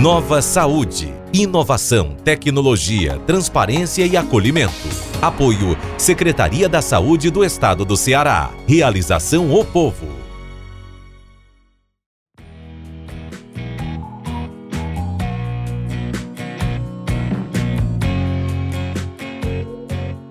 Nova 0.00 0.40
Saúde. 0.40 1.12
Inovação, 1.30 2.16
tecnologia, 2.24 3.18
transparência 3.26 4.06
e 4.06 4.16
acolhimento. 4.16 4.72
Apoio 5.20 5.76
Secretaria 5.98 6.70
da 6.70 6.80
Saúde 6.80 7.30
do 7.30 7.44
Estado 7.44 7.84
do 7.84 7.98
Ceará. 7.98 8.50
Realização 8.66 9.54
O 9.54 9.62
Povo. 9.62 10.06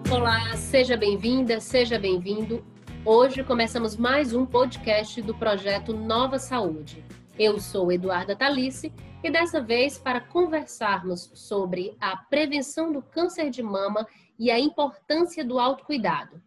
Olá, 0.09 0.57
seja 0.57 0.97
bem-vinda, 0.97 1.59
seja 1.59 1.99
bem-vindo. 1.99 2.65
Hoje 3.05 3.43
começamos 3.43 3.95
mais 3.95 4.33
um 4.33 4.47
podcast 4.47 5.21
do 5.21 5.35
projeto 5.35 5.93
Nova 5.93 6.39
Saúde. 6.39 7.05
Eu 7.37 7.59
sou 7.59 7.91
Eduarda 7.91 8.35
Talice 8.35 8.91
e 9.23 9.29
dessa 9.29 9.61
vez 9.61 9.97
para 9.97 10.21
conversarmos 10.21 11.31
sobre 11.33 11.95
a 11.99 12.15
prevenção 12.15 12.91
do 12.91 13.01
câncer 13.01 13.49
de 13.49 13.61
mama 13.61 14.07
e 14.37 14.49
a 14.49 14.59
importância 14.59 15.43
do 15.43 15.59
autocuidado. 15.59 16.41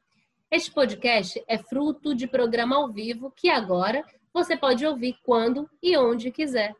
Este 0.51 0.71
podcast 0.71 1.43
é 1.47 1.59
fruto 1.59 2.15
de 2.15 2.27
programa 2.27 2.77
ao 2.77 2.91
vivo 2.91 3.31
que 3.35 3.51
agora 3.51 4.05
você 4.33 4.57
pode 4.57 4.87
ouvir 4.87 5.17
quando 5.25 5.69
e 5.83 5.97
onde 5.97 6.31
quiser. 6.31 6.75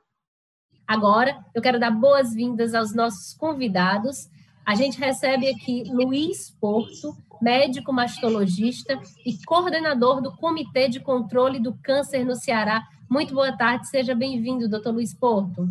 Agora, 0.87 1.45
eu 1.55 1.63
quero 1.63 1.79
dar 1.79 1.91
boas-vindas 1.91 2.75
aos 2.75 2.95
nossos 2.95 3.35
convidados. 3.35 4.29
A 4.65 4.75
gente 4.75 4.99
recebe 4.99 5.49
aqui 5.49 5.85
Luiz 5.85 6.51
Porto, 6.61 7.17
médico 7.41 7.93
mastologista 7.93 8.99
e 9.25 9.37
coordenador 9.45 10.23
do 10.23 10.37
Comitê 10.37 10.89
de 10.89 11.01
Controle 11.01 11.61
do 11.61 11.75
Câncer 11.83 12.25
no 12.25 12.37
Ceará, 12.37 12.83
muito 13.13 13.35
boa 13.35 13.55
tarde, 13.55 13.87
seja 13.89 14.15
bem-vindo, 14.15 14.67
doutor 14.67 14.95
Luiz 14.95 15.13
Porto. 15.13 15.69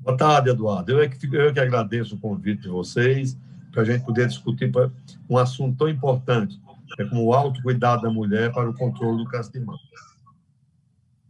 Boa 0.00 0.16
tarde, 0.16 0.50
Eduardo. 0.50 0.90
Eu 0.90 1.00
é 1.00 1.08
que, 1.08 1.24
eu 1.32 1.48
é 1.48 1.52
que 1.52 1.60
agradeço 1.60 2.16
o 2.16 2.18
convite 2.18 2.62
de 2.62 2.68
vocês 2.68 3.38
para 3.70 3.82
a 3.82 3.84
gente 3.84 4.04
poder 4.04 4.26
discutir 4.26 4.72
um 5.30 5.38
assunto 5.38 5.78
tão 5.78 5.88
importante, 5.88 6.60
é 6.98 7.04
como 7.04 7.26
o 7.26 7.32
autocuidado 7.32 8.02
da 8.02 8.10
mulher 8.10 8.52
para 8.52 8.68
o 8.68 8.74
controle 8.74 9.22
do 9.22 9.30
câncer 9.30 9.52
de 9.52 9.60
mama. 9.60 9.78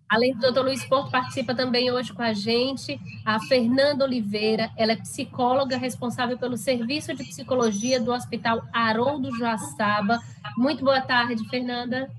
Além 0.09 0.33
do 0.33 0.41
doutor 0.41 0.65
Luiz 0.65 0.83
Porto, 0.87 1.11
participa 1.11 1.55
também 1.55 1.91
hoje 1.91 2.11
com 2.13 2.23
a 2.23 2.33
gente 2.33 2.99
a 3.25 3.39
Fernanda 3.41 4.05
Oliveira. 4.05 4.71
Ela 4.79 4.93
é 4.93 4.97
psicóloga 4.97 5.77
responsável 5.77 6.39
pelo 6.39 6.57
serviço 6.57 7.15
de 7.15 7.23
psicologia 7.25 8.01
do 8.01 8.13
Hospital 8.13 8.63
Haroldo 8.73 9.31
Joaçaba. 9.37 10.21
Muito 10.57 10.83
boa 10.83 11.03
tarde, 11.03 11.47
Fernanda. 11.51 12.11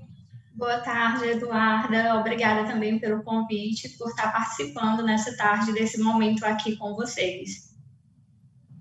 Boa 0.56 0.80
tarde, 0.80 1.25
Eduarda. 1.25 2.17
Obrigada 2.17 2.66
também 2.66 2.98
pelo 2.98 3.22
convite, 3.23 3.89
por 3.98 4.08
estar 4.08 4.31
participando 4.31 5.03
nessa 5.03 5.36
tarde 5.36 5.73
desse 5.73 6.02
momento 6.02 6.45
aqui 6.45 6.78
com 6.78 6.95
vocês. 6.95 7.75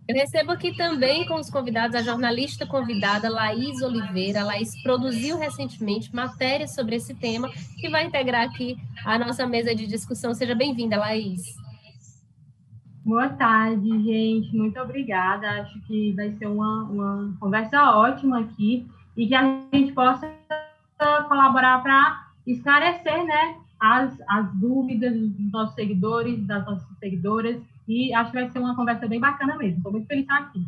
Eu 0.06 0.14
recebo 0.14 0.52
aqui 0.52 0.76
também 0.76 1.26
com 1.26 1.34
os 1.34 1.50
convidados 1.50 1.96
a 1.96 2.02
jornalista 2.02 2.64
convidada 2.64 3.28
Laís 3.28 3.82
Oliveira. 3.82 4.42
A 4.42 4.44
Laís 4.44 4.70
produziu 4.84 5.36
recentemente 5.36 6.14
matérias 6.14 6.74
sobre 6.74 6.94
esse 6.94 7.12
tema 7.12 7.50
e 7.82 7.88
vai 7.90 8.04
integrar 8.04 8.48
aqui 8.48 8.76
a 9.04 9.18
nossa 9.18 9.44
mesa 9.44 9.74
de 9.74 9.88
discussão. 9.88 10.32
Seja 10.32 10.54
bem-vinda, 10.54 10.96
Laís. 10.96 11.56
Boa 13.04 13.30
tarde, 13.30 13.88
gente. 14.04 14.56
Muito 14.56 14.78
obrigada. 14.78 15.62
Acho 15.62 15.80
que 15.88 16.12
vai 16.12 16.30
ser 16.36 16.46
uma, 16.46 16.84
uma 16.84 17.36
conversa 17.40 17.96
ótima 17.96 18.40
aqui 18.40 18.86
e 19.16 19.26
que 19.26 19.34
a 19.34 19.60
gente 19.72 19.92
possa 19.92 20.30
colaborar 20.98 21.82
para 21.82 22.28
esclarecer 22.46 23.24
né, 23.24 23.56
as, 23.80 24.12
as 24.28 24.52
dúvidas 24.54 25.12
dos 25.14 25.52
nossos 25.52 25.74
seguidores, 25.74 26.46
das 26.46 26.64
nossas 26.64 26.98
seguidoras, 26.98 27.60
e 27.86 28.14
acho 28.14 28.30
que 28.30 28.40
vai 28.40 28.50
ser 28.50 28.58
uma 28.58 28.74
conversa 28.74 29.06
bem 29.06 29.20
bacana 29.20 29.56
mesmo. 29.56 29.78
Estou 29.78 29.92
muito 29.92 30.06
feliz 30.06 30.26
de 30.26 30.32
estar 30.32 30.44
aqui. 30.44 30.64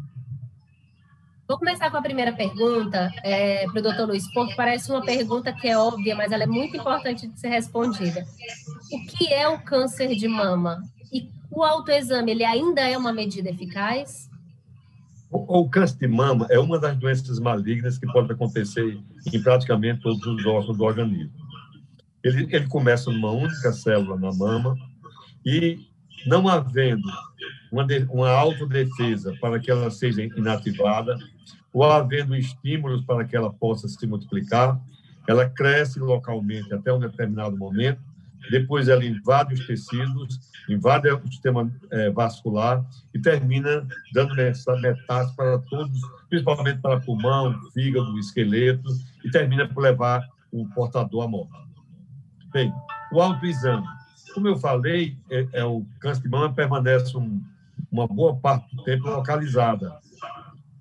Vou 1.49 1.59
começar 1.59 1.91
com 1.93 1.97
a 1.97 2.03
primeira 2.03 2.33
pergunta 2.33 3.09
é, 3.23 3.67
para 3.67 3.79
o 3.79 3.83
doutor 3.83 4.09
Luiz 4.09 4.31
Porto. 4.33 4.57
Parece 4.57 4.91
uma 4.91 5.01
pergunta 5.01 5.53
que 5.53 5.69
é 5.69 5.79
óbvia, 5.79 6.17
mas 6.17 6.33
ela 6.33 6.43
é 6.43 6.47
muito 6.47 6.77
importante 6.77 7.29
de 7.29 7.39
ser 7.39 7.49
respondida. 7.49 8.25
O 8.93 9.07
que 9.07 9.33
é 9.33 9.49
o 9.49 9.61
câncer 9.61 10.17
de 10.17 10.27
mama? 10.27 10.83
E 11.13 11.31
o 11.49 11.63
autoexame, 11.63 12.33
ele 12.33 12.45
ainda 12.45 12.81
é 12.81 12.99
uma 12.99 13.13
medida 13.13 13.49
eficaz? 13.49 14.29
O, 15.31 15.69
câncer 15.69 15.99
de 15.99 16.07
mama 16.07 16.47
é 16.51 16.59
uma 16.59 16.79
das 16.79 16.97
doenças 16.97 17.41
malignas 17.41 17.99
que 17.99 18.07
pode 18.07 18.33
acontecer 18.33 18.99
em 19.33 19.43
praticamente 19.43 20.01
todos 20.01 20.25
os 20.25 20.47
órgãos 20.47 20.77
do 20.77 20.85
organismo. 20.85 21.33
Ele, 22.23 22.47
ele 22.55 22.69
começa 22.69 23.11
numa 23.11 23.33
única 23.33 23.73
célula 23.73 24.17
na 24.19 24.33
mama 24.33 24.77
e, 25.45 25.79
não 26.27 26.49
havendo 26.49 27.09
uma, 27.73 27.85
de, 27.85 28.05
uma 28.05 28.31
autodefesa 28.31 29.35
para 29.41 29.59
que 29.59 29.71
ela 29.71 29.91
seja 29.91 30.23
inativada, 30.23 31.17
ou 31.73 31.85
havendo 31.85 32.35
estímulos 32.35 33.05
para 33.05 33.25
que 33.25 33.37
ela 33.37 33.53
possa 33.53 33.89
se 33.89 34.07
multiplicar, 34.07 34.81
ela 35.29 35.49
cresce 35.49 35.99
localmente 35.99 36.73
até 36.73 36.93
um 36.93 37.01
determinado 37.01 37.57
momento 37.57 38.01
depois 38.51 38.89
ela 38.89 39.05
invade 39.05 39.55
os 39.55 39.67
tecidos, 39.67 40.41
invade 40.69 41.09
o 41.09 41.27
sistema 41.27 41.71
é, 41.91 42.11
vascular 42.11 42.85
e 43.15 43.19
termina 43.19 43.87
dando 44.13 44.35
metástase 44.35 45.35
para 45.37 45.59
todos, 45.59 46.01
principalmente 46.29 46.81
para 46.81 47.01
pulmão, 47.01 47.55
fígado, 47.73 48.19
esqueleto, 48.19 48.89
e 49.25 49.31
termina 49.31 49.69
por 49.69 49.83
levar 49.83 50.23
o 50.53 50.69
portador 50.69 51.25
à 51.25 51.29
morte. 51.29 51.53
Bem, 52.53 52.73
o 53.13 53.21
autoexame. 53.21 53.87
Como 54.35 54.49
eu 54.49 54.57
falei, 54.57 55.17
é, 55.31 55.49
é 55.53 55.65
o 55.65 55.85
câncer 56.01 56.23
de 56.23 56.29
mama 56.29 56.53
permanece 56.53 57.17
um, 57.17 57.43
uma 57.91 58.07
boa 58.07 58.37
parte 58.37 58.75
do 58.75 58.83
tempo 58.85 59.09
localizada. 59.09 59.99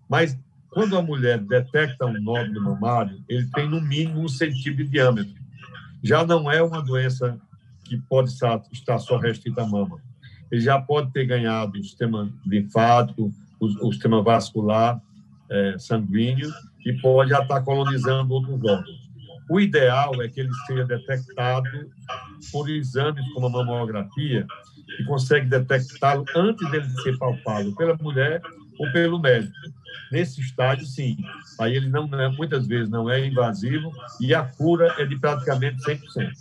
Mas 0.10 0.38
quando 0.70 0.98
a 0.98 1.02
mulher 1.02 1.40
detecta 1.40 2.06
um 2.06 2.22
nódulo 2.22 2.62
mamário, 2.62 3.24
ele 3.30 3.48
tem 3.52 3.70
no 3.70 3.80
mínimo 3.80 4.22
um 4.22 4.28
centímetro 4.28 4.84
de 4.84 4.92
diâmetro. 4.92 5.45
Já 6.06 6.24
não 6.24 6.52
é 6.52 6.62
uma 6.62 6.84
doença 6.84 7.36
que 7.84 7.98
pode 7.98 8.30
estar 8.30 9.00
só 9.00 9.18
restrita 9.18 9.64
à 9.64 9.68
mama. 9.68 10.00
Ele 10.52 10.62
já 10.62 10.80
pode 10.80 11.12
ter 11.12 11.26
ganhado 11.26 11.80
o 11.80 11.84
sistema 11.84 12.32
linfático, 12.46 13.34
o, 13.60 13.88
o 13.88 13.92
sistema 13.92 14.22
vascular 14.22 15.02
é, 15.50 15.76
sanguíneo 15.80 16.52
e 16.86 16.94
pode 17.02 17.32
já 17.32 17.42
estar 17.42 17.62
colonizando 17.62 18.36
outros 18.36 18.64
órgãos. 18.64 19.10
O 19.50 19.60
ideal 19.60 20.22
é 20.22 20.28
que 20.28 20.42
ele 20.42 20.54
seja 20.68 20.86
detectado 20.86 21.70
por 22.52 22.70
exames 22.70 23.28
como 23.34 23.48
a 23.48 23.50
mamografia, 23.50 24.46
que 24.98 25.04
consegue 25.06 25.48
detectá-lo 25.48 26.24
antes 26.36 26.70
dele 26.70 26.88
ser 27.02 27.18
palpado 27.18 27.76
pela 27.76 27.96
mulher 27.96 28.42
ou 28.80 28.92
pelo 28.92 29.20
médico. 29.20 29.54
Nesse 30.12 30.42
estágio, 30.42 30.86
sim. 30.86 31.18
Aí 31.60 31.76
ele 31.76 31.90
não 31.90 32.06
é, 32.20 32.30
muitas 32.30 32.68
vezes 32.68 32.90
não 32.90 33.10
é 33.10 33.26
invasivo 33.26 33.92
e 34.20 34.34
a 34.34 34.44
cura 34.44 34.94
é 34.98 35.06
de 35.06 35.18
praticamente 35.18 35.78
100%. 35.84 36.32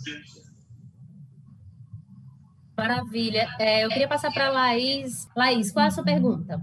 Maravilha. 2.77 3.47
É, 3.59 3.85
eu 3.85 3.89
queria 3.89 4.07
passar 4.07 4.31
para 4.31 4.47
a 4.47 4.51
Laís. 4.51 5.29
Laís, 5.35 5.71
qual 5.71 5.85
é 5.85 5.87
a 5.87 5.91
sua 5.91 6.03
pergunta? 6.03 6.61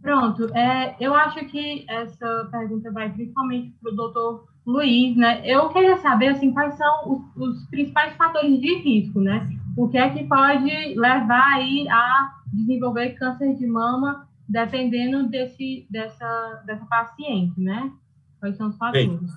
Pronto. 0.00 0.56
É, 0.56 0.96
eu 0.98 1.14
acho 1.14 1.44
que 1.46 1.84
essa 1.88 2.48
pergunta 2.50 2.90
vai 2.90 3.10
principalmente 3.10 3.74
para 3.80 3.92
o 3.92 3.96
doutor 3.96 4.48
Luiz, 4.68 5.16
né? 5.16 5.40
Eu 5.44 5.70
queria 5.70 5.96
saber, 5.98 6.28
assim, 6.28 6.52
quais 6.52 6.74
são 6.74 7.22
os, 7.36 7.36
os, 7.36 7.66
principais 7.68 8.14
fatores 8.16 8.60
de 8.60 8.74
risco, 8.78 9.20
né? 9.20 9.48
O 9.76 9.88
que 9.88 9.96
é 9.96 10.10
que 10.10 10.24
pode 10.24 10.94
levar 10.94 11.54
aí 11.54 11.88
a 11.88 12.34
desenvolver 12.52 13.10
câncer 13.14 13.54
de 13.54 13.66
mama, 13.66 14.27
dependendo 14.48 15.28
desse, 15.28 15.86
dessa, 15.90 16.62
dessa 16.64 16.86
paciente, 16.86 17.60
né? 17.60 17.92
Quais 18.40 18.56
são 18.56 18.68
os 18.68 18.76
fatores? 18.76 19.08
Bem, 19.08 19.28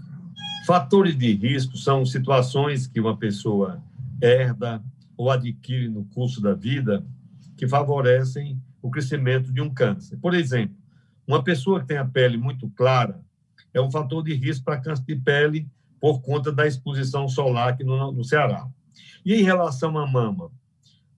fatores 0.65 1.17
de 1.17 1.33
risco 1.33 1.75
são 1.75 2.05
situações 2.05 2.87
que 2.87 2.99
uma 2.99 3.17
pessoa 3.17 3.83
herda, 4.21 4.81
ou 5.17 5.29
adquire 5.29 5.87
no 5.87 6.05
curso 6.05 6.41
da 6.41 6.53
vida 6.53 7.05
que 7.57 7.67
favorecem 7.67 8.59
o 8.81 8.89
crescimento 8.89 9.51
de 9.51 9.61
um 9.61 9.71
câncer. 9.71 10.17
Por 10.17 10.33
exemplo, 10.33 10.75
uma 11.27 11.43
pessoa 11.43 11.79
que 11.79 11.87
tem 11.87 11.97
a 11.97 12.05
pele 12.05 12.37
muito 12.37 12.69
clara 12.69 13.19
é 13.73 13.79
um 13.79 13.91
fator 13.91 14.23
de 14.23 14.33
risco 14.33 14.65
para 14.65 14.79
câncer 14.79 15.03
de 15.05 15.15
pele 15.15 15.67
por 15.99 16.21
conta 16.21 16.51
da 16.51 16.65
exposição 16.65 17.27
solar 17.27 17.69
aqui 17.69 17.83
no, 17.83 18.11
no 18.11 18.23
Ceará. 18.23 18.67
E 19.23 19.35
em 19.35 19.43
relação 19.43 19.97
à 19.97 20.07
mama, 20.07 20.49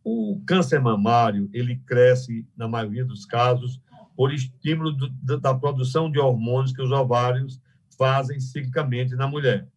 o 0.03 0.41
câncer 0.45 0.79
mamário 0.81 1.49
ele 1.53 1.77
cresce 1.85 2.45
na 2.57 2.67
maioria 2.67 3.05
dos 3.05 3.25
casos 3.25 3.81
por 4.15 4.33
estímulo 4.33 4.91
do, 4.91 5.39
da 5.39 5.53
produção 5.53 6.11
de 6.11 6.19
hormônios 6.19 6.73
que 6.73 6.81
os 6.81 6.91
ovários 6.91 7.61
fazem 7.97 8.39
ciclicamente 8.39 9.15
na 9.15 9.27
mulher. 9.27 9.67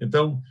Então, 0.00 0.42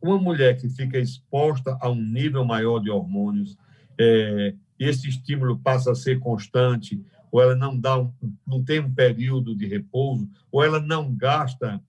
uma 0.00 0.18
mulher 0.18 0.58
que 0.58 0.68
fica 0.68 0.98
exposta 0.98 1.76
a 1.80 1.90
um 1.90 2.00
nível 2.00 2.44
maior 2.44 2.78
de 2.78 2.90
hormônios, 2.90 3.58
é, 3.98 4.54
esse 4.78 5.08
estímulo 5.08 5.58
passa 5.58 5.92
a 5.92 5.94
ser 5.94 6.18
constante, 6.18 7.02
ou 7.30 7.42
ela 7.42 7.54
não 7.54 7.78
dá 7.78 7.98
um, 7.98 8.12
não 8.46 8.62
tem 8.64 8.80
um 8.80 8.92
período 8.92 9.54
de 9.54 9.66
repouso, 9.66 10.28
ou 10.50 10.64
ela 10.64 10.80
não 10.80 11.14
gasta 11.14 11.82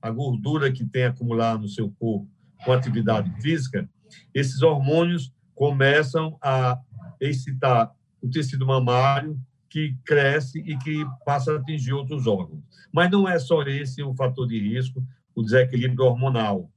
a 0.00 0.10
gordura 0.10 0.72
que 0.72 0.84
tem 0.84 1.04
acumulado 1.04 1.62
no 1.62 1.68
seu 1.68 1.90
corpo 1.98 2.26
com 2.64 2.72
atividade 2.72 3.30
física, 3.42 3.88
esses 4.32 4.62
hormônios 4.62 5.32
começam 5.58 6.38
a 6.40 6.80
excitar 7.20 7.92
o 8.22 8.30
tecido 8.30 8.64
mamário, 8.64 9.36
que 9.68 9.96
cresce 10.04 10.60
e 10.60 10.78
que 10.78 11.04
passa 11.26 11.52
a 11.52 11.56
atingir 11.56 11.92
outros 11.92 12.28
órgãos. 12.28 12.62
Mas 12.92 13.10
não 13.10 13.28
é 13.28 13.40
só 13.40 13.62
esse 13.62 14.00
o 14.00 14.14
fator 14.14 14.46
de 14.46 14.56
risco, 14.56 15.04
o 15.34 15.42
desequilíbrio 15.42 16.04
hormonal. 16.04 16.70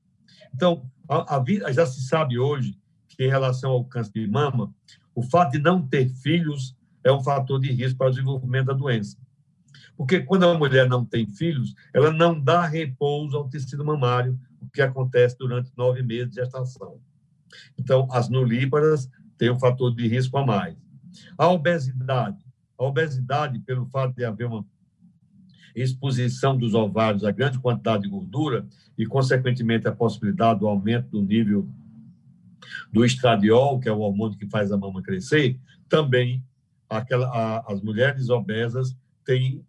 Então, 0.53 0.83
a, 1.07 1.37
a, 1.37 1.71
já 1.71 1.85
se 1.85 2.01
sabe 2.07 2.39
hoje 2.39 2.75
que, 3.07 3.23
em 3.23 3.29
relação 3.29 3.69
ao 3.69 3.85
câncer 3.85 4.13
de 4.13 4.27
mama, 4.27 4.73
o 5.13 5.21
fato 5.21 5.51
de 5.51 5.59
não 5.59 5.87
ter 5.87 6.09
filhos 6.09 6.75
é 7.03 7.11
um 7.11 7.23
fator 7.23 7.59
de 7.59 7.71
risco 7.71 7.99
para 7.99 8.07
o 8.07 8.11
desenvolvimento 8.11 8.65
da 8.65 8.73
doença. 8.73 9.15
Porque 9.95 10.21
quando 10.21 10.45
a 10.45 10.57
mulher 10.57 10.89
não 10.89 11.05
tem 11.05 11.27
filhos, 11.27 11.75
ela 11.93 12.11
não 12.11 12.39
dá 12.39 12.65
repouso 12.65 13.37
ao 13.37 13.47
tecido 13.47 13.85
mamário, 13.85 14.39
o 14.59 14.67
que 14.67 14.81
acontece 14.81 15.37
durante 15.37 15.71
nove 15.77 16.01
meses 16.01 16.29
de 16.29 16.35
gestação. 16.37 16.99
Então, 17.77 18.07
as 18.11 18.29
nulíparas 18.29 19.09
têm 19.37 19.51
um 19.51 19.59
fator 19.59 19.93
de 19.93 20.07
risco 20.07 20.37
a 20.37 20.45
mais. 20.45 20.75
A 21.37 21.47
obesidade. 21.47 22.37
A 22.77 22.83
obesidade, 22.83 23.59
pelo 23.59 23.85
fato 23.87 24.15
de 24.15 24.25
haver 24.25 24.47
uma 24.47 24.65
exposição 25.75 26.57
dos 26.57 26.73
ovários 26.73 27.23
a 27.23 27.31
grande 27.31 27.59
quantidade 27.59 28.03
de 28.03 28.09
gordura 28.09 28.65
e, 28.97 29.05
consequentemente, 29.05 29.87
a 29.87 29.91
possibilidade 29.91 30.59
do 30.59 30.67
aumento 30.67 31.09
do 31.09 31.21
nível 31.21 31.67
do 32.91 33.03
estradiol, 33.05 33.79
que 33.79 33.89
é 33.89 33.91
o 33.91 33.99
hormônio 33.99 34.37
que 34.37 34.47
faz 34.47 34.71
a 34.71 34.77
mama 34.77 35.01
crescer, 35.01 35.59
também 35.89 36.43
aquela, 36.89 37.27
a, 37.27 37.71
as 37.71 37.81
mulheres 37.81 38.29
obesas 38.29 38.95
têm 39.25 39.65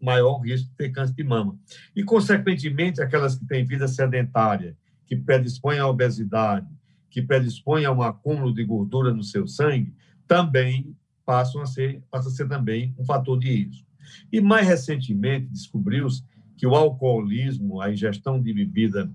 maior 0.00 0.38
risco 0.38 0.68
de 0.68 0.76
ter 0.76 0.90
câncer 0.90 1.14
de 1.14 1.24
mama. 1.24 1.58
E, 1.94 2.04
consequentemente, 2.04 3.02
aquelas 3.02 3.36
que 3.36 3.46
têm 3.46 3.64
vida 3.64 3.88
sedentária, 3.88 4.76
que 5.06 5.16
predispõem 5.16 5.78
à 5.78 5.86
obesidade, 5.86 6.68
que 7.10 7.22
predispõem 7.22 7.84
a 7.84 7.92
um 7.92 8.02
acúmulo 8.02 8.52
de 8.52 8.64
gordura 8.64 9.12
no 9.12 9.22
seu 9.22 9.46
sangue, 9.46 9.94
também 10.26 10.94
passam 11.24 11.60
a 11.62 11.66
ser, 11.66 12.02
passa 12.10 12.28
a 12.28 12.32
ser 12.32 12.48
também 12.48 12.94
um 12.98 13.04
fator 13.04 13.38
de 13.38 13.50
risco. 13.50 13.86
E, 14.32 14.40
mais 14.40 14.66
recentemente, 14.66 15.46
descobriu-se 15.46 16.24
que 16.56 16.66
o 16.66 16.74
alcoolismo, 16.74 17.80
a 17.80 17.90
ingestão 17.90 18.40
de 18.40 18.52
bebida 18.52 19.10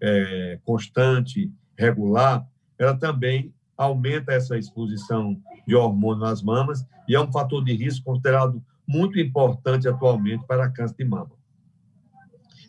é, 0.00 0.58
constante, 0.64 1.52
regular, 1.76 2.46
ela 2.78 2.94
também 2.96 3.52
aumenta 3.76 4.32
essa 4.32 4.58
exposição 4.58 5.40
de 5.66 5.74
hormônio 5.74 6.20
nas 6.20 6.42
mamas 6.42 6.84
e 7.08 7.14
é 7.14 7.20
um 7.20 7.30
fator 7.30 7.64
de 7.64 7.72
risco 7.72 8.04
considerado 8.04 8.62
muito 8.86 9.18
importante 9.20 9.86
atualmente 9.86 10.44
para 10.46 10.70
câncer 10.70 10.96
de 10.96 11.04
mama. 11.04 11.30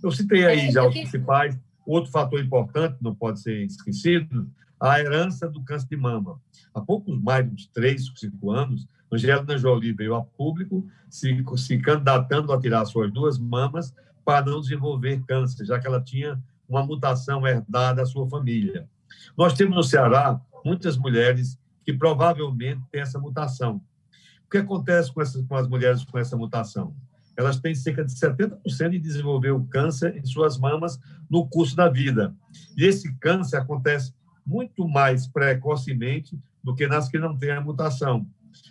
Eu 0.03 0.11
citei 0.11 0.45
aí 0.45 0.67
é, 0.67 0.71
já 0.71 0.85
os 0.85 0.93
principais. 0.93 1.59
Outro 1.85 2.11
fator 2.11 2.39
importante, 2.39 2.97
não 3.01 3.15
pode 3.15 3.41
ser 3.41 3.65
esquecido, 3.65 4.47
a 4.79 4.99
herança 4.99 5.49
do 5.49 5.63
câncer 5.63 5.87
de 5.89 5.97
mama. 5.97 6.39
Há 6.73 6.81
poucos 6.81 7.19
mais 7.21 7.49
de 7.53 7.69
três, 7.69 8.11
cinco 8.15 8.51
anos, 8.51 8.87
Angelina 9.11 9.57
Jolie 9.57 9.93
veio 9.93 10.15
a 10.15 10.23
público 10.23 10.87
se, 11.09 11.43
se 11.57 11.79
candidatando 11.79 12.53
a 12.53 12.59
tirar 12.59 12.85
suas 12.85 13.11
duas 13.11 13.39
mamas 13.39 13.93
para 14.23 14.45
não 14.45 14.61
desenvolver 14.61 15.23
câncer, 15.27 15.65
já 15.65 15.79
que 15.79 15.87
ela 15.87 16.01
tinha 16.01 16.39
uma 16.67 16.85
mutação 16.85 17.47
herdada 17.47 18.01
da 18.01 18.05
sua 18.05 18.29
família. 18.29 18.87
Nós 19.35 19.53
temos 19.53 19.75
no 19.75 19.83
Ceará 19.83 20.39
muitas 20.63 20.95
mulheres 20.95 21.59
que 21.83 21.91
provavelmente 21.91 22.81
têm 22.91 23.01
essa 23.01 23.17
mutação. 23.17 23.81
O 24.45 24.49
que 24.49 24.59
acontece 24.59 25.11
com, 25.11 25.21
essas, 25.21 25.43
com 25.45 25.55
as 25.55 25.67
mulheres 25.67 26.03
com 26.03 26.17
essa 26.19 26.37
mutação? 26.37 26.95
Elas 27.35 27.59
têm 27.59 27.73
cerca 27.73 28.03
de 28.03 28.11
70% 28.11 28.89
de 28.89 28.99
desenvolver 28.99 29.51
o 29.51 29.63
câncer 29.63 30.15
em 30.17 30.25
suas 30.25 30.57
mamas 30.59 30.99
no 31.29 31.47
curso 31.47 31.75
da 31.75 31.87
vida. 31.87 32.35
E 32.77 32.85
esse 32.85 33.11
câncer 33.15 33.57
acontece 33.57 34.13
muito 34.49 34.87
mais 34.87 35.27
precocemente 35.27 36.37
do 36.63 36.73
que 36.73 36.87
nas 36.87 37.07
que 37.07 37.19
não 37.19 37.37
têm 37.37 37.51
a 37.51 37.61
mutação. 37.61 38.25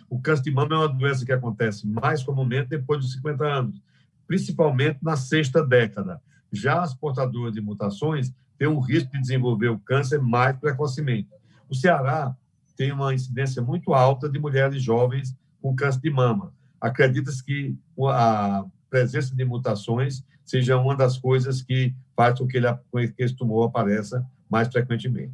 O 0.09 0.19
câncer 0.19 0.43
de 0.43 0.51
mama 0.51 0.75
é 0.75 0.77
uma 0.77 0.89
doença 0.89 1.25
que 1.25 1.31
acontece 1.31 1.87
mais 1.87 2.21
comumente 2.21 2.67
depois 2.69 2.99
dos 2.99 3.13
50 3.13 3.45
anos, 3.45 3.81
principalmente 4.27 4.99
na 5.01 5.15
sexta 5.15 5.65
década. 5.65 6.21
Já 6.51 6.81
as 6.81 6.93
portadoras 6.93 7.53
de 7.53 7.61
mutações 7.61 8.33
têm 8.57 8.67
um 8.67 8.79
risco 8.79 9.13
de 9.13 9.21
desenvolver 9.21 9.69
o 9.69 9.79
câncer 9.79 10.19
mais 10.19 10.57
precocemente. 10.57 11.29
O 11.69 11.75
Ceará 11.75 12.35
tem 12.75 12.91
uma 12.91 13.13
incidência 13.13 13.61
muito 13.61 13.93
alta 13.93 14.29
de 14.29 14.37
mulheres 14.37 14.83
jovens 14.83 15.33
com 15.61 15.75
câncer 15.75 16.01
de 16.01 16.09
mama. 16.09 16.53
Acredita-se 16.81 17.43
que 17.43 17.77
a 18.09 18.65
presença 18.89 19.33
de 19.33 19.45
mutações 19.45 20.25
seja 20.43 20.77
uma 20.77 20.95
das 20.95 21.17
coisas 21.17 21.61
que 21.61 21.95
faz 22.17 22.37
com 22.37 22.47
que, 22.47 22.57
ele, 22.57 22.67
que 23.15 23.23
esse 23.23 23.35
tumor 23.35 23.67
apareça 23.67 24.25
mais 24.49 24.67
frequentemente. 24.67 25.33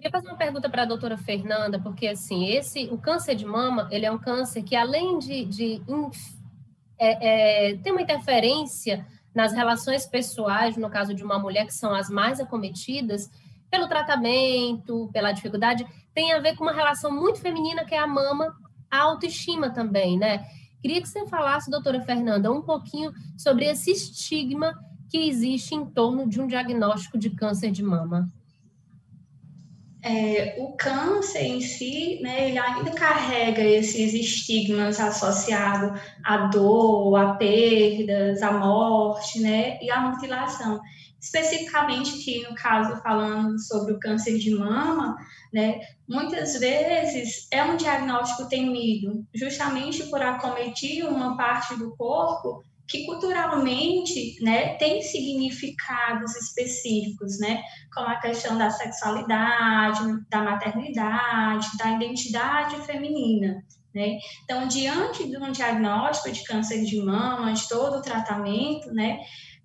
Queria 0.00 0.12
fazer 0.12 0.28
uma 0.28 0.38
pergunta 0.38 0.70
para 0.70 0.84
a 0.84 0.86
doutora 0.86 1.18
Fernanda, 1.18 1.78
porque 1.78 2.06
assim, 2.06 2.46
esse, 2.46 2.88
o 2.90 2.96
câncer 2.96 3.34
de 3.34 3.44
mama, 3.44 3.86
ele 3.90 4.06
é 4.06 4.10
um 4.10 4.18
câncer 4.18 4.62
que 4.62 4.74
além 4.74 5.18
de, 5.18 5.44
de 5.44 5.82
é, 6.98 7.72
é, 7.72 7.76
ter 7.76 7.92
uma 7.92 8.00
interferência 8.00 9.06
nas 9.34 9.52
relações 9.52 10.06
pessoais, 10.06 10.74
no 10.78 10.88
caso 10.88 11.12
de 11.12 11.22
uma 11.22 11.38
mulher, 11.38 11.66
que 11.66 11.74
são 11.74 11.94
as 11.94 12.08
mais 12.08 12.40
acometidas, 12.40 13.30
pelo 13.70 13.88
tratamento, 13.88 15.10
pela 15.12 15.32
dificuldade, 15.32 15.86
tem 16.14 16.32
a 16.32 16.38
ver 16.38 16.56
com 16.56 16.64
uma 16.64 16.72
relação 16.72 17.12
muito 17.12 17.38
feminina 17.38 17.84
que 17.84 17.94
é 17.94 17.98
a 17.98 18.06
mama, 18.06 18.56
a 18.90 19.02
autoestima 19.02 19.68
também, 19.68 20.18
né? 20.18 20.46
Queria 20.80 21.02
que 21.02 21.08
você 21.10 21.26
falasse, 21.26 21.70
doutora 21.70 22.00
Fernanda, 22.00 22.50
um 22.50 22.62
pouquinho 22.62 23.12
sobre 23.36 23.66
esse 23.66 23.90
estigma 23.90 24.72
que 25.10 25.28
existe 25.28 25.74
em 25.74 25.84
torno 25.84 26.26
de 26.26 26.40
um 26.40 26.46
diagnóstico 26.46 27.18
de 27.18 27.28
câncer 27.28 27.70
de 27.70 27.82
mama. 27.82 28.32
É, 30.02 30.56
o 30.58 30.72
câncer 30.76 31.42
em 31.42 31.60
si, 31.60 32.20
né, 32.22 32.48
ele 32.48 32.58
ainda 32.58 32.90
carrega 32.92 33.62
esses 33.62 34.14
estigmas 34.14 34.98
associados 34.98 36.00
à 36.24 36.46
dor, 36.46 37.16
a 37.16 37.34
perdas, 37.34 38.42
à 38.42 38.52
morte, 38.52 39.40
né, 39.40 39.78
e 39.82 39.90
à 39.90 40.00
mutilação. 40.00 40.80
Especificamente 41.20 42.14
aqui 42.14 42.42
no 42.48 42.54
caso 42.54 43.02
falando 43.02 43.58
sobre 43.60 43.92
o 43.92 43.98
câncer 44.00 44.38
de 44.38 44.54
mama, 44.54 45.16
né, 45.52 45.80
muitas 46.08 46.58
vezes 46.58 47.46
é 47.52 47.62
um 47.62 47.76
diagnóstico 47.76 48.48
temido, 48.48 49.26
justamente 49.34 50.04
por 50.04 50.22
acometer 50.22 51.04
uma 51.06 51.36
parte 51.36 51.76
do 51.78 51.94
corpo 51.94 52.64
que 52.90 53.06
culturalmente, 53.06 54.42
né, 54.42 54.74
tem 54.74 55.00
significados 55.00 56.34
específicos, 56.34 57.38
né, 57.38 57.62
como 57.94 58.08
a 58.08 58.20
questão 58.20 58.58
da 58.58 58.68
sexualidade, 58.68 60.00
da 60.28 60.42
maternidade, 60.42 61.68
da 61.78 61.92
identidade 61.92 62.76
feminina. 62.84 63.64
Né? 63.94 64.18
Então, 64.44 64.66
diante 64.66 65.28
de 65.28 65.36
um 65.36 65.52
diagnóstico 65.52 66.32
de 66.32 66.44
câncer 66.44 66.84
de 66.84 67.00
mama, 67.00 67.52
de 67.52 67.68
todo 67.68 67.98
o 67.98 68.02
tratamento, 68.02 68.92
né, 68.92 69.20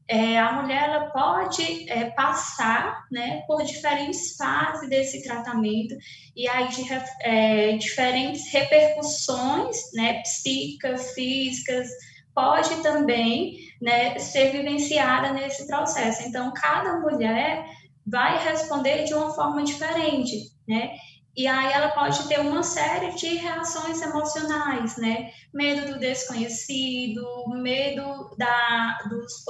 é, 0.07 0.37
a 0.37 0.61
mulher 0.61 0.83
ela 0.83 1.09
pode 1.09 1.89
é, 1.89 2.11
passar 2.11 3.05
né, 3.11 3.41
por 3.47 3.63
diferentes 3.63 4.35
fases 4.35 4.87
desse 4.87 5.23
tratamento 5.23 5.95
e 6.35 6.47
aí 6.47 6.67
de, 6.67 6.83
é, 7.21 7.77
diferentes 7.77 8.51
repercussões 8.53 9.75
né, 9.95 10.21
psíquicas, 10.21 11.11
físicas, 11.13 11.89
pode 12.35 12.83
também 12.83 13.57
né, 13.81 14.19
ser 14.19 14.51
vivenciada 14.51 15.31
nesse 15.31 15.65
processo. 15.65 16.27
Então, 16.27 16.53
cada 16.53 16.99
mulher 16.99 17.65
vai 18.05 18.43
responder 18.43 19.05
de 19.05 19.13
uma 19.13 19.33
forma 19.33 19.63
diferente, 19.63 20.51
né? 20.67 20.91
E 21.37 21.47
aí 21.47 21.73
ela 21.73 21.89
pode 21.89 22.27
ter 22.29 22.39
uma 22.39 22.63
série 22.63 23.13
de 23.15 23.35
reações 23.35 24.01
emocionais, 24.01 24.95
né? 24.95 25.31
Medo 25.53 25.91
do 25.91 25.99
desconhecido, 25.99 27.25
medo 27.49 28.33
da, 28.37 28.99
dos 29.09 29.43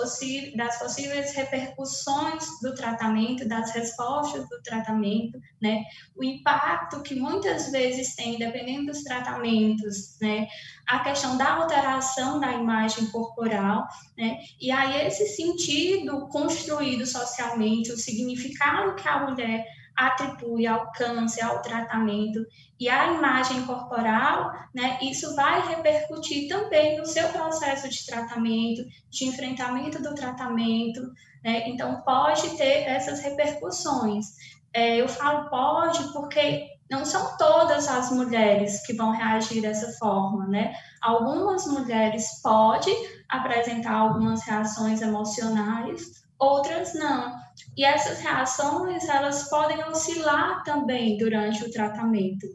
das 0.55 0.79
possíveis 0.79 1.33
repercussões 1.33 2.43
do 2.61 2.73
tratamento, 2.73 3.47
das 3.47 3.71
respostas 3.71 4.49
do 4.49 4.61
tratamento, 4.63 5.39
né? 5.61 5.83
O 6.15 6.23
impacto 6.23 7.03
que 7.03 7.13
muitas 7.13 7.71
vezes 7.71 8.15
tem, 8.15 8.39
dependendo 8.39 8.87
dos 8.87 9.03
tratamentos, 9.03 10.17
né? 10.19 10.47
A 10.87 10.99
questão 10.99 11.37
da 11.37 11.53
alteração 11.53 12.39
da 12.39 12.51
imagem 12.53 13.05
corporal, 13.11 13.87
né? 14.17 14.39
E 14.59 14.71
aí 14.71 15.05
esse 15.05 15.27
sentido 15.27 16.27
construído 16.29 17.05
socialmente, 17.05 17.91
o 17.91 17.97
significado 17.97 18.95
que 18.95 19.07
a 19.07 19.19
mulher 19.27 19.74
atribui 19.95 20.67
ao 20.67 20.91
câncer, 20.91 21.43
ao 21.43 21.61
tratamento 21.61 22.45
e 22.79 22.89
à 22.89 23.13
imagem 23.13 23.65
corporal, 23.65 24.51
né, 24.73 24.99
isso 25.01 25.35
vai 25.35 25.65
repercutir 25.67 26.49
também 26.49 26.97
no 26.97 27.05
seu 27.05 27.29
processo 27.29 27.87
de 27.89 28.05
tratamento, 28.05 28.83
de 29.09 29.25
enfrentamento 29.25 30.01
do 30.01 30.13
tratamento, 30.13 31.01
né, 31.43 31.67
então 31.69 32.01
pode 32.01 32.57
ter 32.57 32.83
essas 32.83 33.21
repercussões. 33.21 34.25
É, 34.73 34.97
eu 34.97 35.07
falo 35.07 35.49
pode 35.49 36.11
porque 36.11 36.67
não 36.89 37.05
são 37.05 37.37
todas 37.37 37.87
as 37.87 38.11
mulheres 38.11 38.85
que 38.85 38.93
vão 38.93 39.11
reagir 39.11 39.61
dessa 39.61 39.91
forma, 39.97 40.45
né? 40.47 40.73
Algumas 41.01 41.65
mulheres 41.65 42.41
podem 42.43 42.95
apresentar 43.29 43.93
algumas 43.93 44.43
reações 44.43 45.01
emocionais, 45.01 46.24
outras 46.39 46.93
não. 46.93 47.35
E 47.77 47.83
essas 47.83 48.19
reações, 48.19 49.07
elas 49.07 49.49
podem 49.49 49.83
oscilar 49.85 50.63
também 50.63 51.17
durante 51.17 51.63
o 51.63 51.71
tratamento. 51.71 52.47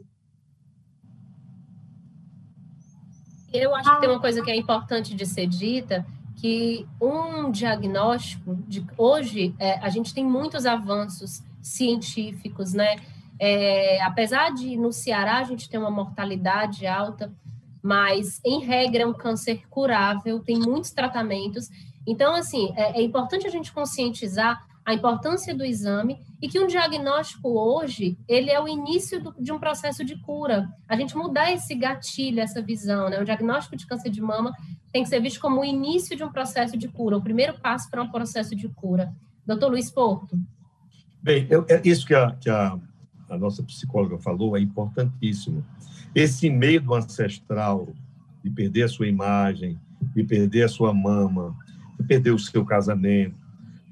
Eu 3.53 3.75
acho 3.75 3.93
que 3.93 3.99
tem 3.99 4.09
uma 4.09 4.17
ah. 4.17 4.21
coisa 4.21 4.41
que 4.41 4.49
é 4.49 4.55
importante 4.55 5.13
de 5.13 5.25
ser 5.25 5.45
dita, 5.45 6.05
que 6.37 6.87
um 6.99 7.51
diagnóstico 7.51 8.55
de 8.67 8.85
hoje 8.97 9.53
é, 9.59 9.77
a 9.79 9.89
gente 9.89 10.13
tem 10.13 10.25
muitos 10.25 10.65
avanços 10.65 11.43
científicos, 11.61 12.73
né? 12.73 12.95
É, 13.37 14.01
apesar 14.03 14.51
de 14.53 14.77
no 14.77 14.93
Ceará 14.93 15.37
a 15.39 15.43
gente 15.43 15.69
ter 15.69 15.77
uma 15.77 15.91
mortalidade 15.91 16.87
alta, 16.87 17.31
mas 17.81 18.39
em 18.45 18.61
regra 18.63 19.03
é 19.03 19.05
um 19.05 19.13
câncer 19.13 19.63
curável, 19.69 20.39
tem 20.39 20.57
muitos 20.59 20.91
tratamentos 20.91 21.69
então, 22.07 22.33
assim, 22.35 22.73
é, 22.75 22.99
é 22.99 23.03
importante 23.03 23.45
a 23.45 23.49
gente 23.49 23.71
conscientizar 23.71 24.65
a 24.85 24.93
importância 24.93 25.55
do 25.55 25.63
exame 25.63 26.19
e 26.41 26.47
que 26.47 26.59
um 26.59 26.65
diagnóstico 26.65 27.49
hoje, 27.49 28.17
ele 28.27 28.49
é 28.49 28.59
o 28.59 28.67
início 28.67 29.21
do, 29.21 29.35
de 29.39 29.51
um 29.51 29.59
processo 29.59 30.03
de 30.03 30.17
cura. 30.17 30.67
A 30.87 30.95
gente 30.95 31.15
mudar 31.15 31.51
esse 31.51 31.75
gatilho, 31.75 32.39
essa 32.39 32.61
visão, 32.61 33.09
né? 33.09 33.21
O 33.21 33.25
diagnóstico 33.25 33.75
de 33.75 33.85
câncer 33.85 34.09
de 34.09 34.21
mama 34.21 34.51
tem 34.91 35.03
que 35.03 35.09
ser 35.09 35.21
visto 35.21 35.39
como 35.39 35.61
o 35.61 35.65
início 35.65 36.17
de 36.17 36.23
um 36.23 36.31
processo 36.31 36.77
de 36.77 36.87
cura, 36.87 37.17
o 37.17 37.21
primeiro 37.21 37.59
passo 37.59 37.89
para 37.89 38.01
um 38.01 38.09
processo 38.09 38.55
de 38.55 38.67
cura. 38.69 39.13
Doutor 39.45 39.69
Luiz 39.69 39.91
Porto. 39.91 40.37
Bem, 41.21 41.45
eu, 41.49 41.63
é 41.69 41.79
isso 41.85 42.05
que, 42.05 42.15
a, 42.15 42.31
que 42.31 42.49
a, 42.49 42.77
a 43.29 43.37
nossa 43.37 43.61
psicóloga 43.63 44.17
falou 44.17 44.57
é 44.57 44.59
importantíssimo. 44.59 45.63
Esse 46.15 46.49
medo 46.49 46.93
ancestral 46.95 47.87
de 48.43 48.49
perder 48.49 48.83
a 48.83 48.87
sua 48.87 49.07
imagem, 49.07 49.79
de 50.15 50.23
perder 50.23 50.63
a 50.63 50.67
sua 50.67 50.91
mama, 50.93 51.55
de 52.01 52.07
perder 52.07 52.31
o 52.31 52.39
seu 52.39 52.65
casamento, 52.65 53.35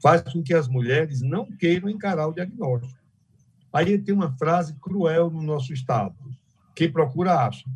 faz 0.02 0.22
com 0.22 0.42
que 0.42 0.54
as 0.54 0.68
mulheres 0.68 1.22
não 1.22 1.46
queiram 1.46 1.90
encarar 1.90 2.28
o 2.28 2.34
diagnóstico. 2.34 3.00
Aí 3.72 3.98
tem 3.98 4.14
uma 4.14 4.32
frase 4.32 4.76
cruel 4.82 5.30
no 5.30 5.42
nosso 5.42 5.74
Estado: 5.74 6.16
quem 6.76 6.92
procura, 6.92 7.46
acha. 7.46 7.70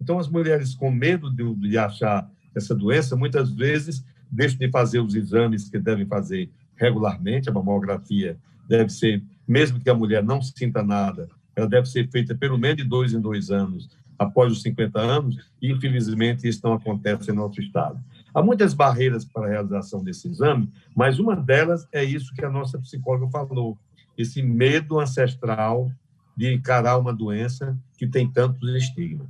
Então, 0.00 0.18
as 0.18 0.28
mulheres 0.28 0.74
com 0.74 0.90
medo 0.90 1.30
de, 1.30 1.54
de 1.68 1.78
achar 1.78 2.30
essa 2.54 2.74
doença, 2.74 3.16
muitas 3.16 3.50
vezes 3.50 4.04
deixam 4.30 4.58
de 4.58 4.70
fazer 4.70 5.00
os 5.00 5.14
exames 5.14 5.68
que 5.68 5.78
devem 5.78 6.06
fazer 6.06 6.50
regularmente, 6.76 7.48
a 7.48 7.52
mamografia 7.52 8.38
deve 8.66 8.90
ser, 8.90 9.22
mesmo 9.46 9.80
que 9.80 9.90
a 9.90 9.94
mulher 9.94 10.22
não 10.22 10.40
sinta 10.40 10.82
nada, 10.82 11.28
ela 11.54 11.68
deve 11.68 11.86
ser 11.86 12.08
feita 12.08 12.34
pelo 12.34 12.56
menos 12.56 12.78
de 12.78 12.88
dois 12.88 13.12
em 13.12 13.20
dois 13.20 13.50
anos, 13.50 13.90
após 14.18 14.52
os 14.52 14.62
50 14.62 14.98
anos, 14.98 15.50
e 15.60 15.70
infelizmente 15.70 16.46
isso 16.46 16.60
não 16.62 16.74
acontece 16.74 17.30
em 17.30 17.34
nosso 17.34 17.60
estado. 17.60 17.98
Há 18.34 18.42
muitas 18.42 18.74
barreiras 18.74 19.24
para 19.24 19.46
a 19.46 19.50
realização 19.50 20.02
desse 20.02 20.28
exame, 20.28 20.72
mas 20.94 21.18
uma 21.18 21.34
delas 21.34 21.86
é 21.92 22.04
isso 22.04 22.34
que 22.34 22.44
a 22.44 22.50
nossa 22.50 22.78
psicóloga 22.78 23.30
falou, 23.30 23.78
esse 24.16 24.42
medo 24.42 25.00
ancestral 25.00 25.90
de 26.36 26.52
encarar 26.52 26.98
uma 26.98 27.12
doença 27.12 27.76
que 27.96 28.06
tem 28.06 28.30
tantos 28.30 28.68
estigmas. 28.74 29.28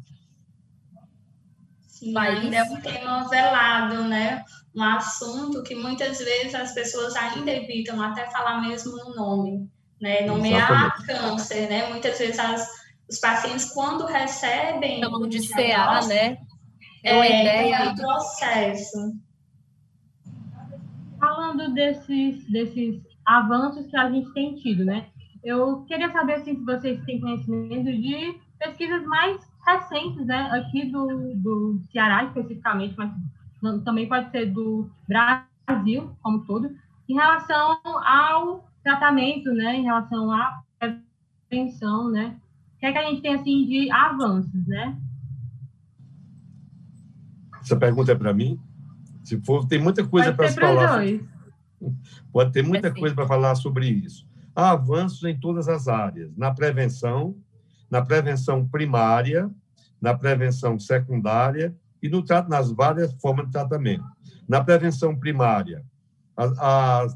Sim, 1.86 2.16
ainda 2.16 2.56
é 2.56 2.62
um 2.62 2.80
tema 2.80 3.28
velado, 3.28 4.04
né? 4.04 4.44
Um 4.74 4.82
assunto 4.82 5.62
que 5.62 5.74
muitas 5.74 6.18
vezes 6.18 6.54
as 6.54 6.72
pessoas 6.72 7.14
ainda 7.16 7.50
evitam 7.50 8.00
até 8.00 8.30
falar 8.30 8.62
mesmo 8.62 8.96
no 8.96 9.14
nome, 9.14 9.68
né? 10.00 10.24
Nomear 10.24 11.04
câncer, 11.04 11.68
né? 11.68 11.88
Muitas 11.88 12.18
vezes 12.18 12.38
as, 12.38 12.66
os 13.08 13.18
pacientes, 13.18 13.66
quando 13.72 14.06
recebem... 14.06 15.00
Chamam 15.00 15.28
de 15.28 15.46
CA, 15.48 16.06
né? 16.06 16.38
É 17.02 17.14
uma 17.14 17.26
é, 17.26 17.40
ideia... 17.40 17.76
É 17.76 17.88
um 17.90 17.94
processo. 17.94 19.14
Falando 21.18 21.74
desses, 21.74 22.44
desses 22.50 23.02
avanços 23.24 23.86
que 23.86 23.96
a 23.96 24.10
gente 24.10 24.32
tem 24.32 24.54
tido, 24.56 24.84
né? 24.84 25.06
Eu 25.42 25.82
queria 25.84 26.10
saber 26.10 26.34
assim, 26.34 26.56
se 26.56 26.64
vocês 26.64 27.02
têm 27.04 27.20
conhecimento 27.20 27.84
de 27.84 28.38
pesquisas 28.58 29.04
mais 29.06 29.40
recentes, 29.66 30.26
né, 30.26 30.50
aqui 30.52 30.86
do, 30.86 31.34
do 31.36 31.80
Ceará 31.90 32.24
especificamente, 32.24 32.94
mas 32.96 33.82
também 33.82 34.08
pode 34.08 34.30
ser 34.30 34.46
do 34.46 34.90
Brasil 35.08 36.14
como 36.22 36.44
todo, 36.44 36.70
em 37.08 37.14
relação 37.14 37.78
ao 37.84 38.68
tratamento, 38.82 39.50
né, 39.52 39.76
em 39.76 39.84
relação 39.84 40.30
à 40.30 40.62
prevenção, 40.78 42.10
né, 42.10 42.36
o 42.76 42.80
que 42.80 42.86
é 42.86 42.92
que 42.92 42.98
a 42.98 43.04
gente 43.04 43.22
tem, 43.22 43.34
assim, 43.34 43.66
de 43.66 43.90
avanços, 43.90 44.66
né? 44.66 44.96
Essa 47.60 47.76
pergunta 47.76 48.12
é 48.12 48.14
para 48.14 48.32
mim? 48.32 48.58
Se 49.22 49.40
for, 49.40 49.66
tem 49.66 49.78
muita 49.78 50.06
coisa 50.06 50.32
para 50.32 50.50
falar. 50.50 50.96
Dois. 50.96 51.20
Pode 52.32 52.52
ter 52.52 52.62
muita 52.62 52.92
coisa 52.92 53.14
para 53.14 53.26
falar 53.26 53.54
sobre 53.54 53.88
isso. 53.88 54.26
Há 54.54 54.72
avanços 54.72 55.24
em 55.24 55.38
todas 55.38 55.68
as 55.68 55.88
áreas, 55.88 56.36
na 56.36 56.52
prevenção, 56.52 57.36
na 57.90 58.02
prevenção 58.02 58.66
primária, 58.66 59.50
na 60.00 60.14
prevenção 60.14 60.78
secundária 60.78 61.74
e 62.02 62.08
no, 62.08 62.24
nas 62.48 62.70
várias 62.70 63.12
formas 63.14 63.46
de 63.46 63.52
tratamento. 63.52 64.04
Na 64.48 64.62
prevenção 64.62 65.16
primária, 65.16 65.84
a, 66.36 66.44
a, 66.44 67.06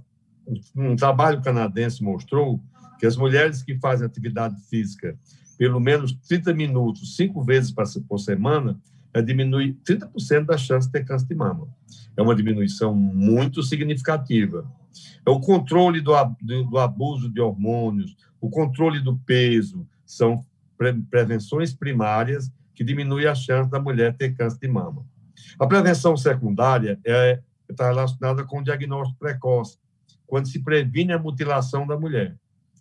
um 0.76 0.94
trabalho 0.96 1.42
canadense 1.42 2.02
mostrou 2.02 2.60
que 2.98 3.06
as 3.06 3.16
mulheres 3.16 3.62
que 3.62 3.78
fazem 3.78 4.06
atividade 4.06 4.60
física 4.68 5.16
pelo 5.56 5.80
menos 5.80 6.12
30 6.28 6.52
minutos, 6.52 7.16
cinco 7.16 7.42
vezes 7.42 7.72
por 8.08 8.18
semana, 8.18 8.72
é 8.72 8.93
diminui 9.22 9.78
30% 9.84 10.46
da 10.46 10.58
chance 10.58 10.86
de 10.86 10.92
ter 10.92 11.04
câncer 11.04 11.26
de 11.26 11.34
mama. 11.34 11.68
É 12.16 12.22
uma 12.22 12.34
diminuição 12.34 12.94
muito 12.94 13.62
significativa. 13.62 14.70
É 15.26 15.30
o 15.30 15.40
controle 15.40 16.00
do, 16.00 16.12
do 16.70 16.78
abuso 16.78 17.28
de 17.28 17.40
hormônios, 17.40 18.16
o 18.40 18.50
controle 18.50 19.00
do 19.00 19.16
peso, 19.18 19.86
são 20.04 20.44
prevenções 21.10 21.72
primárias 21.72 22.52
que 22.74 22.84
diminuem 22.84 23.26
a 23.26 23.34
chance 23.34 23.70
da 23.70 23.80
mulher 23.80 24.16
ter 24.16 24.34
câncer 24.34 24.58
de 24.58 24.68
mama. 24.68 25.06
A 25.58 25.66
prevenção 25.66 26.16
secundária 26.16 26.98
é, 27.04 27.40
está 27.68 27.88
relacionada 27.88 28.44
com 28.44 28.60
o 28.60 28.64
diagnóstico 28.64 29.18
precoce, 29.18 29.78
quando 30.26 30.48
se 30.48 30.62
previne 30.62 31.12
a 31.12 31.18
mutilação 31.18 31.86
da 31.86 31.98
mulher. 31.98 32.36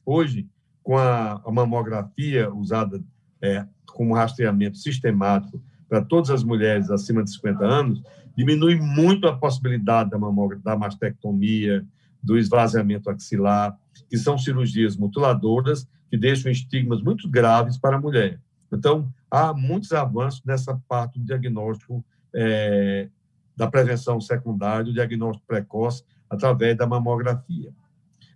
Hoje, 0.06 0.48
com 0.82 0.98
a, 0.98 1.42
a 1.46 1.52
mamografia 1.52 2.52
usada 2.54 3.02
é, 3.42 3.66
como 3.86 4.16
rastreamento 4.16 4.78
sistemático 4.78 5.62
para 5.94 6.04
todas 6.04 6.32
as 6.32 6.44
mulheres 6.44 6.90
acima 6.90 7.24
de 7.24 7.32
50 7.34 7.64
anos, 7.64 8.02
diminui 8.36 8.76
muito 8.78 9.28
a 9.28 9.38
possibilidade 9.38 10.10
da, 10.10 10.18
da 10.64 10.76
mastectomia, 10.76 11.86
do 12.20 12.36
esvaziamento 12.36 13.12
axilar, 13.12 13.78
que 14.10 14.18
são 14.18 14.36
cirurgias 14.36 14.98
mutiladoras 14.98 15.88
que 16.10 16.18
deixam 16.18 16.52
estigmas 16.52 17.00
muito 17.00 17.30
graves 17.30 17.78
para 17.78 17.98
a 17.98 18.02
mulher. 18.02 18.40
Então, 18.72 19.08
há 19.30 19.54
muitos 19.54 19.92
avanços 19.92 20.42
nessa 20.44 20.82
parte 20.88 21.20
do 21.20 21.26
diagnóstico 21.26 22.04
é, 22.34 23.08
da 23.56 23.68
prevenção 23.68 24.20
secundária, 24.20 24.86
do 24.86 24.94
diagnóstico 24.94 25.46
precoce, 25.46 26.04
através 26.28 26.76
da 26.76 26.88
mamografia. 26.88 27.72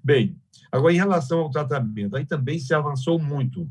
Bem, 0.04 0.38
agora 0.72 0.94
em 0.94 0.98
relação 0.98 1.40
ao 1.40 1.50
tratamento, 1.50 2.16
aí 2.18 2.24
também 2.24 2.60
se 2.60 2.72
avançou 2.76 3.18
muito. 3.18 3.68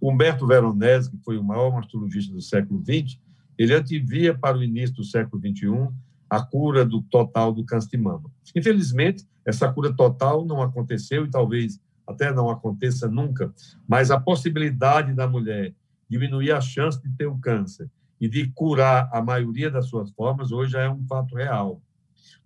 Humberto 0.00 0.46
Veronese, 0.46 1.10
que 1.10 1.18
foi 1.24 1.36
o 1.36 1.42
maior 1.42 1.72
mastologista 1.72 2.32
do 2.32 2.40
século 2.40 2.80
XX, 2.80 3.18
ele 3.58 3.74
antevia 3.74 4.36
para 4.36 4.56
o 4.56 4.62
início 4.62 4.96
do 4.96 5.04
século 5.04 5.40
XXI 5.40 5.88
a 6.28 6.42
cura 6.42 6.84
do 6.84 7.02
total 7.02 7.52
do 7.52 7.64
câncer 7.64 7.90
de 7.90 7.96
mama. 7.98 8.30
Infelizmente, 8.54 9.26
essa 9.44 9.70
cura 9.72 9.92
total 9.92 10.44
não 10.44 10.62
aconteceu 10.62 11.24
e 11.24 11.30
talvez 11.30 11.80
até 12.06 12.32
não 12.32 12.50
aconteça 12.50 13.08
nunca, 13.08 13.52
mas 13.86 14.10
a 14.10 14.20
possibilidade 14.20 15.14
da 15.14 15.26
mulher 15.26 15.74
diminuir 16.08 16.52
a 16.52 16.60
chance 16.60 17.00
de 17.02 17.08
ter 17.16 17.26
o 17.26 17.38
câncer 17.38 17.90
e 18.20 18.28
de 18.28 18.48
curar 18.48 19.08
a 19.12 19.22
maioria 19.22 19.70
das 19.70 19.86
suas 19.86 20.10
formas, 20.10 20.52
hoje 20.52 20.72
já 20.72 20.82
é 20.82 20.90
um 20.90 21.04
fato 21.06 21.34
real. 21.34 21.80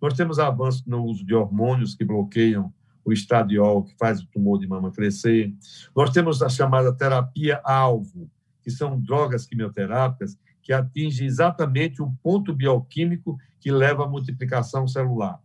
Nós 0.00 0.14
temos 0.14 0.38
avanços 0.38 0.84
no 0.86 1.04
uso 1.04 1.24
de 1.24 1.34
hormônios 1.34 1.94
que 1.94 2.04
bloqueiam 2.04 2.72
o 3.04 3.12
estradiol, 3.12 3.84
que 3.84 3.96
faz 3.96 4.20
o 4.20 4.26
tumor 4.26 4.58
de 4.58 4.66
mama 4.66 4.92
crescer. 4.92 5.52
Nós 5.96 6.10
temos 6.10 6.42
a 6.42 6.48
chamada 6.48 6.92
terapia-alvo, 6.92 8.30
que 8.62 8.70
são 8.70 9.00
drogas 9.00 9.46
quimioterápicas 9.46 10.36
que 10.68 10.72
atingem 10.74 11.26
exatamente 11.26 12.02
o 12.02 12.12
ponto 12.22 12.54
bioquímico 12.54 13.38
que 13.58 13.72
leva 13.72 14.04
à 14.04 14.06
multiplicação 14.06 14.86
celular. 14.86 15.40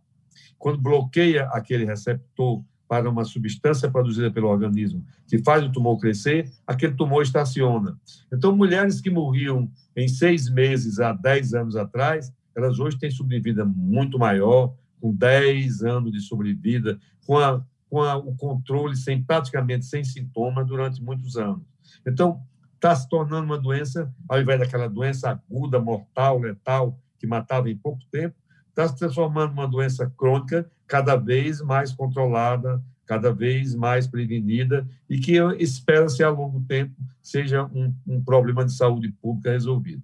Quando 0.58 0.82
bloqueia 0.82 1.44
aquele 1.46 1.86
receptor 1.86 2.62
para 2.86 3.08
uma 3.08 3.24
substância 3.24 3.90
produzida 3.90 4.30
pelo 4.30 4.48
organismo 4.48 5.02
que 5.26 5.38
faz 5.38 5.64
o 5.64 5.72
tumor 5.72 5.98
crescer, 5.98 6.52
aquele 6.66 6.92
tumor 6.92 7.22
estaciona. 7.22 7.98
Então, 8.30 8.54
mulheres 8.54 9.00
que 9.00 9.08
morriam 9.08 9.70
em 9.96 10.06
seis 10.08 10.50
meses 10.50 11.00
há 11.00 11.14
dez 11.14 11.54
anos 11.54 11.74
atrás, 11.74 12.30
elas 12.54 12.78
hoje 12.78 12.98
têm 12.98 13.10
sobrevida 13.10 13.64
muito 13.64 14.18
maior, 14.18 14.74
com 15.00 15.10
dez 15.10 15.82
anos 15.82 16.12
de 16.12 16.20
sobrevida, 16.20 16.98
com, 17.26 17.38
a, 17.38 17.64
com 17.88 18.02
a, 18.02 18.14
o 18.14 18.36
controle 18.36 18.94
sem 18.94 19.22
praticamente 19.22 19.86
sem 19.86 20.04
sintoma 20.04 20.62
durante 20.62 21.02
muitos 21.02 21.38
anos. 21.38 21.64
Então, 22.06 22.42
está 22.84 22.94
se 22.94 23.08
tornando 23.08 23.46
uma 23.46 23.58
doença, 23.58 24.12
ao 24.28 24.38
invés 24.38 24.60
daquela 24.60 24.90
doença 24.90 25.30
aguda, 25.30 25.80
mortal, 25.80 26.38
letal, 26.38 26.98
que 27.18 27.26
matava 27.26 27.70
em 27.70 27.76
pouco 27.76 28.04
tempo, 28.12 28.36
está 28.68 28.86
se 28.86 28.98
transformando 28.98 29.54
numa 29.54 29.66
doença 29.66 30.12
crônica 30.18 30.70
cada 30.86 31.16
vez 31.16 31.62
mais 31.62 31.92
controlada, 31.92 32.82
cada 33.06 33.32
vez 33.32 33.74
mais 33.74 34.06
prevenida 34.06 34.86
e 35.08 35.18
que 35.18 35.38
espera-se 35.58 36.22
a 36.22 36.28
longo 36.28 36.60
tempo 36.60 36.94
seja 37.22 37.64
um, 37.64 37.94
um, 38.06 38.22
problema 38.22 38.62
de 38.62 38.72
saúde 38.72 39.10
pública 39.10 39.52
resolvido. 39.52 40.02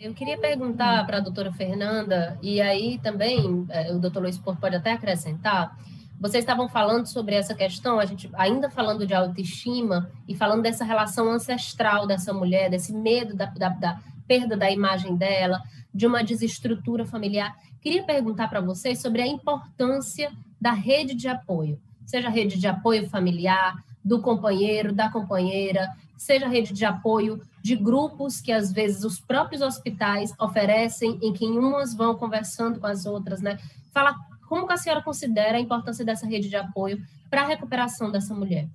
Eu 0.00 0.12
queria 0.14 0.36
perguntar 0.36 1.06
para 1.06 1.18
a 1.18 1.20
doutora 1.20 1.52
Fernanda, 1.52 2.36
e 2.42 2.60
aí 2.60 2.98
também 2.98 3.66
é, 3.70 3.92
o 3.92 4.00
doutor 4.00 4.20
Luiz 4.20 4.36
Porto 4.36 4.60
pode 4.60 4.74
até 4.74 4.92
acrescentar, 4.92 5.78
vocês 6.24 6.42
estavam 6.42 6.70
falando 6.70 7.04
sobre 7.04 7.34
essa 7.34 7.54
questão, 7.54 8.00
a 8.00 8.06
gente 8.06 8.30
ainda 8.32 8.70
falando 8.70 9.06
de 9.06 9.12
autoestima 9.12 10.10
e 10.26 10.34
falando 10.34 10.62
dessa 10.62 10.82
relação 10.82 11.28
ancestral 11.30 12.06
dessa 12.06 12.32
mulher, 12.32 12.70
desse 12.70 12.94
medo 12.94 13.36
da, 13.36 13.44
da, 13.44 13.68
da 13.68 14.00
perda 14.26 14.56
da 14.56 14.70
imagem 14.70 15.16
dela, 15.16 15.60
de 15.92 16.06
uma 16.06 16.24
desestrutura 16.24 17.04
familiar. 17.04 17.54
Queria 17.78 18.02
perguntar 18.04 18.48
para 18.48 18.62
vocês 18.62 19.02
sobre 19.02 19.20
a 19.20 19.26
importância 19.26 20.32
da 20.58 20.72
rede 20.72 21.14
de 21.14 21.28
apoio, 21.28 21.78
seja 22.06 22.30
rede 22.30 22.58
de 22.58 22.66
apoio 22.66 23.06
familiar, 23.10 23.76
do 24.02 24.22
companheiro, 24.22 24.94
da 24.94 25.10
companheira, 25.10 25.90
seja 26.16 26.48
rede 26.48 26.72
de 26.72 26.86
apoio 26.86 27.38
de 27.62 27.76
grupos 27.76 28.40
que 28.40 28.50
às 28.50 28.72
vezes 28.72 29.04
os 29.04 29.20
próprios 29.20 29.60
hospitais 29.60 30.32
oferecem, 30.40 31.18
em 31.22 31.34
que 31.34 31.44
umas 31.44 31.94
vão 31.94 32.14
conversando 32.14 32.80
com 32.80 32.86
as 32.86 33.04
outras, 33.04 33.42
né? 33.42 33.58
Fala 33.92 34.16
como 34.48 34.70
a 34.70 34.76
senhora 34.76 35.02
considera 35.02 35.58
a 35.58 35.60
importância 35.60 36.04
dessa 36.04 36.26
rede 36.26 36.48
de 36.48 36.56
apoio 36.56 37.02
para 37.30 37.42
a 37.42 37.46
recuperação 37.46 38.10
dessa 38.10 38.34
mulher? 38.34 38.68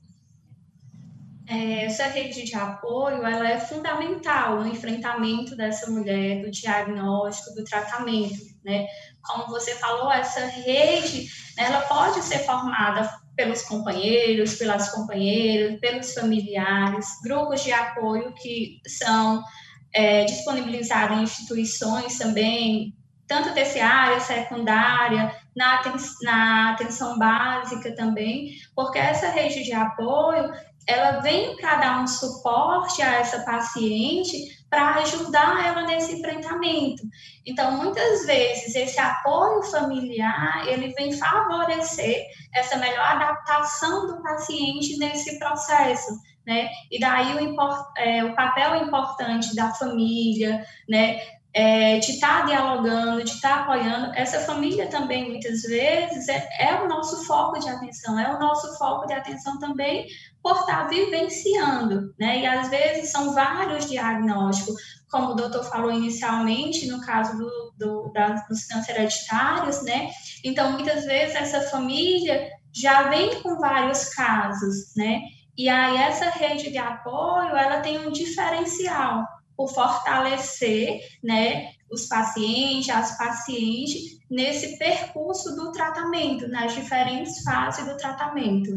É, 1.48 1.86
essa 1.86 2.06
rede 2.06 2.44
de 2.44 2.56
apoio 2.56 3.26
ela 3.26 3.50
é 3.50 3.60
fundamental 3.60 4.60
no 4.60 4.68
enfrentamento 4.68 5.56
dessa 5.56 5.90
mulher, 5.90 6.44
do 6.44 6.52
diagnóstico, 6.52 7.56
do 7.56 7.64
tratamento, 7.64 8.38
né? 8.64 8.86
Como 9.26 9.48
você 9.48 9.74
falou, 9.76 10.12
essa 10.12 10.46
rede 10.46 11.28
né, 11.58 11.64
ela 11.66 11.82
pode 11.82 12.22
ser 12.22 12.40
formada 12.40 13.10
pelos 13.36 13.64
companheiros, 13.64 14.56
pelas 14.56 14.92
companheiras, 14.92 15.80
pelos 15.80 16.14
familiares, 16.14 17.08
grupos 17.24 17.64
de 17.64 17.72
apoio 17.72 18.32
que 18.34 18.80
são 18.86 19.44
é, 19.92 20.26
disponibilizados 20.26 21.18
em 21.18 21.24
instituições 21.24 22.18
também, 22.18 22.94
tanto 23.30 23.54
terciária, 23.54 24.20
secundária, 24.20 25.34
na, 25.56 25.82
na 26.24 26.72
atenção 26.72 27.18
básica 27.18 27.96
também, 27.96 28.56
porque 28.76 28.98
essa 28.98 29.30
rede 29.30 29.64
de 29.64 29.72
apoio 29.72 30.52
ela 30.88 31.20
vem 31.20 31.56
para 31.56 31.76
dar 31.76 32.02
um 32.02 32.08
suporte 32.08 33.04
a 33.04 33.14
essa 33.14 33.44
paciente 33.44 34.58
para 34.68 34.96
ajudar 34.96 35.64
ela 35.68 35.84
nesse 35.84 36.18
enfrentamento. 36.18 37.04
Então, 37.46 37.78
muitas 37.78 38.26
vezes, 38.26 38.74
esse 38.74 39.00
apoio 39.00 39.62
familiar, 39.64 40.68
ele 40.68 40.92
vem 40.94 41.14
favorecer 41.14 42.26
essa 42.56 42.78
melhor 42.78 43.06
adaptação 43.06 44.08
do 44.08 44.24
paciente 44.24 44.98
nesse 44.98 45.38
processo, 45.38 46.12
né? 46.46 46.70
E 46.90 47.00
daí 47.00 47.36
o, 47.36 47.56
é, 47.98 48.24
o 48.24 48.36
papel 48.36 48.76
importante 48.78 49.56
da 49.56 49.72
família, 49.74 50.66
né? 50.88 51.20
É, 51.62 52.00
de 52.00 52.12
estar 52.12 52.40
tá 52.40 52.46
dialogando, 52.46 53.22
de 53.22 53.32
estar 53.32 53.50
tá 53.50 53.62
apoiando. 53.64 54.14
Essa 54.16 54.40
família 54.40 54.88
também, 54.88 55.30
muitas 55.30 55.64
vezes, 55.64 56.30
é, 56.30 56.48
é, 56.58 56.82
o 56.82 56.88
nosso 56.88 57.26
foco 57.26 57.60
de 57.60 57.68
atenção, 57.68 58.18
é 58.18 58.34
o 58.34 58.40
nosso 58.40 58.78
foco 58.78 59.06
de 59.08 59.12
atenção 59.12 59.60
também 59.60 60.08
por 60.42 60.56
estar 60.56 60.88
vivenciando, 60.88 62.16
né? 62.18 62.40
E 62.40 62.46
às 62.46 62.70
vezes 62.70 63.12
são 63.12 63.34
vários 63.34 63.90
diagnósticos, 63.90 64.74
como 65.12 65.32
o 65.32 65.36
doutor 65.36 65.66
falou 65.66 65.92
inicialmente, 65.92 66.88
no 66.88 67.02
caso 67.02 67.38
do, 67.38 67.74
do, 67.78 68.14
dos 68.48 68.66
câncer 68.66 68.96
hereditários, 68.96 69.84
né? 69.84 70.12
Então, 70.46 70.72
muitas 70.72 71.04
vezes 71.04 71.36
essa 71.36 71.70
família 71.70 72.48
já 72.74 73.10
vem 73.10 73.42
com 73.42 73.58
vários 73.58 74.06
casos, 74.06 74.96
né? 74.96 75.24
E 75.58 75.68
aí 75.68 75.98
essa 75.98 76.30
rede 76.30 76.72
de 76.72 76.78
apoio, 76.78 77.54
ela 77.58 77.82
tem 77.82 78.00
um 78.00 78.12
diferencial 78.12 79.26
por 79.60 79.68
fortalecer, 79.74 81.02
né, 81.22 81.74
os 81.92 82.08
pacientes, 82.08 82.90
as 82.90 83.18
pacientes 83.18 84.18
nesse 84.32 84.80
percurso 84.80 85.54
do 85.54 85.74
tratamento, 85.74 86.48
nas 86.48 86.74
diferentes 86.74 87.44
fases 87.44 87.86
do 87.86 87.98
tratamento. 87.98 88.72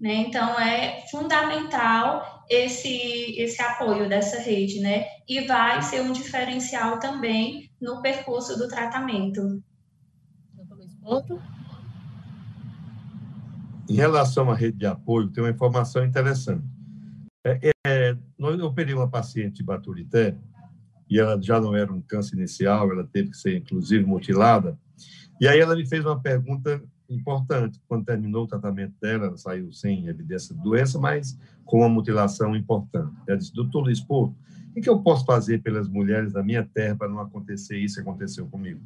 Né? 0.00 0.14
Então, 0.14 0.58
é 0.58 1.04
fundamental 1.08 2.44
esse, 2.50 3.38
esse 3.38 3.62
apoio 3.62 4.08
dessa 4.08 4.40
rede, 4.40 4.80
né? 4.80 5.04
E 5.28 5.46
vai 5.46 5.80
ser 5.82 6.00
um 6.00 6.12
diferencial 6.12 6.98
também 6.98 7.70
no 7.80 8.02
percurso 8.02 8.58
do 8.58 8.66
tratamento. 8.66 9.62
Em 13.88 13.94
relação 13.94 14.50
à 14.50 14.54
rede 14.56 14.78
de 14.78 14.86
apoio, 14.86 15.30
tem 15.30 15.44
uma 15.44 15.50
informação 15.50 16.04
interessante. 16.04 16.64
É, 17.44 17.72
é, 17.84 17.91
eu 18.50 18.66
operei 18.66 18.94
uma 18.94 19.08
paciente 19.08 19.62
Baturité, 19.62 20.36
e 21.08 21.18
ela 21.18 21.40
já 21.40 21.60
não 21.60 21.76
era 21.76 21.92
um 21.92 22.00
câncer 22.00 22.36
inicial, 22.36 22.90
ela 22.90 23.04
teve 23.04 23.30
que 23.30 23.36
ser, 23.36 23.56
inclusive, 23.56 24.04
mutilada. 24.04 24.78
E 25.40 25.46
aí 25.46 25.60
ela 25.60 25.76
me 25.76 25.86
fez 25.86 26.04
uma 26.04 26.18
pergunta 26.18 26.82
importante. 27.08 27.80
Quando 27.86 28.06
terminou 28.06 28.44
o 28.44 28.46
tratamento 28.46 28.94
dela, 29.00 29.26
ela 29.26 29.36
saiu 29.36 29.72
sem 29.72 30.06
evidência 30.06 30.54
de 30.54 30.62
doença, 30.62 30.98
mas 30.98 31.38
com 31.64 31.80
uma 31.80 31.88
mutilação 31.88 32.56
importante. 32.56 33.12
Ela 33.26 33.36
disse, 33.36 33.52
doutor 33.52 33.82
Luiz 33.82 34.00
Porto, 34.00 34.34
o 34.74 34.80
que 34.80 34.88
eu 34.88 35.00
posso 35.00 35.26
fazer 35.26 35.60
pelas 35.62 35.88
mulheres 35.88 36.32
da 36.32 36.42
minha 36.42 36.64
terra 36.64 36.96
para 36.96 37.08
não 37.08 37.20
acontecer 37.20 37.78
isso 37.78 37.96
que 37.96 38.00
aconteceu 38.00 38.46
comigo? 38.46 38.80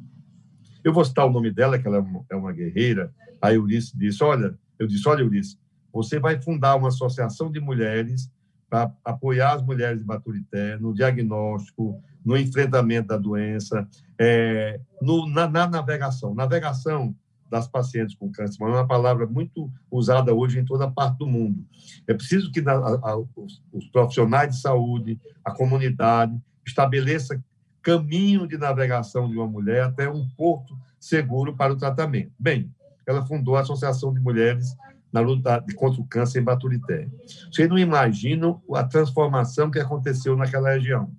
Eu 0.83 0.91
vou 0.91 1.05
citar 1.05 1.25
o 1.25 1.31
nome 1.31 1.49
dela, 1.49 1.79
que 1.79 1.87
ela 1.87 2.05
é 2.29 2.35
uma 2.35 2.51
é 2.51 2.53
guerreira. 2.53 3.13
Aí 3.41 3.55
Eurice 3.55 3.97
disse, 3.97 4.23
olha, 4.23 4.57
eu 4.77 4.85
disse, 4.85 5.07
olha, 5.07 5.21
Eurice, 5.21 5.57
você 5.93 6.19
vai 6.19 6.41
fundar 6.41 6.75
uma 6.75 6.89
associação 6.89 7.49
de 7.51 7.59
mulheres 7.59 8.29
para 8.69 8.91
apoiar 9.03 9.53
as 9.53 9.61
mulheres 9.61 9.99
de 9.99 10.05
Baturité 10.05 10.77
no 10.77 10.93
diagnóstico, 10.93 12.01
no 12.23 12.37
enfrentamento 12.37 13.07
da 13.07 13.17
doença, 13.17 13.87
é, 14.19 14.79
no, 15.01 15.27
na, 15.27 15.47
na 15.47 15.67
navegação. 15.67 16.35
Navegação 16.35 17.15
das 17.49 17.67
pacientes 17.67 18.15
com 18.15 18.29
câncer, 18.29 18.57
mas 18.59 18.73
é 18.73 18.75
uma 18.75 18.87
palavra 18.87 19.25
muito 19.25 19.71
usada 19.89 20.33
hoje 20.33 20.59
em 20.59 20.65
toda 20.65 20.91
parte 20.91 21.19
do 21.19 21.27
mundo. 21.27 21.65
É 22.05 22.13
preciso 22.13 22.51
que 22.51 22.59
a, 22.67 22.73
a, 22.73 23.17
os, 23.17 23.63
os, 23.71 23.87
profissionais 23.87 24.53
de 24.53 24.61
saúde, 24.61 25.19
a 25.43 25.51
comunidade, 25.51 26.37
estabeleça 26.65 27.41
caminho 27.81 28.45
de 28.45 28.57
navegação 28.57 29.29
de 29.29 29.37
uma 29.37 29.47
mulher 29.47 29.83
até 29.83 30.09
um 30.09 30.27
porto 30.35 30.77
seguro 30.99 31.55
para 31.55 31.71
o 31.71 31.77
tratamento. 31.77 32.33
Bem, 32.37 32.69
ela 33.05 33.25
fundou 33.25 33.55
a 33.55 33.61
Associação 33.61 34.13
de 34.13 34.19
Mulheres 34.19 34.75
na 35.11 35.19
luta 35.19 35.63
contra 35.75 36.01
o 36.01 36.05
câncer 36.05 36.39
em 36.39 36.43
Baturité. 36.43 37.07
Vocês 37.51 37.69
não 37.69 37.77
imaginam 37.77 38.61
a 38.73 38.83
transformação 38.83 39.71
que 39.71 39.79
aconteceu 39.79 40.35
naquela 40.35 40.71
região. 40.71 41.11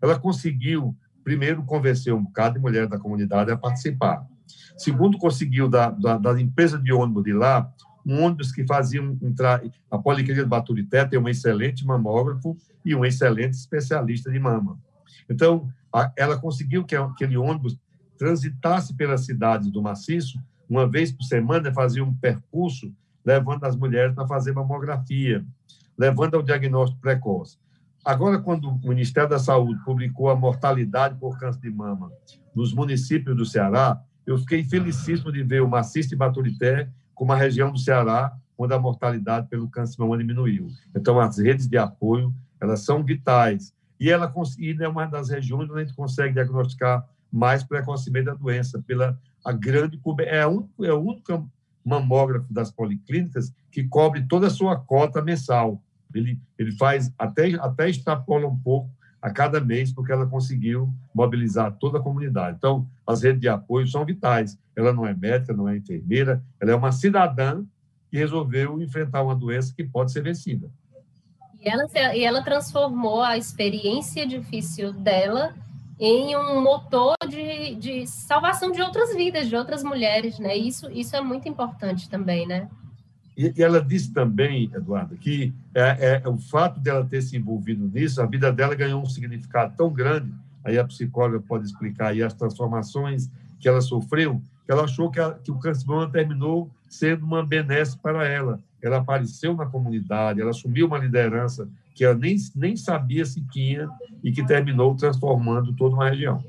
Ela 0.00 0.18
conseguiu, 0.18 0.96
primeiro, 1.22 1.62
convencer 1.64 2.12
um 2.12 2.22
bocado 2.22 2.54
de 2.54 2.60
mulheres 2.60 2.88
da 2.88 2.98
comunidade 2.98 3.50
a 3.50 3.56
participar. 3.56 4.26
Segundo, 4.76 5.18
conseguiu 5.18 5.68
da, 5.68 5.90
da, 5.90 6.16
da 6.16 6.40
empresa 6.40 6.78
de 6.78 6.92
ônibus 6.92 7.24
de 7.24 7.32
lá, 7.32 7.70
um 8.04 8.22
ônibus 8.22 8.50
que 8.50 8.66
fazia 8.66 9.00
entrar. 9.22 9.62
A 9.90 9.98
Policlínica 9.98 10.42
de 10.42 10.48
Baturité 10.48 11.04
tem 11.04 11.18
um 11.18 11.28
excelente 11.28 11.86
mamógrafo 11.86 12.56
e 12.84 12.94
um 12.94 13.04
excelente 13.04 13.52
especialista 13.52 14.30
de 14.30 14.38
mama. 14.38 14.78
Então, 15.28 15.68
a, 15.94 16.10
ela 16.16 16.38
conseguiu 16.38 16.84
que 16.84 16.96
aquele 16.96 17.36
ônibus 17.36 17.78
transitasse 18.16 18.94
pelas 18.94 19.24
cidades 19.24 19.70
do 19.70 19.82
maciço, 19.82 20.38
uma 20.68 20.86
vez 20.88 21.10
por 21.12 21.24
semana, 21.24 21.72
fazia 21.72 22.04
um 22.04 22.14
percurso 22.14 22.92
levando 23.24 23.64
as 23.64 23.76
mulheres 23.76 24.14
para 24.14 24.26
fazer 24.26 24.52
mamografia, 24.52 25.44
levando 25.96 26.36
ao 26.36 26.42
diagnóstico 26.42 27.00
precoce. 27.00 27.58
Agora, 28.04 28.38
quando 28.38 28.68
o 28.68 28.88
Ministério 28.88 29.28
da 29.28 29.38
Saúde 29.38 29.82
publicou 29.84 30.30
a 30.30 30.36
mortalidade 30.36 31.16
por 31.16 31.38
câncer 31.38 31.60
de 31.60 31.70
mama 31.70 32.10
nos 32.54 32.72
municípios 32.72 33.36
do 33.36 33.44
Ceará, 33.44 34.00
eu 34.26 34.38
fiquei 34.38 34.64
felicíssimo 34.64 35.30
de 35.30 35.42
ver 35.42 35.62
o 35.62 35.68
Maciço 35.68 36.08
de 36.08 36.16
Baturité 36.16 36.88
como 37.14 37.32
a 37.32 37.36
região 37.36 37.70
do 37.70 37.78
Ceará 37.78 38.34
onde 38.56 38.74
a 38.74 38.78
mortalidade 38.78 39.48
pelo 39.48 39.68
câncer 39.68 39.94
de 39.94 40.00
mama 40.00 40.18
diminuiu. 40.18 40.68
Então, 40.94 41.18
as 41.18 41.38
redes 41.38 41.66
de 41.66 41.78
apoio, 41.78 42.34
elas 42.60 42.80
são 42.80 43.02
vitais. 43.02 43.74
E 43.98 44.10
ela 44.10 44.32
é 44.80 44.88
uma 44.88 45.06
das 45.06 45.30
regiões 45.30 45.68
onde 45.70 45.80
a 45.80 45.84
gente 45.84 45.96
consegue 45.96 46.34
diagnosticar 46.34 47.06
mais 47.32 47.62
precocemente 47.62 48.28
a 48.28 48.34
doença, 48.34 48.82
pela 48.86 49.18
a 49.44 49.52
grande 49.52 49.98
é, 50.26 50.46
um, 50.46 50.68
é 50.82 50.92
o 50.92 51.00
único 51.00 51.50
mamógrafo 51.84 52.52
das 52.52 52.70
policlínicas 52.70 53.52
que 53.70 53.84
cobre 53.84 54.22
toda 54.22 54.46
a 54.46 54.50
sua 54.50 54.76
cota 54.76 55.22
mensal. 55.22 55.80
Ele, 56.14 56.38
ele 56.58 56.72
faz 56.72 57.12
até, 57.18 57.54
até 57.54 57.88
extrapola 57.88 58.46
um 58.46 58.56
pouco 58.56 58.90
a 59.22 59.30
cada 59.30 59.60
mês, 59.60 59.92
porque 59.92 60.12
ela 60.12 60.26
conseguiu 60.26 60.92
mobilizar 61.14 61.72
toda 61.72 61.98
a 61.98 62.02
comunidade. 62.02 62.56
Então, 62.56 62.86
as 63.06 63.22
redes 63.22 63.40
de 63.40 63.48
apoio 63.48 63.86
são 63.86 64.04
vitais. 64.04 64.58
Ela 64.74 64.92
não 64.92 65.06
é 65.06 65.14
médica, 65.14 65.52
não 65.52 65.68
é 65.68 65.76
enfermeira, 65.76 66.42
ela 66.58 66.72
é 66.72 66.74
uma 66.74 66.90
cidadã 66.90 67.62
que 68.10 68.16
resolveu 68.16 68.80
enfrentar 68.82 69.22
uma 69.22 69.36
doença 69.36 69.74
que 69.74 69.84
pode 69.84 70.10
ser 70.10 70.22
vencida. 70.22 70.70
E 71.60 71.68
ela, 71.68 71.86
e 72.16 72.24
ela 72.24 72.42
transformou 72.42 73.22
a 73.22 73.36
experiência 73.36 74.26
difícil 74.26 74.92
dela 74.92 75.54
em 76.00 76.34
um 76.34 76.62
motor 76.62 77.14
de, 77.28 77.74
de 77.76 78.06
salvação 78.06 78.72
de 78.72 78.80
outras 78.80 79.14
vidas, 79.14 79.48
de 79.48 79.54
outras 79.54 79.84
mulheres, 79.84 80.38
né? 80.38 80.56
Isso, 80.56 80.90
isso 80.90 81.14
é 81.14 81.20
muito 81.20 81.48
importante 81.48 82.08
também, 82.08 82.46
né? 82.46 82.68
E, 83.36 83.52
e 83.56 83.62
ela 83.62 83.80
disse 83.80 84.12
também, 84.12 84.70
Eduardo, 84.74 85.16
que 85.16 85.52
é, 85.74 86.22
é, 86.24 86.28
o 86.28 86.38
fato 86.38 86.80
dela 86.80 87.06
ter 87.08 87.20
se 87.22 87.36
envolvido 87.36 87.86
nisso, 87.86 88.20
a 88.20 88.26
vida 88.26 88.50
dela 88.50 88.74
ganhou 88.74 89.00
um 89.00 89.06
significado 89.06 89.74
tão 89.76 89.92
grande 89.92 90.32
aí 90.64 90.78
a 90.78 90.84
psicóloga 90.84 91.40
pode 91.40 91.66
explicar 91.66 92.08
aí 92.08 92.22
as 92.22 92.34
transformações 92.34 93.30
que 93.58 93.68
ela 93.68 93.80
sofreu, 93.80 94.42
que 94.64 94.72
ela 94.72 94.84
achou 94.84 95.10
que, 95.10 95.20
a, 95.20 95.32
que 95.32 95.50
o 95.50 95.58
câncer 95.58 95.86
de 95.86 96.12
terminou 96.12 96.70
sendo 96.88 97.24
uma 97.24 97.44
benesse 97.44 97.96
para 97.98 98.26
ela. 98.26 98.60
Ela 98.82 98.98
apareceu 98.98 99.54
na 99.54 99.66
comunidade, 99.66 100.40
ela 100.40 100.50
assumiu 100.50 100.86
uma 100.86 100.98
liderança 100.98 101.68
que 102.00 102.04
ela 102.06 102.14
nem, 102.14 102.34
nem 102.56 102.74
sabia 102.78 103.26
se 103.26 103.46
tinha 103.48 103.86
e 104.24 104.32
que 104.32 104.46
terminou 104.46 104.96
transformando 104.96 105.76
toda 105.76 105.94
uma 105.94 106.08
região. 106.08 106.42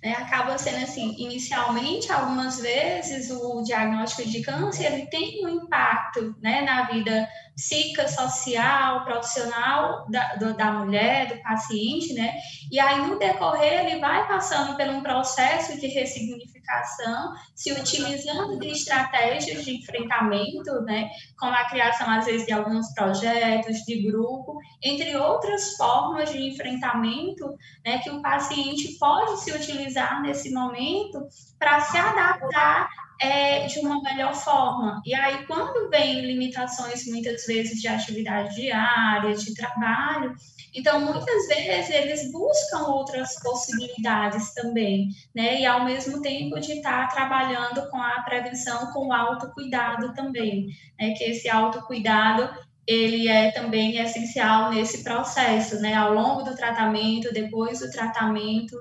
Né? 0.00 0.12
Acaba 0.12 0.56
sendo 0.56 0.84
assim, 0.84 1.16
inicialmente, 1.18 2.12
algumas 2.12 2.60
vezes, 2.60 3.28
o 3.28 3.60
diagnóstico 3.64 4.28
de 4.28 4.40
câncer 4.40 4.92
ele 4.92 5.06
tem 5.06 5.44
um 5.44 5.48
impacto 5.48 6.36
né, 6.40 6.62
na 6.62 6.84
vida 6.84 7.28
psicossocial, 7.58 9.04
profissional 9.04 10.06
da, 10.08 10.36
do, 10.36 10.56
da 10.56 10.70
mulher, 10.70 11.26
do 11.26 11.42
paciente, 11.42 12.14
né? 12.14 12.34
E 12.70 12.78
aí, 12.78 13.04
no 13.04 13.18
decorrer, 13.18 13.84
ele 13.84 14.00
vai 14.00 14.28
passando 14.28 14.76
por 14.76 14.86
um 14.86 15.02
processo 15.02 15.78
de 15.80 15.88
ressignificação, 15.88 17.32
se 17.56 17.72
utilizando 17.72 18.60
de 18.60 18.68
estratégias 18.68 19.64
de 19.64 19.76
enfrentamento, 19.76 20.80
né? 20.82 21.10
Como 21.36 21.52
a 21.52 21.68
criação, 21.68 22.08
às 22.08 22.26
vezes, 22.26 22.46
de 22.46 22.52
alguns 22.52 22.94
projetos 22.94 23.78
de 23.78 24.02
grupo, 24.08 24.56
entre 24.80 25.16
outras 25.16 25.76
formas 25.76 26.30
de 26.30 26.40
enfrentamento, 26.40 27.56
né? 27.84 27.98
Que 27.98 28.10
o 28.10 28.22
paciente 28.22 28.96
pode 29.00 29.40
se 29.40 29.50
utilizar 29.50 30.22
nesse 30.22 30.52
momento 30.52 31.26
para 31.58 31.80
se 31.80 31.98
adaptar 31.98 32.88
é, 33.20 33.66
de 33.66 33.78
uma 33.80 34.00
melhor 34.02 34.34
forma. 34.34 35.00
E 35.04 35.14
aí, 35.14 35.44
quando 35.46 35.90
vem 35.90 36.20
limitações, 36.20 37.06
muitas 37.06 37.44
vezes, 37.46 37.80
de 37.80 37.88
atividade 37.88 38.54
diária, 38.54 39.34
de 39.34 39.54
trabalho, 39.54 40.34
então, 40.74 41.00
muitas 41.00 41.48
vezes, 41.48 41.90
eles 41.90 42.30
buscam 42.30 42.88
outras 42.88 43.34
possibilidades 43.42 44.52
também, 44.54 45.08
né? 45.34 45.60
E, 45.60 45.66
ao 45.66 45.84
mesmo 45.84 46.20
tempo, 46.20 46.60
de 46.60 46.74
estar 46.74 47.08
trabalhando 47.08 47.88
com 47.90 47.96
a 47.96 48.22
prevenção, 48.22 48.92
com 48.92 49.08
o 49.08 49.12
autocuidado 49.12 50.14
também, 50.14 50.66
né? 50.98 51.14
Que 51.14 51.24
esse 51.24 51.48
autocuidado, 51.48 52.48
ele 52.86 53.28
é 53.28 53.50
também 53.50 53.98
essencial 53.98 54.70
nesse 54.70 55.02
processo, 55.02 55.80
né? 55.80 55.94
Ao 55.94 56.12
longo 56.12 56.42
do 56.42 56.54
tratamento, 56.54 57.32
depois 57.32 57.80
do 57.80 57.90
tratamento, 57.90 58.76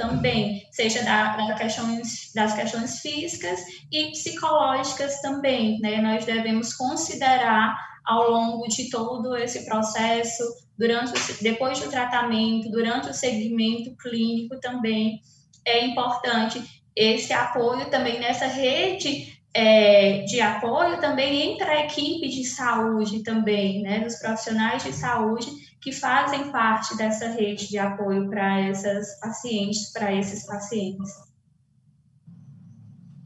também, 0.00 0.66
seja 0.70 1.02
da, 1.02 1.36
da 1.36 1.54
questões, 1.54 2.32
das 2.34 2.54
questões 2.54 3.00
físicas 3.00 3.60
e 3.92 4.10
psicológicas 4.12 5.20
também, 5.20 5.78
né? 5.80 6.00
Nós 6.00 6.24
devemos 6.24 6.72
considerar 6.72 7.76
ao 8.04 8.30
longo 8.30 8.66
de 8.66 8.88
todo 8.88 9.36
esse 9.36 9.66
processo, 9.66 10.42
durante 10.78 11.12
depois 11.42 11.78
do 11.78 11.90
tratamento, 11.90 12.70
durante 12.70 13.10
o 13.10 13.14
segmento 13.14 13.94
clínico 13.96 14.58
também 14.58 15.20
é 15.66 15.84
importante 15.84 16.62
esse 16.96 17.32
apoio 17.34 17.90
também 17.90 18.18
nessa 18.18 18.46
rede 18.46 19.38
é, 19.52 20.22
de 20.22 20.40
apoio 20.40 21.00
também 21.00 21.52
entre 21.52 21.64
a 21.64 21.84
equipe 21.84 22.28
de 22.28 22.44
saúde 22.44 23.22
também, 23.22 23.82
né, 23.82 24.00
dos 24.00 24.16
profissionais 24.16 24.82
de 24.82 24.92
saúde 24.92 25.50
que 25.80 25.92
fazem 25.92 26.50
parte 26.50 26.96
dessa 26.96 27.28
rede 27.28 27.68
de 27.68 27.78
apoio 27.78 28.28
para 28.28 28.60
essas 28.60 29.18
pacientes, 29.18 29.90
para 29.92 30.12
esses 30.12 30.46
pacientes. 30.46 31.10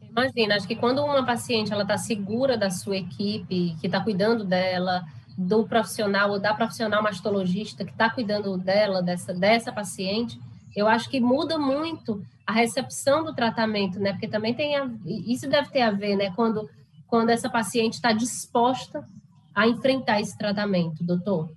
Imagina, 0.03 0.55
acho 0.55 0.69
que 0.69 0.77
quando 0.77 1.05
uma 1.05 1.27
paciente 1.27 1.73
ela 1.73 1.83
está 1.83 1.99
segura 1.99 2.57
da 2.57 2.71
sua 2.71 2.97
equipe, 2.97 3.77
que 3.81 3.87
está 3.87 4.01
cuidando 4.01 4.45
dela, 4.45 5.05
do 5.37 5.67
profissional 5.67 6.31
ou 6.31 6.38
da 6.38 6.55
profissional 6.55 7.03
mastologista 7.03 7.85
que 7.85 7.90
está 7.90 8.09
cuidando 8.09 8.57
dela, 8.57 9.03
dessa, 9.03 9.35
dessa 9.35 9.73
paciente, 9.73 10.38
eu 10.77 10.87
acho 10.87 11.11
que 11.11 11.21
muda 11.21 11.59
muito 11.59 12.25
a 12.47 12.53
recepção 12.53 13.25
do 13.25 13.35
tratamento, 13.35 13.99
né? 13.99 14.12
Porque 14.12 14.29
também 14.29 14.55
tem 14.55 14.77
a, 14.77 14.88
isso 15.05 15.49
deve 15.49 15.71
ter 15.71 15.83
a 15.83 15.90
ver, 15.90 16.14
né? 16.14 16.31
Quando, 16.37 16.71
quando 17.09 17.31
essa 17.31 17.51
paciente 17.51 17.95
está 17.95 18.12
disposta 18.12 19.05
a 19.53 19.67
enfrentar 19.67 20.21
esse 20.21 20.37
tratamento, 20.38 21.03
doutor. 21.03 21.51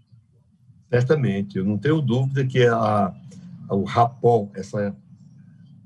Certamente, 0.90 1.58
eu 1.58 1.66
não 1.66 1.78
tenho 1.78 2.02
dúvida 2.02 2.46
que 2.46 2.66
a, 2.66 3.14
o 3.70 3.84
rapó, 3.84 4.50
essa 4.54 4.96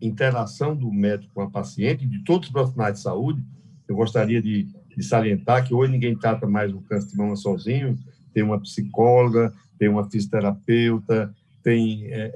interação 0.01 0.75
do 0.75 0.91
médico 0.91 1.33
com 1.33 1.41
a 1.41 1.49
paciente, 1.49 2.05
de 2.05 2.23
todos 2.23 2.47
os 2.47 2.53
profissionais 2.53 2.95
de 2.95 3.01
saúde, 3.01 3.43
eu 3.87 3.95
gostaria 3.95 4.41
de, 4.41 4.67
de 4.95 5.03
salientar 5.03 5.65
que 5.67 5.73
hoje 5.73 5.91
ninguém 5.91 6.15
trata 6.15 6.47
mais 6.47 6.73
o 6.73 6.81
câncer 6.81 7.11
de 7.11 7.17
mama 7.17 7.35
sozinho, 7.35 7.97
tem 8.33 8.43
uma 8.43 8.59
psicóloga, 8.59 9.53
tem 9.77 9.89
uma 9.89 10.09
fisioterapeuta, 10.09 11.33
tem 11.63 12.05
é, 12.05 12.31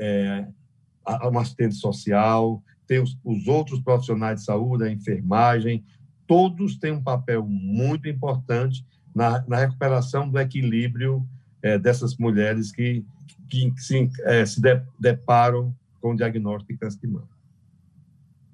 é, 1.07 1.27
um 1.27 1.39
assistente 1.39 1.75
social, 1.75 2.61
tem 2.87 2.99
os, 2.99 3.17
os 3.23 3.47
outros 3.47 3.79
profissionais 3.79 4.39
de 4.39 4.45
saúde, 4.45 4.83
a 4.83 4.91
enfermagem, 4.91 5.83
todos 6.27 6.77
têm 6.77 6.91
um 6.91 7.03
papel 7.03 7.45
muito 7.45 8.07
importante 8.09 8.85
na, 9.13 9.43
na 9.47 9.57
recuperação 9.57 10.27
do 10.27 10.39
equilíbrio 10.39 11.25
é, 11.65 11.79
dessas 11.79 12.15
mulheres 12.17 12.71
que, 12.71 13.03
que 13.49 13.73
se, 13.77 14.11
é, 14.19 14.45
se 14.45 14.61
de, 14.61 14.79
deparam 14.99 15.73
com 15.99 16.11
o 16.11 16.15
diagnóstico 16.15 16.71
de 16.71 16.77
câncer 16.77 16.99
de 17.01 17.07
mama. 17.07 17.27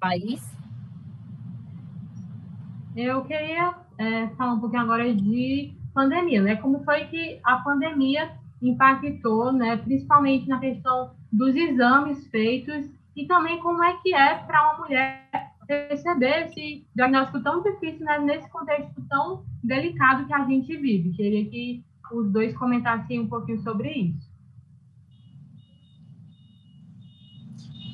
País? 0.00 0.42
Eu 2.96 3.22
queria 3.24 3.74
é, 3.98 4.28
falar 4.28 4.54
um 4.54 4.60
pouquinho 4.60 4.82
agora 4.82 5.14
de 5.14 5.74
pandemia, 5.92 6.40
né? 6.40 6.56
Como 6.56 6.82
foi 6.84 7.04
que 7.04 7.38
a 7.44 7.56
pandemia 7.56 8.32
impactou, 8.62 9.52
né? 9.52 9.76
Principalmente 9.76 10.48
na 10.48 10.58
questão 10.58 11.10
dos 11.30 11.54
exames 11.54 12.26
feitos 12.28 12.86
e 13.14 13.26
também 13.26 13.60
como 13.60 13.84
é 13.84 13.94
que 13.98 14.14
é 14.14 14.36
para 14.36 14.72
uma 14.72 14.84
mulher 14.84 15.28
receber 15.68 16.46
esse 16.46 16.86
diagnóstico 16.94 17.42
tão 17.42 17.62
difícil 17.62 18.04
né? 18.04 18.18
nesse 18.20 18.48
contexto 18.50 19.02
tão 19.08 19.44
delicado 19.62 20.26
que 20.26 20.32
a 20.32 20.44
gente 20.46 20.76
vive. 20.78 21.12
Queria 21.12 21.44
que 21.48 21.84
os 22.12 22.30
dois 22.30 22.56
comentassem 22.56 23.20
um 23.20 23.28
pouquinho 23.28 23.60
sobre 23.62 23.90
isso. 23.90 24.30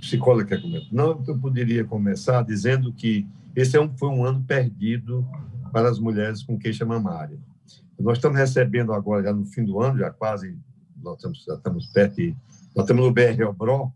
Psicóloga 0.00 0.46
quer 0.46 0.62
comentar? 0.62 0.88
Não, 0.92 1.22
eu 1.26 1.38
poderia 1.38 1.84
começar 1.84 2.42
dizendo 2.42 2.92
que 2.92 3.26
esse 3.54 3.76
é 3.76 3.80
um, 3.80 3.96
foi 3.96 4.08
um 4.08 4.24
ano 4.24 4.42
perdido 4.42 5.26
para 5.72 5.88
as 5.88 5.98
mulheres 5.98 6.42
com 6.42 6.58
queixa 6.58 6.84
mamária. 6.84 7.38
Nós 7.98 8.18
estamos 8.18 8.38
recebendo 8.38 8.92
agora, 8.92 9.24
já 9.24 9.32
no 9.32 9.44
fim 9.44 9.64
do 9.64 9.80
ano, 9.80 9.98
já 9.98 10.10
quase, 10.10 10.56
nós 11.02 11.16
estamos, 11.16 11.44
já 11.44 11.54
estamos 11.54 11.86
perto, 11.88 12.16
de, 12.16 12.36
nós 12.74 12.84
estamos 12.84 13.04
no 13.04 13.12
BR-Obró, 13.12 13.92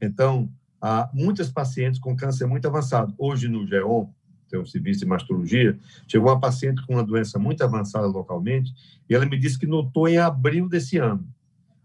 então, 0.00 0.48
há 0.80 1.10
muitas 1.12 1.50
pacientes 1.50 1.98
com 1.98 2.16
câncer 2.16 2.46
muito 2.46 2.66
avançado. 2.68 3.14
Hoje, 3.18 3.48
no 3.48 3.66
GEON, 3.66 4.10
tem 4.48 4.58
um 4.58 4.66
serviço 4.66 5.00
de 5.00 5.06
mastologia, 5.06 5.78
chegou 6.06 6.28
uma 6.30 6.40
paciente 6.40 6.84
com 6.86 6.94
uma 6.94 7.04
doença 7.04 7.38
muito 7.38 7.62
avançada 7.62 8.06
localmente, 8.06 8.74
e 9.08 9.14
ela 9.14 9.26
me 9.26 9.38
disse 9.38 9.58
que 9.58 9.66
notou 9.66 10.08
em 10.08 10.18
abril 10.18 10.68
desse 10.68 10.98
ano, 10.98 11.26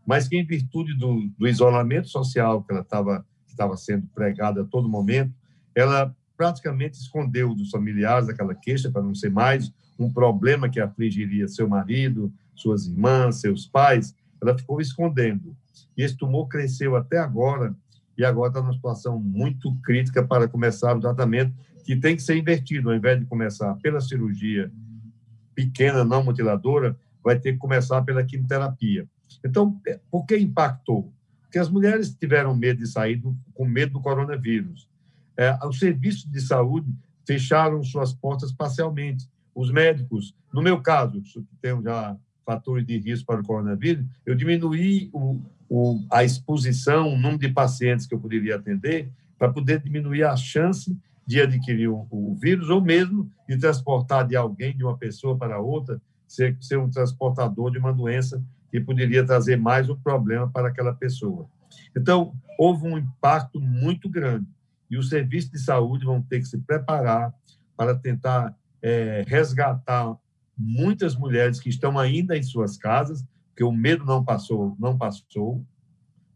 mas 0.06 0.28
que 0.28 0.38
em 0.38 0.46
virtude 0.46 0.94
do, 0.96 1.28
do 1.38 1.48
isolamento 1.48 2.10
social 2.10 2.64
que 2.64 2.72
ela 2.72 2.82
estava 2.82 3.26
estava 3.54 3.78
sendo 3.78 4.08
pregada 4.08 4.62
a 4.62 4.66
todo 4.66 4.90
momento, 4.90 5.34
ela 5.76 6.16
praticamente 6.36 6.98
escondeu 6.98 7.54
dos 7.54 7.70
familiares 7.70 8.28
aquela 8.28 8.56
queixa 8.56 8.92
para 8.92 9.02
não 9.02 9.16
ser 9.16 9.30
mais 9.30 9.72
um 9.98 10.12
problema 10.12 10.68
que 10.68 10.80
afligiria 10.80 11.48
seu 11.48 11.68
marido, 11.70 12.34
suas 12.56 12.88
irmãs, 12.88 13.40
seus 13.40 13.68
pais, 13.68 14.16
ela 14.42 14.58
ficou 14.58 14.82
escondendo. 14.82 15.56
E 15.96 16.04
esse 16.04 16.18
tumor 16.18 16.48
cresceu 16.48 16.96
até 16.96 17.20
agora 17.20 17.76
e 18.18 18.26
agora 18.26 18.50
está 18.50 18.62
numa 18.62 18.74
situação 18.74 19.20
muito 19.20 19.74
crítica 19.84 20.24
para 20.24 20.48
começar 20.48 20.96
o 20.96 21.00
tratamento 21.00 21.54
que 21.84 21.96
tem 21.96 22.16
que 22.16 22.22
ser 22.22 22.38
invertido, 22.38 22.90
ao 22.90 22.96
invés 22.96 23.20
de 23.20 23.26
começar 23.26 23.74
pela 23.76 24.00
cirurgia 24.00 24.72
pequena, 25.54 26.04
não 26.04 26.24
mutiladora, 26.24 26.98
vai 27.24 27.40
ter 27.40 27.54
que 27.54 27.60
começar 27.60 28.02
pela 28.02 28.24
quimioterapia. 28.24 29.08
Então, 29.46 29.80
é, 29.88 30.00
por 30.10 30.26
que 30.26 30.38
impactou? 30.38 31.14
Porque 31.42 31.60
as 31.60 31.70
mulheres 31.70 32.14
tiveram 32.14 32.56
medo 32.56 32.80
de 32.80 32.88
sair 32.88 33.18
do, 33.18 33.36
com 33.54 33.66
medo 33.66 33.94
do 33.94 34.02
coronavírus. 34.02 34.90
É, 35.38 35.58
os 35.66 35.80
serviços 35.80 36.30
de 36.30 36.42
saúde 36.42 36.94
fecharam 37.26 37.84
suas 37.84 38.14
portas 38.14 38.52
parcialmente. 38.52 39.30
Os 39.54 39.72
médicos, 39.72 40.36
no 40.52 40.62
meu 40.62 40.82
caso, 40.82 41.22
que 41.22 41.46
tenho 41.62 41.82
já 41.82 42.18
fatores 42.46 42.86
de 42.86 42.98
risco 42.98 43.28
para 43.28 43.42
o 43.42 43.46
coronavírus, 43.46 44.06
eu 44.26 44.36
diminuí 44.36 45.10
o, 45.14 45.40
o, 45.70 46.06
a 46.12 46.24
exposição, 46.24 47.14
o 47.14 47.16
número 47.16 47.40
de 47.40 47.50
pacientes 47.50 48.06
que 48.06 48.14
eu 48.14 48.20
poderia 48.20 48.56
atender, 48.56 49.10
para 49.38 49.52
poder 49.52 49.80
diminuir 49.80 50.24
a 50.24 50.36
chance 50.36 50.98
de 51.26 51.42
adquirir 51.42 51.88
o, 51.88 52.08
o, 52.10 52.36
vírus 52.36 52.70
ou 52.70 52.82
mesmo 52.82 53.32
de 53.48 53.58
transportar 53.58 54.28
de 54.28 54.36
alguém, 54.36 54.76
de 54.76 54.84
uma 54.84 54.98
pessoa 54.98 55.38
para 55.38 55.60
outra, 55.60 56.02
ser, 56.28 56.58
ser 56.60 56.78
um 56.78 56.90
transportador 56.90 57.72
de 57.72 57.78
uma 57.78 57.94
doença 57.94 58.44
que 58.70 58.80
poderia 58.80 59.26
trazer 59.26 59.56
mais 59.56 59.90
um 59.90 59.96
problema 59.96 60.50
para 60.50 60.68
aquela 60.68 60.94
pessoa. 60.94 61.48
Então, 61.96 62.34
houve 62.58 62.88
um 62.88 62.98
impacto 62.98 63.60
muito 63.60 64.10
grande 64.10 64.48
e 64.90 64.98
os 64.98 65.10
serviços 65.10 65.52
de 65.52 65.60
saúde 65.60 66.06
vão 66.06 66.22
ter 66.22 66.40
que 66.40 66.46
se 66.46 66.58
preparar 66.58 67.34
para 67.76 67.96
tentar 67.96 68.56
é, 68.82 69.24
resgatar 69.28 70.16
muitas 70.58 71.16
mulheres 71.16 71.60
que 71.60 71.70
estão 71.70 71.98
ainda 71.98 72.38
em 72.38 72.44
suas 72.44 72.78
casas, 72.78 73.26
porque 73.50 73.64
o 73.64 73.72
medo 73.72 74.06
não 74.06 74.24
passou, 74.24 74.76
não 74.80 74.98
passou. 74.98 75.66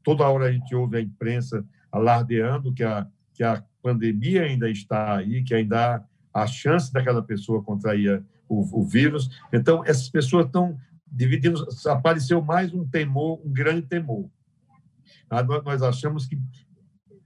toda 0.04 0.28
hora 0.28 0.46
a 0.46 0.52
gente 0.52 0.74
ouve 0.74 0.98
a 0.98 1.02
imprensa 1.02 1.66
alardeando 1.92 2.74
que 2.74 2.84
a, 2.84 3.08
que 3.34 3.44
a 3.44 3.64
pandemia 3.88 4.44
ainda 4.44 4.70
está 4.70 5.16
aí, 5.16 5.42
que 5.44 5.54
ainda 5.54 6.04
há 6.34 6.42
a 6.44 6.46
chance 6.46 6.92
daquela 6.92 7.24
pessoa 7.24 7.64
contrair 7.64 8.22
o, 8.50 8.82
o 8.82 8.84
vírus. 8.84 9.30
Então, 9.54 9.82
essas 9.86 10.10
pessoas 10.10 10.46
estão 10.46 10.78
dividindo, 11.10 11.66
apareceu 11.86 12.42
mais 12.42 12.74
um 12.74 12.86
temor, 12.86 13.40
um 13.46 13.52
grande 13.52 13.84
temor. 13.84 14.30
Ah, 15.30 15.42
nós 15.42 15.82
achamos 15.82 16.26
que 16.26 16.38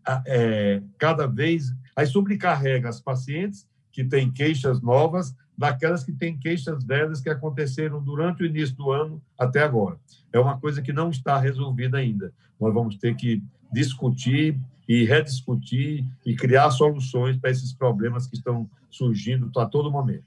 ah, 0.05 0.21
é, 0.27 0.83
cada 0.99 1.25
vez 1.25 1.73
aí 1.95 2.05
sobrecarrega 2.05 2.89
as 2.89 3.01
pacientes 3.01 3.67
que 3.91 4.03
têm 4.03 4.31
queixas 4.31 4.81
novas 4.81 5.35
daquelas 5.57 6.03
que 6.03 6.11
têm 6.11 6.37
queixas 6.37 6.83
velhas 6.83 7.21
que 7.21 7.29
aconteceram 7.29 8.01
durante 8.03 8.43
o 8.43 8.45
início 8.45 8.75
do 8.75 8.91
ano 8.91 9.21
até 9.37 9.63
agora. 9.63 9.99
É 10.31 10.39
uma 10.39 10.59
coisa 10.59 10.81
que 10.81 10.93
não 10.93 11.09
está 11.09 11.37
resolvida 11.37 11.97
ainda. 11.97 12.31
Nós 12.59 12.73
vamos 12.73 12.97
ter 12.97 13.15
que 13.15 13.43
discutir 13.71 14.59
e 14.91 15.05
rediscutir 15.05 16.03
e 16.25 16.35
criar 16.35 16.69
soluções 16.69 17.37
para 17.37 17.49
esses 17.49 17.71
problemas 17.71 18.27
que 18.27 18.35
estão 18.35 18.69
surgindo 18.89 19.49
a 19.57 19.65
todo 19.65 19.89
momento. 19.89 20.25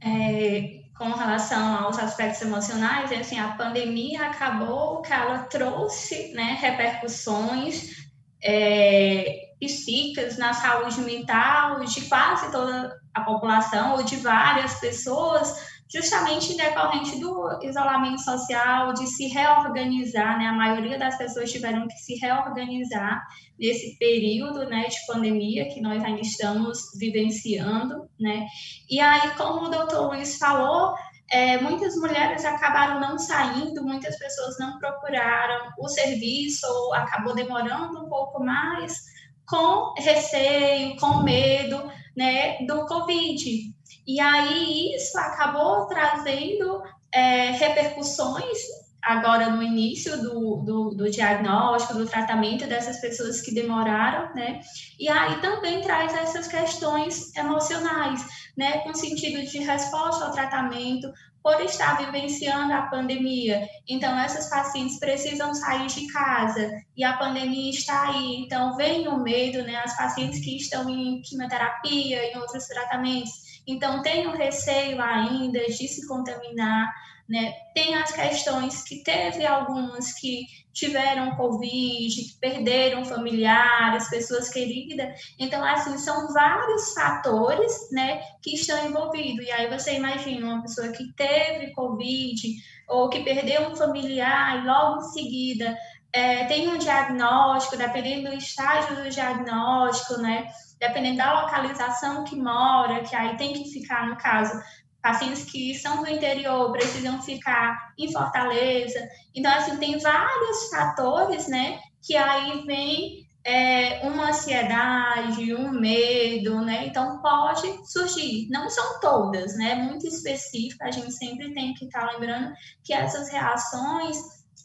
É, 0.00 0.84
com 0.96 1.10
relação 1.10 1.84
aos 1.84 1.98
aspectos 1.98 2.40
emocionais, 2.40 3.12
assim, 3.12 3.38
a 3.38 3.48
pandemia 3.48 4.22
acabou 4.22 5.02
que 5.02 5.12
ela 5.12 5.40
trouxe 5.40 6.32
né, 6.32 6.56
repercussões 6.58 8.08
é, 8.42 9.50
psíquicas 9.60 10.38
na 10.38 10.54
saúde 10.54 11.02
mental 11.02 11.84
de 11.84 12.00
quase 12.08 12.50
toda 12.50 12.98
a 13.12 13.20
população 13.20 13.96
ou 13.96 14.02
de 14.02 14.16
várias 14.16 14.80
pessoas, 14.80 15.77
justamente 15.90 16.56
decorrente 16.56 17.18
do 17.18 17.58
isolamento 17.62 18.20
social, 18.20 18.92
de 18.92 19.06
se 19.06 19.26
reorganizar, 19.28 20.38
né? 20.38 20.46
A 20.46 20.52
maioria 20.52 20.98
das 20.98 21.16
pessoas 21.16 21.50
tiveram 21.50 21.88
que 21.88 21.96
se 21.96 22.16
reorganizar 22.16 23.22
nesse 23.58 23.98
período, 23.98 24.66
né, 24.68 24.84
de 24.84 24.96
pandemia 25.06 25.68
que 25.68 25.80
nós 25.80 26.02
ainda 26.04 26.20
estamos 26.20 26.78
vivenciando, 26.98 28.08
né? 28.20 28.46
E 28.88 29.00
aí, 29.00 29.30
como 29.36 29.66
o 29.66 29.70
doutor 29.70 30.08
Luiz 30.08 30.38
falou, 30.38 30.94
é, 31.30 31.58
muitas 31.58 31.96
mulheres 31.96 32.44
acabaram 32.44 33.00
não 33.00 33.18
saindo, 33.18 33.82
muitas 33.82 34.18
pessoas 34.18 34.58
não 34.58 34.78
procuraram 34.78 35.72
o 35.78 35.88
serviço, 35.88 36.66
ou 36.66 36.94
acabou 36.94 37.34
demorando 37.34 38.04
um 38.04 38.08
pouco 38.08 38.42
mais, 38.42 39.04
com 39.46 39.94
receio, 39.98 40.96
com 40.96 41.22
medo 41.22 41.90
né, 42.16 42.58
do 42.66 42.86
Covid. 42.86 43.74
E 44.08 44.18
aí 44.20 44.94
isso 44.94 45.18
acabou 45.18 45.86
trazendo 45.86 46.82
é, 47.12 47.50
repercussões 47.50 48.56
agora 49.02 49.50
no 49.50 49.62
início 49.62 50.16
do, 50.22 50.56
do, 50.64 50.90
do, 50.94 51.10
diagnóstico, 51.10 51.98
do 51.98 52.06
tratamento 52.06 52.66
dessas 52.66 53.00
pessoas 53.02 53.42
que 53.42 53.54
demoraram, 53.54 54.34
né? 54.34 54.60
E 54.98 55.10
aí 55.10 55.38
também 55.42 55.82
traz 55.82 56.14
essas 56.14 56.48
questões 56.48 57.36
emocionais, 57.36 58.24
né? 58.56 58.78
Com 58.78 58.94
sentido 58.94 59.42
de 59.42 59.58
resposta 59.58 60.24
ao 60.24 60.32
tratamento, 60.32 61.12
por 61.42 61.60
estar 61.60 61.98
vivenciando 61.98 62.72
a 62.72 62.82
pandemia. 62.82 63.68
Então, 63.86 64.18
essas 64.18 64.48
pacientes 64.48 64.98
precisam 64.98 65.54
sair 65.54 65.86
de 65.86 66.06
casa 66.08 66.70
e 66.96 67.04
a 67.04 67.16
pandemia 67.18 67.70
está 67.70 68.08
aí. 68.08 68.36
Então, 68.42 68.74
vem 68.74 69.06
o 69.06 69.22
medo, 69.22 69.62
né? 69.62 69.76
As 69.76 69.94
pacientes 69.96 70.40
que 70.40 70.56
estão 70.56 70.88
em 70.88 71.20
quimioterapia, 71.20 72.32
em 72.32 72.38
outros 72.38 72.66
tratamentos, 72.66 73.47
então 73.68 74.02
tem 74.02 74.26
o 74.26 74.32
receio 74.32 75.00
ainda 75.00 75.60
de 75.66 75.86
se 75.86 76.06
contaminar 76.08 76.90
né? 77.28 77.52
Tem 77.74 77.94
as 77.94 78.10
questões 78.10 78.82
que 78.82 79.02
teve 79.02 79.44
algumas 79.44 80.14
que 80.14 80.46
tiveram 80.72 81.36
Covid, 81.36 82.14
que 82.14 82.38
perderam 82.40 83.04
familiares, 83.04 84.08
pessoas 84.08 84.48
queridas. 84.48 85.08
Então, 85.38 85.62
assim, 85.62 85.98
são 85.98 86.32
vários 86.32 86.94
fatores, 86.94 87.90
né, 87.92 88.22
que 88.42 88.54
estão 88.54 88.86
envolvidos. 88.86 89.44
E 89.44 89.50
aí 89.50 89.68
você 89.68 89.96
imagina 89.96 90.46
uma 90.46 90.62
pessoa 90.62 90.88
que 90.88 91.12
teve 91.14 91.72
Covid 91.72 92.40
ou 92.88 93.10
que 93.10 93.22
perdeu 93.22 93.68
um 93.68 93.76
familiar 93.76 94.62
e 94.62 94.66
logo 94.66 95.02
em 95.02 95.12
seguida 95.12 95.76
é, 96.18 96.44
tem 96.46 96.68
um 96.68 96.78
diagnóstico, 96.78 97.76
dependendo 97.76 98.30
do 98.30 98.36
estágio 98.36 98.96
do 98.96 99.08
diagnóstico, 99.08 100.20
né, 100.20 100.50
dependendo 100.80 101.18
da 101.18 101.42
localização 101.42 102.24
que 102.24 102.34
mora, 102.34 103.04
que 103.04 103.14
aí 103.14 103.36
tem 103.36 103.52
que 103.52 103.70
ficar, 103.70 104.08
no 104.08 104.16
caso, 104.16 104.60
pacientes 105.00 105.44
que 105.44 105.74
são 105.76 106.02
do 106.02 106.10
interior 106.10 106.72
precisam 106.72 107.22
ficar 107.22 107.92
em 107.96 108.12
Fortaleza. 108.12 108.98
Então, 109.32 109.52
assim, 109.52 109.76
tem 109.76 109.96
vários 109.98 110.68
fatores, 110.70 111.46
né, 111.46 111.78
que 112.02 112.16
aí 112.16 112.64
vem 112.66 113.28
é, 113.44 114.00
uma 114.02 114.30
ansiedade, 114.30 115.54
um 115.54 115.70
medo, 115.70 116.60
né? 116.60 116.86
Então, 116.86 117.22
pode 117.22 117.90
surgir. 117.90 118.46
Não 118.50 118.68
são 118.68 119.00
todas, 119.00 119.56
né? 119.56 119.74
Muito 119.76 120.06
específica, 120.06 120.84
a 120.84 120.90
gente 120.90 121.12
sempre 121.12 121.54
tem 121.54 121.72
que 121.72 121.86
estar 121.86 122.12
lembrando 122.12 122.52
que 122.84 122.92
essas 122.92 123.30
reações 123.30 124.18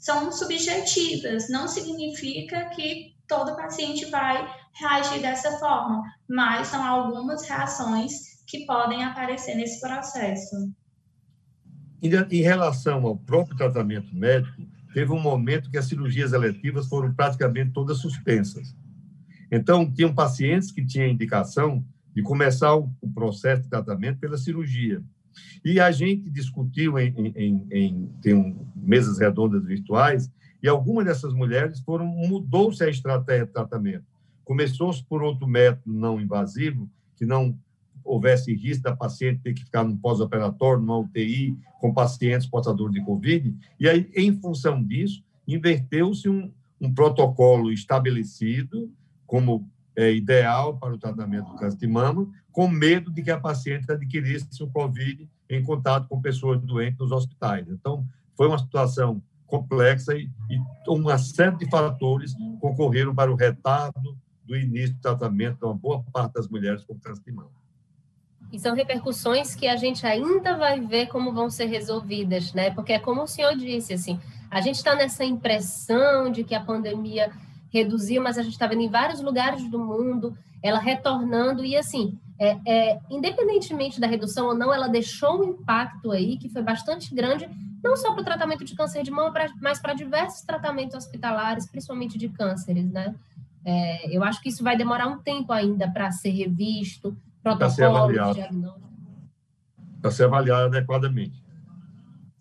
são 0.03 0.29
subjetivas, 0.33 1.47
não 1.49 1.65
significa 1.65 2.65
que 2.71 3.15
todo 3.25 3.55
paciente 3.55 4.05
vai 4.07 4.45
reagir 4.73 5.21
dessa 5.21 5.57
forma, 5.57 6.03
mas 6.27 6.67
são 6.67 6.85
algumas 6.85 7.47
reações 7.47 8.43
que 8.45 8.65
podem 8.65 9.01
aparecer 9.05 9.55
nesse 9.55 9.79
processo. 9.79 10.69
Em 12.01 12.41
relação 12.41 13.05
ao 13.05 13.15
próprio 13.15 13.55
tratamento 13.55 14.13
médico, 14.13 14.61
teve 14.93 15.09
um 15.13 15.21
momento 15.21 15.71
que 15.71 15.77
as 15.77 15.85
cirurgias 15.85 16.33
eletivas 16.33 16.85
foram 16.87 17.13
praticamente 17.13 17.71
todas 17.71 17.99
suspensas. 17.99 18.75
Então, 19.49 19.89
tinham 19.89 20.13
pacientes 20.13 20.69
que 20.69 20.85
tinham 20.85 21.07
indicação 21.07 21.81
de 22.13 22.21
começar 22.21 22.75
o 22.75 22.89
processo 23.15 23.63
de 23.63 23.69
tratamento 23.69 24.19
pela 24.19 24.37
cirurgia. 24.37 25.01
E 25.63 25.79
a 25.79 25.91
gente 25.91 26.29
discutiu 26.29 26.97
em, 26.99 27.13
em, 27.35 27.67
em 27.71 28.09
tem 28.21 28.33
um, 28.33 28.65
mesas 28.75 29.19
redondas 29.19 29.65
virtuais 29.65 30.31
e 30.61 30.67
algumas 30.67 31.05
dessas 31.05 31.33
mulheres 31.33 31.79
foram 31.81 32.05
mudou-se 32.05 32.83
a 32.83 32.89
estratégia 32.89 33.45
de 33.45 33.51
tratamento. 33.51 34.05
Começou-se 34.43 35.03
por 35.03 35.21
outro 35.21 35.47
método 35.47 35.93
não 35.93 36.19
invasivo 36.19 36.89
que 37.15 37.25
não 37.25 37.57
houvesse 38.03 38.53
risco 38.53 38.83
da 38.83 38.95
paciente 38.95 39.41
ter 39.41 39.53
que 39.53 39.63
ficar 39.63 39.83
no 39.83 39.97
pós-operatório, 39.97 40.81
numa 40.81 40.97
UTI, 40.97 41.57
com 41.79 41.93
pacientes 41.93 42.47
portadores 42.47 42.93
de 42.93 43.01
Covid. 43.01 43.55
E 43.79 43.87
aí, 43.87 44.09
em 44.15 44.33
função 44.39 44.83
disso, 44.83 45.23
inverteu-se 45.47 46.27
um, 46.27 46.51
um 46.79 46.93
protocolo 46.93 47.71
estabelecido 47.71 48.91
como 49.25 49.69
é, 49.95 50.13
ideal 50.13 50.77
para 50.77 50.93
o 50.93 50.97
tratamento 50.97 51.51
do 51.51 51.55
câncer 51.55 51.77
de 51.77 51.87
mama, 51.87 52.29
com 52.53 52.67
medo 52.67 53.11
de 53.11 53.23
que 53.23 53.31
a 53.31 53.39
paciente 53.39 53.91
adquirisse 53.91 54.63
o 54.63 54.69
Covid 54.69 55.27
em 55.49 55.63
contato 55.63 56.07
com 56.07 56.21
pessoas 56.21 56.61
doentes 56.61 56.99
nos 56.99 57.11
hospitais. 57.11 57.67
Então, 57.67 58.05
foi 58.37 58.47
uma 58.47 58.59
situação 58.59 59.21
complexa 59.47 60.15
e, 60.15 60.29
e 60.49 60.59
uma 60.87 61.17
série 61.17 61.57
de 61.57 61.69
fatores 61.69 62.33
concorreram 62.61 63.13
para 63.13 63.31
o 63.31 63.35
retardo 63.35 64.15
do 64.45 64.55
início 64.55 64.93
do 64.95 65.01
tratamento 65.01 65.57
de 65.57 65.65
uma 65.65 65.73
boa 65.73 66.03
parte 66.13 66.33
das 66.33 66.47
mulheres 66.47 66.83
com 66.83 66.97
câncer 66.97 67.23
de 67.25 67.31
mama. 67.31 67.51
E 68.51 68.59
são 68.59 68.75
repercussões 68.75 69.55
que 69.55 69.67
a 69.67 69.75
gente 69.75 70.05
ainda 70.05 70.55
vai 70.55 70.79
ver 70.79 71.07
como 71.07 71.33
vão 71.33 71.49
ser 71.49 71.65
resolvidas, 71.65 72.53
né? 72.53 72.69
Porque 72.69 72.93
é 72.93 72.99
como 72.99 73.23
o 73.23 73.27
senhor 73.27 73.55
disse, 73.55 73.93
assim, 73.93 74.19
a 74.49 74.61
gente 74.61 74.75
está 74.75 74.95
nessa 74.95 75.25
impressão 75.25 76.31
de 76.31 76.43
que 76.43 76.53
a 76.53 76.63
pandemia 76.63 77.31
reduziu, 77.71 78.21
mas 78.21 78.37
a 78.37 78.43
gente 78.43 78.53
está 78.53 78.67
vendo 78.67 78.81
em 78.81 78.89
vários 78.89 79.21
lugares 79.21 79.67
do 79.67 79.79
mundo 79.79 80.37
ela 80.63 80.79
retornando 80.79 81.65
e 81.65 81.75
assim, 81.75 82.17
é, 82.39 82.57
é, 82.65 82.99
independentemente 83.09 83.99
da 83.99 84.07
redução 84.07 84.47
ou 84.47 84.55
não, 84.55 84.73
ela 84.73 84.87
deixou 84.87 85.39
um 85.39 85.43
impacto 85.43 86.11
aí 86.11 86.37
que 86.37 86.49
foi 86.49 86.61
bastante 86.61 87.13
grande, 87.13 87.49
não 87.83 87.95
só 87.95 88.13
para 88.13 88.21
o 88.21 88.25
tratamento 88.25 88.63
de 88.63 88.75
câncer 88.75 89.03
de 89.03 89.11
mama, 89.11 89.33
mas 89.61 89.79
para 89.79 89.93
diversos 89.93 90.41
tratamentos 90.41 90.95
hospitalares, 90.95 91.69
principalmente 91.69 92.17
de 92.17 92.29
cânceres, 92.29 92.89
né? 92.91 93.13
É, 93.65 94.15
eu 94.15 94.23
acho 94.23 94.41
que 94.41 94.49
isso 94.49 94.63
vai 94.63 94.75
demorar 94.75 95.07
um 95.07 95.19
tempo 95.19 95.53
ainda 95.53 95.89
para 95.89 96.11
ser 96.11 96.31
revisto, 96.31 97.15
para 97.41 97.69
ser 97.69 97.85
avaliado. 97.85 98.39
Para 100.01 100.11
ser 100.11 100.25
avaliado 100.25 100.75
adequadamente. 100.75 101.41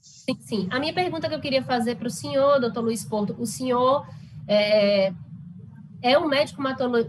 Sim, 0.01 0.37
sim. 0.41 0.69
A 0.71 0.81
minha 0.81 0.93
pergunta 0.93 1.29
que 1.29 1.35
eu 1.35 1.41
queria 1.41 1.63
fazer 1.63 1.97
para 1.97 2.09
o 2.09 2.11
senhor, 2.11 2.61
doutor 2.61 2.81
Luiz 2.81 3.05
Porto, 3.05 3.37
o 3.39 3.47
senhor 3.47 4.07
é, 4.49 5.13
é 6.03 6.19
um 6.19 6.29
médico 6.29 6.61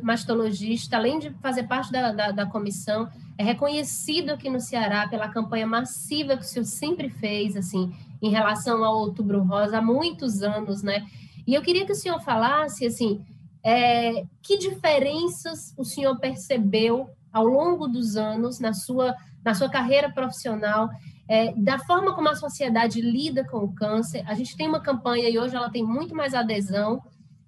mastologista, 0.02 0.98
além 0.98 1.18
de 1.18 1.32
fazer 1.42 1.64
parte 1.64 1.92
da, 1.92 2.12
da, 2.12 2.32
da, 2.32 2.46
comissão, 2.46 3.10
é 3.38 3.44
reconhecido 3.44 4.30
aqui 4.30 4.50
no 4.50 4.60
Ceará 4.60 5.08
pela 5.08 5.30
campanha 5.30 5.66
massiva 5.66 6.38
que 6.38 6.44
o 6.44 6.48
senhor 6.48 6.66
sempre 6.66 7.10
fez, 7.10 7.58
assim, 7.58 7.92
em 8.22 8.30
relação 8.30 8.84
ao 8.84 9.00
Outubro 9.00 9.42
Rosa, 9.44 9.80
há 9.80 9.82
muitos 9.82 10.44
anos, 10.44 10.84
né? 10.84 11.06
E 11.46 11.56
eu 11.56 11.62
queria 11.62 11.86
que 11.86 11.92
o 11.92 11.96
senhor 11.96 12.22
falasse, 12.22 12.86
assim, 12.86 13.26
é, 13.64 14.26
que 14.42 14.58
diferenças 14.58 15.74
o 15.76 15.84
senhor 15.84 16.20
percebeu 16.20 17.10
ao 17.32 17.46
longo 17.46 17.88
dos 17.88 18.16
anos, 18.16 18.60
na 18.60 18.74
sua, 18.74 19.16
na 19.44 19.56
sua 19.56 19.70
carreira 19.70 20.12
profissional, 20.12 20.88
é, 21.28 21.52
da 21.54 21.80
forma 21.80 22.14
como 22.14 22.30
a 22.30 22.36
sociedade 22.36 23.02
lida 23.02 23.44
com 23.44 23.58
o 23.58 23.74
câncer. 23.74 24.24
A 24.28 24.36
gente 24.36 24.56
tem 24.56 24.68
uma 24.68 24.82
campanha 24.82 25.30
e 25.30 25.40
hoje 25.40 25.56
ela 25.56 25.70
tem 25.70 25.84
muito 25.84 26.14
mais 26.14 26.34
adesão. 26.34 27.02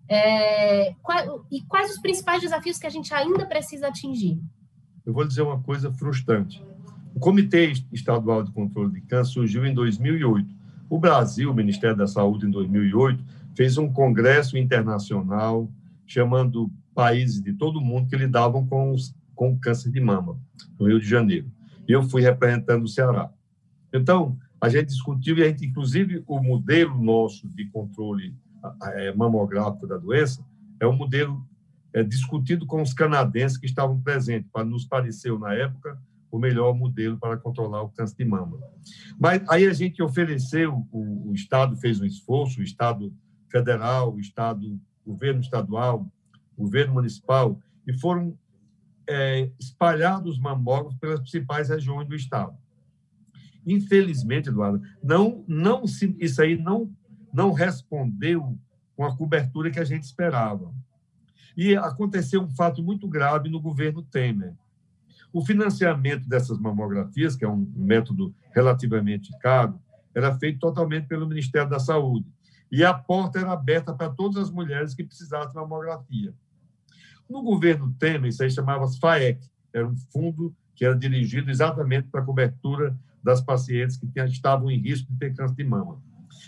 É, 0.07 0.93
qual, 1.01 1.45
e 1.51 1.61
quais 1.63 1.91
os 1.91 1.99
principais 1.99 2.41
desafios 2.41 2.77
que 2.77 2.85
a 2.85 2.89
gente 2.89 3.13
ainda 3.13 3.45
precisa 3.45 3.87
atingir? 3.87 4.39
Eu 5.05 5.13
vou 5.13 5.25
dizer 5.25 5.41
uma 5.41 5.59
coisa 5.61 5.91
frustrante. 5.91 6.63
O 7.13 7.19
Comitê 7.19 7.71
Estadual 7.91 8.43
de 8.43 8.51
Controle 8.51 8.91
de 8.91 9.01
Câncer 9.01 9.33
surgiu 9.33 9.65
em 9.65 9.73
2008. 9.73 10.53
O 10.89 10.99
Brasil, 10.99 11.49
o 11.49 11.53
Ministério 11.53 11.95
da 11.95 12.07
Saúde, 12.07 12.45
em 12.45 12.51
2008, 12.51 13.23
fez 13.55 13.77
um 13.77 13.91
congresso 13.91 14.57
internacional 14.57 15.69
chamando 16.05 16.71
países 16.93 17.41
de 17.41 17.53
todo 17.53 17.81
mundo 17.81 18.07
que 18.07 18.15
lidavam 18.15 18.65
com, 18.65 18.91
os, 18.91 19.15
com 19.33 19.53
o 19.53 19.59
câncer 19.59 19.91
de 19.91 19.99
mama, 19.99 20.37
no 20.79 20.87
Rio 20.87 20.99
de 20.99 21.07
Janeiro. 21.07 21.51
Eu 21.87 22.03
fui 22.03 22.21
representando 22.21 22.83
o 22.83 22.87
Ceará. 22.87 23.31
Então, 23.93 24.37
a 24.59 24.69
gente 24.69 24.87
discutiu, 24.87 25.37
e 25.37 25.43
a 25.43 25.47
gente, 25.47 25.65
inclusive, 25.65 26.23
o 26.27 26.39
modelo 26.41 27.01
nosso 27.01 27.47
de 27.49 27.65
controle 27.67 28.35
mamográfico 29.15 29.87
da 29.87 29.97
doença 29.97 30.45
é 30.79 30.87
um 30.87 30.95
modelo 30.95 31.45
é, 31.93 32.03
discutido 32.03 32.65
com 32.65 32.81
os 32.81 32.93
canadenses 32.93 33.57
que 33.57 33.65
estavam 33.65 33.99
presentes, 34.01 34.49
para 34.51 34.65
nos 34.65 34.85
pareceu, 34.85 35.39
na 35.39 35.53
época, 35.53 35.97
o 36.29 36.37
melhor 36.37 36.75
modelo 36.75 37.17
para 37.17 37.37
controlar 37.37 37.83
o 37.83 37.89
câncer 37.89 38.17
de 38.17 38.25
mama. 38.25 38.59
Mas 39.17 39.41
aí 39.47 39.65
a 39.65 39.73
gente 39.73 40.03
ofereceu, 40.03 40.85
o, 40.91 41.29
o 41.29 41.33
Estado 41.33 41.77
fez 41.77 42.01
um 42.01 42.05
esforço, 42.05 42.59
o 42.59 42.63
Estado 42.63 43.13
federal, 43.49 44.13
o 44.13 44.19
Estado, 44.19 44.79
o 45.05 45.11
governo 45.11 45.39
estadual, 45.39 46.05
o 46.57 46.63
governo 46.63 46.95
municipal, 46.95 47.57
e 47.87 47.93
foram 47.93 48.37
é, 49.07 49.49
espalhados 49.59 50.37
mamógrafos 50.37 50.99
pelas 50.99 51.19
principais 51.21 51.69
regiões 51.69 52.07
do 52.07 52.15
Estado. 52.15 52.57
Infelizmente, 53.65 54.49
Eduardo, 54.49 54.81
não, 55.01 55.43
não, 55.47 55.83
isso 56.19 56.41
aí 56.41 56.57
não, 56.57 56.91
não 57.35 57.51
respondeu 57.51 58.57
com 58.95 59.03
a 59.03 59.15
cobertura 59.15 59.69
que 59.69 59.79
a 59.79 59.83
gente 59.83 60.03
esperava. 60.03 60.73
E 61.55 61.75
aconteceu 61.75 62.41
um 62.41 62.49
fato 62.49 62.81
muito 62.81 63.07
grave 63.09 63.49
no 63.49 63.59
governo 63.59 64.01
Temer. 64.01 64.55
O 65.33 65.45
financiamento 65.45 66.29
dessas 66.29 66.57
mamografias, 66.57 67.35
que 67.35 67.43
é 67.43 67.49
um 67.49 67.69
método 67.75 68.33
relativamente 68.53 69.37
caro, 69.39 69.77
era 70.13 70.33
feito 70.37 70.59
totalmente 70.59 71.07
pelo 71.07 71.27
Ministério 71.27 71.69
da 71.69 71.79
Saúde. 71.79 72.25
E 72.71 72.85
a 72.85 72.93
porta 72.93 73.39
era 73.39 73.51
aberta 73.51 73.93
para 73.93 74.09
todas 74.09 74.37
as 74.37 74.49
mulheres 74.49 74.93
que 74.93 75.03
precisassem 75.03 75.49
de 75.49 75.55
mamografia. 75.55 76.33
No 77.29 77.43
governo 77.43 77.93
Temer, 77.99 78.29
isso 78.29 78.43
aí 78.43 78.49
chamava-se 78.49 78.97
FAEC, 78.97 79.45
era 79.73 79.85
um 79.85 79.95
fundo 80.09 80.55
que 80.73 80.85
era 80.85 80.95
dirigido 80.95 81.51
exatamente 81.51 82.07
para 82.07 82.21
a 82.21 82.25
cobertura 82.25 82.97
das 83.21 83.41
pacientes 83.41 83.97
que 83.97 84.07
estavam 84.21 84.71
em 84.71 84.79
risco 84.79 85.11
de 85.11 85.19
ter 85.19 85.33
câncer 85.33 85.55
de 85.55 85.63
mama. 85.65 86.01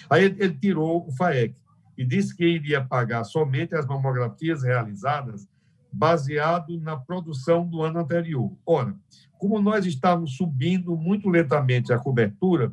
Aí 0.10 0.26
ele 0.26 0.54
tirou 0.54 1.08
o 1.08 1.12
FAEC 1.12 1.56
e 1.98 2.06
disse 2.06 2.36
que 2.36 2.46
iria 2.46 2.84
pagar 2.84 3.24
somente 3.24 3.76
as 3.76 3.86
mamografias 3.86 4.64
realizadas 4.64 5.48
baseado 5.92 6.80
na 6.80 6.96
produção 6.96 7.68
do 7.68 7.82
ano 7.82 8.00
anterior. 8.00 8.52
Ora, 8.66 8.96
como 9.38 9.60
nós 9.60 9.86
estávamos 9.86 10.36
subindo 10.36 10.96
muito 10.96 11.30
lentamente 11.30 11.92
a 11.92 11.98
cobertura, 11.98 12.72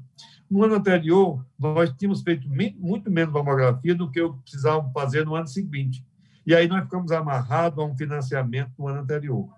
no 0.50 0.62
ano 0.62 0.74
anterior 0.74 1.44
nós 1.58 1.92
tínhamos 1.92 2.22
feito 2.22 2.48
muito 2.78 3.10
menos 3.10 3.32
mamografia 3.32 3.94
do 3.94 4.10
que 4.10 4.20
eu 4.20 4.34
precisava 4.34 4.90
fazer 4.92 5.24
no 5.24 5.34
ano 5.34 5.46
seguinte. 5.46 6.04
E 6.46 6.54
aí 6.54 6.68
nós 6.68 6.84
ficamos 6.84 7.10
amarrados 7.12 7.78
a 7.78 7.86
um 7.86 7.96
financiamento 7.96 8.72
no 8.78 8.88
ano 8.88 9.00
anterior. 9.00 9.48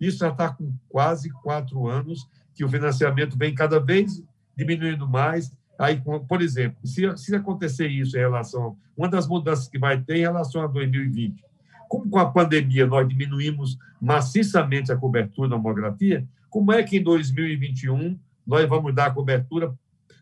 Isso 0.00 0.18
já 0.18 0.30
está 0.30 0.48
com 0.48 0.74
quase 0.88 1.30
quatro 1.30 1.86
anos 1.86 2.28
que 2.54 2.64
o 2.64 2.68
financiamento 2.68 3.38
vem 3.38 3.54
cada 3.54 3.78
vez 3.78 4.22
diminuindo 4.56 5.08
mais. 5.08 5.52
Aí, 5.78 6.00
por 6.28 6.40
exemplo, 6.40 6.78
se, 6.84 7.16
se 7.16 7.34
acontecer 7.34 7.88
isso 7.88 8.16
em 8.16 8.20
relação, 8.20 8.76
uma 8.96 9.08
das 9.08 9.26
mudanças 9.26 9.68
que 9.68 9.78
vai 9.78 10.00
ter 10.00 10.16
em 10.16 10.20
relação 10.20 10.62
a 10.62 10.66
2020, 10.66 11.44
como 11.88 12.08
com 12.08 12.18
a 12.18 12.30
pandemia 12.30 12.86
nós 12.86 13.08
diminuímos 13.08 13.76
maciçamente 14.00 14.92
a 14.92 14.96
cobertura 14.96 15.48
da 15.48 15.56
mamografia, 15.56 16.26
como 16.48 16.72
é 16.72 16.82
que 16.82 16.98
em 16.98 17.02
2021 17.02 18.18
nós 18.46 18.68
vamos 18.68 18.94
dar 18.94 19.06
a 19.06 19.10
cobertura 19.10 19.74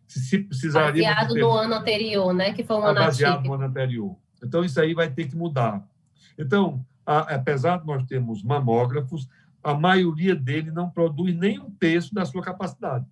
se 0.07 0.39
precisaria 0.39 1.09
baseado 1.09 1.35
no 1.35 1.51
ano 1.51 1.75
anterior, 1.75 2.33
né, 2.35 2.53
que 2.53 2.63
foi 2.63 2.77
um 2.77 2.83
ano 2.83 2.95
baseado 2.95 3.45
no 3.45 3.55
ano 3.55 3.65
anterior. 3.65 4.17
Então 4.43 4.65
isso 4.65 4.81
aí 4.81 4.95
vai 4.95 5.11
ter 5.11 5.29
que 5.29 5.37
mudar. 5.37 5.87
Então, 6.39 6.85
a, 7.07 7.35
apesar 7.35 7.79
de 7.79 7.87
nós 7.87 8.05
termos 8.05 8.43
mamógrafos, 8.43 9.29
a 9.63 9.75
maioria 9.75 10.35
dele 10.35 10.71
não 10.71 10.91
produz 10.91 11.35
nem 11.37 11.59
um 11.59 11.71
terço 11.71 12.15
da 12.15 12.25
sua 12.25 12.43
capacidade. 12.43 13.07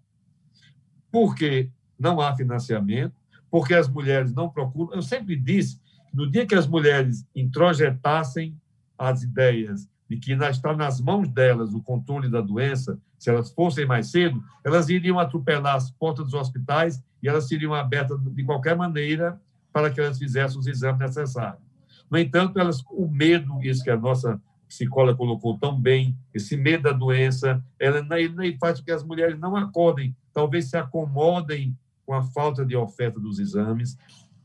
Porque 1.11 1.71
não 2.01 2.21
há 2.21 2.35
financiamento, 2.35 3.15
porque 3.51 3.75
as 3.75 3.89
mulheres 3.89 4.33
não 4.33 4.49
procuram. 4.49 4.95
Eu 4.95 5.03
sempre 5.03 5.37
disse 5.37 5.81
no 6.13 6.29
dia 6.29 6.47
que 6.47 6.55
as 6.55 6.67
mulheres 6.67 7.25
introjetassem 7.35 8.57
as 8.99 9.23
ideias 9.23 9.89
de 10.09 10.17
que 10.17 10.33
está 10.33 10.75
nas 10.75 11.01
mãos 11.01 11.29
delas 11.29 11.73
o 11.73 11.81
controle 11.81 12.29
da 12.29 12.41
doença, 12.41 12.99
se 13.17 13.31
elas 13.31 13.53
fossem 13.53 13.87
mais 13.87 14.11
cedo, 14.11 14.43
elas 14.65 14.89
iriam 14.89 15.21
atropelar 15.21 15.77
as 15.77 15.91
portas 15.91 16.25
dos 16.25 16.35
hospitais 16.35 17.01
e 17.23 17.29
elas 17.29 17.47
seriam 17.47 17.73
abertas 17.73 18.19
de 18.21 18.43
qualquer 18.43 18.77
maneira 18.77 19.41
para 19.73 19.89
que 19.89 20.01
elas 20.01 20.19
fizessem 20.19 20.59
os 20.59 20.67
exames 20.67 20.99
necessários. 20.99 21.63
No 22.11 22.19
entanto, 22.19 22.59
elas, 22.59 22.83
o 22.91 23.09
medo, 23.09 23.63
isso 23.63 23.85
que 23.85 23.91
a 23.91 23.97
nossa 23.97 24.41
psicóloga 24.67 25.17
colocou 25.17 25.57
tão 25.59 25.81
bem, 25.81 26.17
esse 26.35 26.57
medo 26.57 26.85
da 26.85 26.93
doença, 26.93 27.63
ela 27.79 28.03
nem 28.03 28.59
faz 28.59 28.81
com 28.81 28.87
que 28.87 28.93
as 28.93 29.05
mulheres 29.05 29.39
não 29.39 29.55
acordem, 29.55 30.17
talvez 30.33 30.71
se 30.71 30.77
acomodem 30.77 31.77
com 32.11 32.15
a 32.17 32.25
falta 32.25 32.67
de 32.67 32.75
oferta 32.75 33.21
dos 33.21 33.39
exames, 33.39 33.97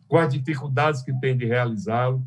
com 0.08 0.20
as 0.20 0.32
dificuldades 0.32 1.02
que 1.02 1.12
tem 1.20 1.36
de 1.36 1.46
realizá-lo. 1.46 2.24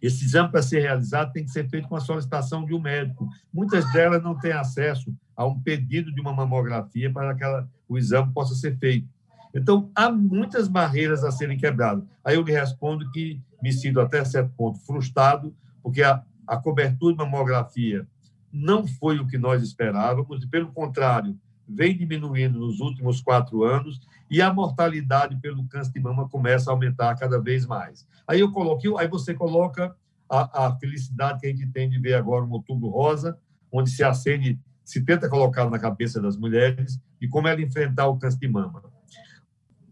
Esse 0.00 0.24
exame, 0.24 0.50
para 0.50 0.62
ser 0.62 0.80
realizado, 0.80 1.30
tem 1.30 1.44
que 1.44 1.50
ser 1.50 1.68
feito 1.68 1.86
com 1.86 1.94
a 1.94 2.00
solicitação 2.00 2.64
de 2.64 2.72
um 2.72 2.80
médico. 2.80 3.28
Muitas 3.52 3.92
delas 3.92 4.22
não 4.22 4.34
têm 4.34 4.52
acesso 4.52 5.14
a 5.36 5.44
um 5.44 5.60
pedido 5.60 6.10
de 6.10 6.22
uma 6.22 6.32
mamografia 6.32 7.12
para 7.12 7.34
que 7.34 7.44
ela, 7.44 7.68
o 7.86 7.98
exame 7.98 8.32
possa 8.32 8.54
ser 8.54 8.78
feito. 8.78 9.06
Então, 9.54 9.90
há 9.94 10.10
muitas 10.10 10.68
barreiras 10.68 11.22
a 11.22 11.30
serem 11.30 11.58
quebradas. 11.58 12.02
Aí 12.24 12.36
eu 12.36 12.42
lhe 12.42 12.52
respondo 12.52 13.10
que 13.10 13.38
me 13.62 13.74
sinto 13.74 14.00
até 14.00 14.24
certo 14.24 14.54
ponto 14.56 14.78
frustrado, 14.86 15.54
porque 15.82 16.02
a, 16.02 16.24
a 16.46 16.56
cobertura 16.56 17.12
de 17.12 17.18
mamografia 17.18 18.08
não 18.50 18.86
foi 18.86 19.18
o 19.18 19.26
que 19.26 19.36
nós 19.36 19.62
esperávamos, 19.62 20.42
e, 20.42 20.46
pelo 20.46 20.72
contrário, 20.72 21.38
vem 21.68 21.96
diminuindo 21.96 22.58
nos 22.58 22.80
últimos 22.80 23.20
quatro 23.20 23.64
anos 23.64 24.00
e 24.30 24.40
a 24.42 24.52
mortalidade 24.52 25.36
pelo 25.36 25.66
câncer 25.68 25.92
de 25.92 26.00
mama 26.00 26.28
começa 26.28 26.70
a 26.70 26.74
aumentar 26.74 27.14
cada 27.16 27.40
vez 27.40 27.66
mais. 27.66 28.06
Aí 28.26 28.40
eu 28.40 28.50
coloquei, 28.50 28.92
aí 28.98 29.08
você 29.08 29.34
coloca 29.34 29.94
a, 30.28 30.66
a 30.66 30.76
felicidade 30.76 31.40
que 31.40 31.46
a 31.46 31.50
gente 31.50 31.66
tem 31.68 31.88
de 31.88 31.98
ver 31.98 32.14
agora 32.14 32.44
um 32.44 32.50
outubro 32.50 32.88
rosa, 32.88 33.38
onde 33.70 33.90
se 33.90 34.02
acende, 34.02 34.58
se 34.84 35.04
tenta 35.04 35.28
colocar 35.28 35.68
na 35.68 35.78
cabeça 35.78 36.20
das 36.20 36.36
mulheres 36.36 37.00
e 37.20 37.28
como 37.28 37.48
ela 37.48 37.60
enfrentar 37.60 38.06
o 38.06 38.18
câncer 38.18 38.38
de 38.38 38.48
mama. 38.48 38.82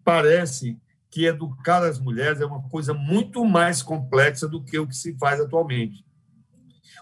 Parece 0.04 0.78
que 1.10 1.26
educar 1.26 1.84
as 1.84 1.98
mulheres 1.98 2.40
é 2.40 2.46
uma 2.46 2.62
coisa 2.68 2.94
muito 2.94 3.44
mais 3.44 3.82
complexa 3.82 4.48
do 4.48 4.62
que 4.62 4.78
o 4.78 4.86
que 4.86 4.96
se 4.96 5.14
faz 5.18 5.40
atualmente. 5.40 6.04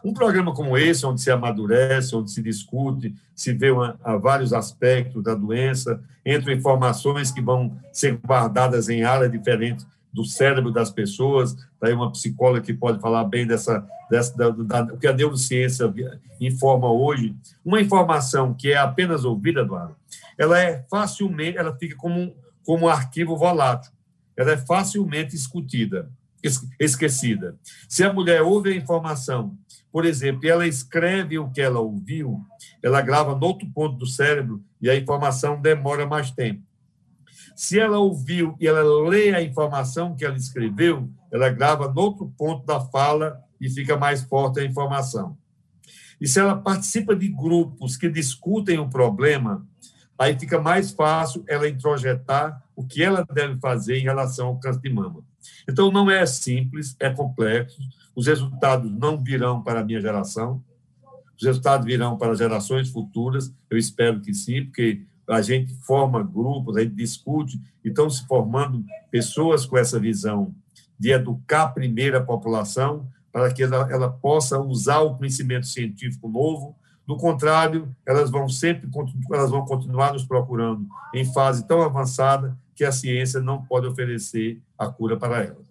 Um 0.04 0.12
programa 0.14 0.54
como 0.54 0.76
esse, 0.76 1.04
onde 1.04 1.20
se 1.20 1.30
amadurece, 1.30 2.14
onde 2.14 2.30
se 2.30 2.42
discute, 2.42 3.14
se 3.34 3.52
vê 3.52 3.70
uma, 3.70 3.98
vários 4.20 4.52
aspectos 4.52 5.22
da 5.22 5.34
doença, 5.34 6.02
entre 6.24 6.54
informações 6.54 7.30
que 7.30 7.40
vão 7.40 7.76
ser 7.92 8.18
guardadas 8.24 8.88
em 8.88 9.04
áreas 9.04 9.30
diferentes 9.30 9.86
do 10.12 10.24
cérebro 10.24 10.72
das 10.72 10.90
pessoas. 10.90 11.56
Daí 11.80 11.92
uma 11.92 12.10
psicóloga 12.10 12.60
que 12.60 12.74
pode 12.74 13.00
falar 13.00 13.24
bem 13.24 13.46
dessa, 13.46 13.86
dessa 14.10 14.36
da, 14.36 14.50
da, 14.50 14.94
o 14.94 14.98
que 14.98 15.06
a 15.06 15.12
neurociência 15.12 15.92
informa 16.40 16.90
hoje. 16.90 17.34
Uma 17.64 17.80
informação 17.80 18.54
que 18.54 18.72
é 18.72 18.76
apenas 18.76 19.24
ouvida, 19.24 19.60
Eduardo, 19.60 19.94
ela 20.38 20.58
é 20.58 20.84
facilmente, 20.90 21.58
ela 21.58 21.76
fica 21.76 21.96
como 21.96 22.32
como 22.70 22.86
um 22.86 22.88
arquivo 22.88 23.36
volátil. 23.36 23.92
Ela 24.36 24.52
é 24.52 24.56
facilmente 24.56 25.32
discutida, 25.32 26.10
esquecida. 26.78 27.56
Se 27.88 28.04
a 28.04 28.12
mulher 28.12 28.42
ouve 28.42 28.70
a 28.70 28.76
informação 28.76 29.56
por 29.92 30.04
exemplo, 30.04 30.48
ela 30.48 30.66
escreve 30.66 31.38
o 31.38 31.50
que 31.50 31.60
ela 31.60 31.80
ouviu, 31.80 32.40
ela 32.82 33.00
grava 33.00 33.34
no 33.34 33.46
outro 33.46 33.68
ponto 33.70 33.96
do 33.96 34.06
cérebro 34.06 34.62
e 34.80 34.88
a 34.88 34.96
informação 34.96 35.60
demora 35.60 36.06
mais 36.06 36.30
tempo. 36.30 36.62
Se 37.56 37.78
ela 37.78 37.98
ouviu 37.98 38.56
e 38.60 38.66
ela 38.66 38.82
lê 39.08 39.34
a 39.34 39.42
informação 39.42 40.16
que 40.16 40.24
ela 40.24 40.36
escreveu, 40.36 41.10
ela 41.30 41.50
grava 41.50 41.92
no 41.92 42.00
outro 42.00 42.32
ponto 42.38 42.64
da 42.64 42.80
fala 42.80 43.40
e 43.60 43.68
fica 43.68 43.96
mais 43.96 44.22
forte 44.22 44.60
a 44.60 44.64
informação. 44.64 45.36
E 46.20 46.28
se 46.28 46.38
ela 46.38 46.56
participa 46.56 47.14
de 47.14 47.28
grupos 47.28 47.96
que 47.96 48.08
discutem 48.08 48.78
o 48.78 48.88
problema, 48.88 49.66
aí 50.18 50.38
fica 50.38 50.60
mais 50.60 50.92
fácil 50.92 51.44
ela 51.48 51.68
introjetar 51.68 52.62
o 52.76 52.86
que 52.86 53.02
ela 53.02 53.26
deve 53.32 53.58
fazer 53.58 53.98
em 53.98 54.02
relação 54.02 54.48
ao 54.48 54.60
câncer 54.60 54.80
de 54.80 54.92
mama. 54.92 55.22
Então, 55.68 55.90
não 55.90 56.10
é 56.10 56.24
simples, 56.26 56.94
é 57.00 57.10
complexo, 57.10 57.80
os 58.20 58.26
resultados 58.26 58.92
não 58.92 59.16
virão 59.16 59.62
para 59.62 59.80
a 59.80 59.84
minha 59.84 59.98
geração, 59.98 60.62
os 61.34 61.42
resultados 61.42 61.86
virão 61.86 62.18
para 62.18 62.34
gerações 62.34 62.90
futuras, 62.90 63.50
eu 63.70 63.78
espero 63.78 64.20
que 64.20 64.34
sim, 64.34 64.66
porque 64.66 65.00
a 65.26 65.40
gente 65.40 65.72
forma 65.86 66.22
grupos, 66.22 66.76
a 66.76 66.82
gente 66.82 66.94
discute, 66.94 67.58
e 67.82 67.88
estão 67.88 68.10
se 68.10 68.26
formando 68.26 68.84
pessoas 69.10 69.64
com 69.64 69.78
essa 69.78 69.98
visão 69.98 70.54
de 70.98 71.12
educar 71.12 71.68
primeiro 71.68 72.18
a 72.18 72.20
população 72.22 73.08
para 73.32 73.50
que 73.54 73.62
ela, 73.62 73.90
ela 73.90 74.10
possa 74.10 74.58
usar 74.58 74.98
o 74.98 75.16
conhecimento 75.16 75.66
científico 75.66 76.28
novo. 76.28 76.76
Do 77.06 77.16
contrário, 77.16 77.88
elas 78.04 78.30
vão 78.30 78.50
sempre 78.50 78.86
elas 79.32 79.50
vão 79.50 79.64
continuar 79.64 80.12
nos 80.12 80.26
procurando 80.26 80.86
em 81.14 81.24
fase 81.24 81.66
tão 81.66 81.80
avançada 81.80 82.54
que 82.74 82.84
a 82.84 82.92
ciência 82.92 83.40
não 83.40 83.62
pode 83.62 83.86
oferecer 83.86 84.60
a 84.76 84.88
cura 84.88 85.16
para 85.16 85.42
elas. 85.42 85.69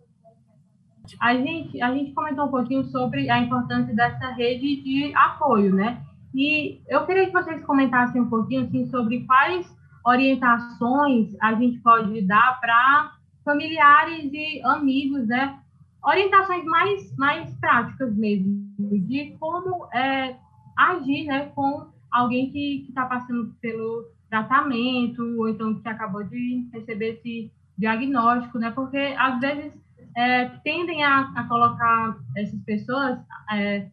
A 1.19 1.33
gente, 1.35 1.81
a 1.81 1.93
gente 1.93 2.13
comentou 2.13 2.45
um 2.45 2.51
pouquinho 2.51 2.83
sobre 2.85 3.29
a 3.29 3.39
importância 3.39 3.93
dessa 3.95 4.31
rede 4.31 4.81
de 4.83 5.13
apoio, 5.15 5.73
né? 5.73 6.03
E 6.33 6.81
eu 6.87 7.05
queria 7.05 7.25
que 7.25 7.33
vocês 7.33 7.63
comentassem 7.65 8.21
um 8.21 8.29
pouquinho 8.29 8.63
assim, 8.63 8.85
sobre 8.87 9.25
quais 9.25 9.67
orientações 10.05 11.35
a 11.41 11.53
gente 11.53 11.79
pode 11.79 12.21
dar 12.21 12.59
para 12.59 13.13
familiares 13.43 14.31
e 14.31 14.61
amigos, 14.63 15.27
né? 15.27 15.59
Orientações 16.03 16.63
mais, 16.65 17.15
mais 17.17 17.53
práticas 17.59 18.15
mesmo, 18.15 18.73
de 18.79 19.35
como 19.39 19.87
é, 19.93 20.35
agir 20.77 21.25
né, 21.25 21.47
com 21.55 21.87
alguém 22.11 22.51
que 22.51 22.85
está 22.87 23.05
passando 23.05 23.53
pelo 23.61 24.05
tratamento, 24.29 25.21
ou 25.37 25.49
então 25.49 25.75
que 25.75 25.87
acabou 25.89 26.23
de 26.23 26.69
receber 26.71 27.15
esse 27.15 27.51
diagnóstico, 27.77 28.59
né? 28.59 28.71
Porque 28.71 29.15
às 29.17 29.39
vezes 29.39 29.73
é, 30.19 30.49
tendem 30.65 31.01
a, 31.01 31.31
a, 31.33 31.43
colocar 31.45 32.17
essas 32.35 32.61
pessoas 32.63 33.17
é, 33.53 33.87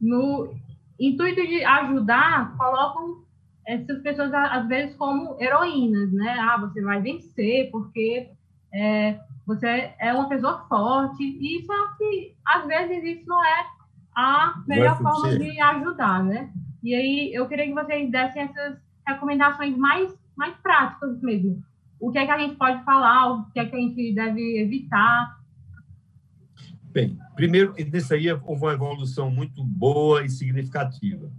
no 0.00 0.54
intuito 1.00 1.44
de 1.44 1.64
ajudar, 1.64 2.56
colocam 2.56 3.24
essas 3.66 4.00
pessoas, 4.00 4.32
às 4.32 4.68
vezes, 4.68 4.94
como 4.94 5.36
heroínas, 5.40 6.12
né? 6.12 6.36
Ah, 6.38 6.56
você 6.58 6.80
vai 6.82 7.00
vencer 7.00 7.68
porque 7.72 8.30
é, 8.72 9.18
você 9.44 9.92
é 9.98 10.14
uma 10.14 10.28
pessoa 10.28 10.64
forte. 10.68 11.24
E 11.24 11.64
só 11.64 11.96
que, 11.96 12.32
às 12.46 12.64
vezes, 12.66 13.02
isso 13.02 13.28
não 13.28 13.44
é 13.44 13.66
a 14.14 14.54
melhor 14.68 14.98
forma 14.98 15.36
de 15.36 15.60
ajudar, 15.60 16.22
né? 16.22 16.52
E 16.80 16.94
aí, 16.94 17.34
eu 17.34 17.48
queria 17.48 17.66
que 17.66 17.74
vocês 17.74 18.08
dessem 18.08 18.42
essas 18.42 18.78
recomendações 19.04 19.76
mais, 19.76 20.14
mais 20.36 20.54
práticas 20.58 21.20
mesmo. 21.22 21.60
O 21.98 22.12
que 22.12 22.18
é 22.18 22.26
que 22.26 22.32
a 22.32 22.38
gente 22.38 22.54
pode 22.54 22.84
falar, 22.84 23.32
o 23.32 23.50
que 23.50 23.58
é 23.58 23.66
que 23.66 23.74
a 23.74 23.80
gente 23.80 24.14
deve 24.14 24.60
evitar, 24.60 25.41
Bem, 26.92 27.18
primeiro, 27.34 27.74
nisso 27.90 28.12
aí 28.12 28.30
houve 28.30 28.64
uma 28.64 28.74
evolução 28.74 29.30
muito 29.30 29.64
boa 29.64 30.22
e 30.22 30.28
significativa. 30.28 31.32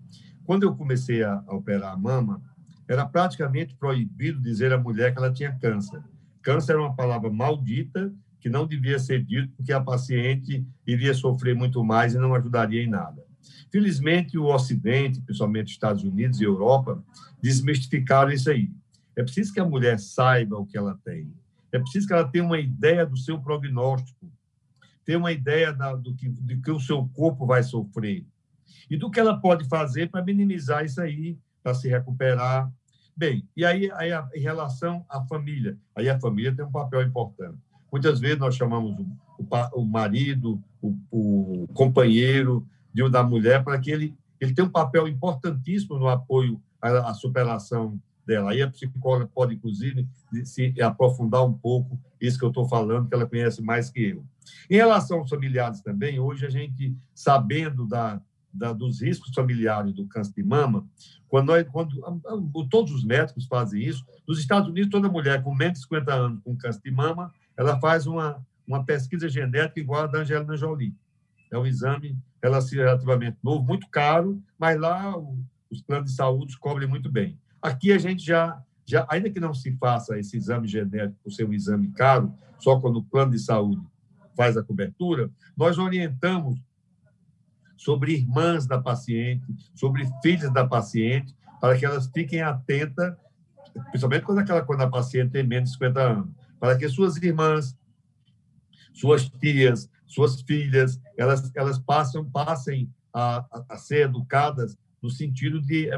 Quando 0.43 0.63
eu 0.63 0.75
comecei 0.75 1.23
a 1.23 1.43
operar 1.47 1.93
a 1.93 1.97
mama, 1.97 2.41
era 2.87 3.05
praticamente 3.05 3.75
proibido 3.75 4.41
dizer 4.41 4.73
à 4.73 4.79
mulher 4.79 5.13
que 5.13 5.19
ela 5.19 5.31
tinha 5.31 5.55
câncer. 5.59 6.01
Câncer 6.41 6.71
era 6.71 6.81
uma 6.81 6.95
palavra 6.95 7.29
maldita 7.29 8.11
que 8.41 8.49
não 8.49 8.65
devia 8.65 8.97
ser 8.97 9.23
dito 9.23 9.53
porque 9.55 9.71
a 9.71 9.79
paciente 9.79 10.65
iria 10.87 11.13
sofrer 11.13 11.55
muito 11.55 11.83
mais 11.83 12.15
e 12.15 12.17
não 12.17 12.33
ajudaria 12.33 12.83
em 12.83 12.89
nada. 12.89 13.23
Felizmente, 13.71 14.39
o 14.39 14.45
Ocidente, 14.45 15.21
principalmente 15.21 15.71
Estados 15.71 16.03
Unidos 16.03 16.41
e 16.41 16.45
Europa, 16.45 17.03
desmistificaram 17.39 18.31
isso 18.31 18.49
aí. 18.49 18.71
É 19.15 19.21
preciso 19.21 19.53
que 19.53 19.59
a 19.59 19.65
mulher 19.65 19.99
saiba 19.99 20.57
o 20.57 20.65
que 20.65 20.77
ela 20.77 20.99
tem. 21.05 21.31
É 21.71 21.77
preciso 21.77 22.07
que 22.07 22.13
ela 22.13 22.27
tenha 22.27 22.43
uma 22.43 22.59
ideia 22.59 23.05
do 23.05 23.17
seu 23.17 23.39
prognóstico 23.39 24.32
ter 25.05 25.15
uma 25.15 25.31
ideia 25.31 25.73
da, 25.73 25.95
do 25.95 26.13
que, 26.15 26.29
de 26.29 26.57
que 26.61 26.71
o 26.71 26.79
seu 26.79 27.07
corpo 27.09 27.45
vai 27.45 27.63
sofrer 27.63 28.25
e 28.89 28.97
do 28.97 29.09
que 29.09 29.19
ela 29.19 29.39
pode 29.39 29.67
fazer 29.67 30.09
para 30.09 30.23
minimizar 30.23 30.83
isso 30.83 31.01
aí, 31.01 31.37
para 31.61 31.73
se 31.73 31.87
recuperar. 31.87 32.71
Bem, 33.15 33.47
e 33.55 33.63
aí, 33.63 33.91
aí 33.93 34.11
a, 34.11 34.27
em 34.33 34.41
relação 34.41 35.05
à 35.09 35.21
família, 35.25 35.77
aí 35.95 36.09
a 36.09 36.19
família 36.19 36.55
tem 36.55 36.65
um 36.65 36.71
papel 36.71 37.01
importante. 37.01 37.57
Muitas 37.91 38.19
vezes 38.19 38.39
nós 38.39 38.55
chamamos 38.55 38.99
o, 38.99 39.05
o, 39.37 39.81
o 39.81 39.85
marido, 39.85 40.61
o, 40.81 40.97
o, 41.11 41.67
companheiro 41.73 42.67
de, 42.93 43.07
da 43.09 43.23
mulher 43.23 43.63
para 43.63 43.79
que 43.79 43.91
ele, 43.91 44.15
ele 44.39 44.53
tenha 44.53 44.67
um 44.67 44.71
papel 44.71 45.07
importantíssimo 45.07 45.99
no 45.99 46.07
apoio 46.07 46.61
à, 46.81 47.11
à 47.11 47.13
superação 47.13 47.99
dela. 48.25 48.51
Aí 48.51 48.61
a 48.61 48.69
psicóloga 48.69 49.27
pode, 49.27 49.55
inclusive, 49.55 50.07
se 50.43 50.73
aprofundar 50.81 51.45
um 51.45 51.53
pouco 51.53 51.99
isso 52.19 52.37
que 52.37 52.45
eu 52.45 52.49
estou 52.49 52.67
falando, 52.67 53.07
que 53.07 53.13
ela 53.13 53.25
conhece 53.25 53.61
mais 53.61 53.89
que 53.89 54.01
eu. 54.01 54.25
Em 54.69 54.75
relação 54.75 55.19
aos 55.19 55.29
familiares 55.29 55.81
também, 55.81 56.19
hoje 56.19 56.45
a 56.45 56.49
gente, 56.49 56.95
sabendo 57.13 57.87
da, 57.87 58.21
da, 58.53 58.71
dos 58.71 59.01
riscos 59.01 59.33
familiares 59.33 59.93
do 59.93 60.05
câncer 60.05 60.33
de 60.33 60.43
mama, 60.43 60.85
quando, 61.27 61.47
nós, 61.47 61.67
quando 61.69 62.69
todos 62.69 62.93
os 62.93 63.03
médicos 63.03 63.45
fazem 63.45 63.81
isso, 63.81 64.05
nos 64.27 64.39
Estados 64.39 64.69
Unidos, 64.69 64.91
toda 64.91 65.09
mulher 65.09 65.41
com 65.41 65.53
menos 65.53 65.79
de 65.79 65.83
50 65.85 66.13
anos 66.13 66.41
com 66.43 66.55
câncer 66.55 66.81
de 66.83 66.91
mama, 66.91 67.33
ela 67.57 67.79
faz 67.79 68.05
uma, 68.05 68.45
uma 68.67 68.83
pesquisa 68.83 69.27
genética 69.27 69.79
igual 69.79 70.03
a 70.03 70.07
da 70.07 70.19
Angelina 70.19 70.55
Jolie. 70.55 70.95
É 71.51 71.57
um 71.57 71.65
exame 71.65 72.17
relativamente 72.41 73.37
novo, 73.43 73.63
muito 73.63 73.87
caro, 73.89 74.41
mas 74.57 74.79
lá 74.79 75.15
os 75.69 75.81
planos 75.81 76.11
de 76.11 76.15
saúde 76.15 76.57
cobrem 76.57 76.87
muito 76.87 77.11
bem. 77.11 77.37
Aqui 77.63 77.93
a 77.93 77.97
gente 77.97 78.25
já, 78.25 78.61
já 78.85 79.07
ainda 79.09 79.29
que 79.29 79.39
não 79.39 79.53
se 79.53 79.71
faça 79.77 80.19
esse 80.19 80.35
exame 80.35 80.67
genético 80.67 81.17
por 81.23 81.31
ser 81.31 81.47
um 81.47 81.53
exame 81.53 81.87
caro, 81.93 82.33
só 82.59 82.77
quando 82.77 82.97
o 82.97 83.03
plano 83.03 83.31
de 83.31 83.39
saúde 83.39 83.81
faz 84.35 84.57
a 84.57 84.63
cobertura, 84.63 85.31
nós 85.55 85.77
orientamos 85.77 86.61
sobre 87.77 88.15
irmãs 88.15 88.67
da 88.67 88.81
paciente, 88.81 89.45
sobre 89.73 90.05
filhas 90.21 90.51
da 90.51 90.67
paciente, 90.67 91.33
para 91.61 91.77
que 91.77 91.85
elas 91.85 92.05
fiquem 92.13 92.41
atentas, 92.41 93.15
principalmente 93.91 94.25
quando, 94.25 94.39
aquela, 94.39 94.61
quando 94.61 94.81
a 94.81 94.89
paciente 94.89 95.31
tem 95.31 95.47
menos 95.47 95.69
de 95.69 95.75
50 95.75 96.01
anos, 96.01 96.29
para 96.59 96.77
que 96.77 96.89
suas 96.89 97.15
irmãs, 97.15 97.77
suas 98.93 99.29
tias, 99.29 99.89
suas 100.05 100.41
filhas, 100.41 100.99
elas, 101.17 101.49
elas 101.55 101.79
passam, 101.79 102.29
passem 102.29 102.91
a, 103.13 103.45
a 103.69 103.77
ser 103.77 104.09
educadas 104.09 104.77
no 105.01 105.09
sentido 105.09 105.61
de 105.61 105.89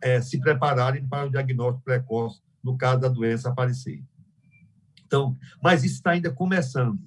é, 0.00 0.20
se 0.20 0.40
prepararem 0.40 1.06
para 1.06 1.26
o 1.26 1.30
diagnóstico 1.30 1.84
precoce 1.84 2.40
no 2.62 2.76
caso 2.76 3.00
da 3.00 3.08
doença 3.08 3.48
aparecer. 3.48 4.02
Então, 5.06 5.36
mas 5.62 5.84
isso 5.84 5.94
está 5.96 6.10
ainda 6.10 6.30
começando. 6.30 6.98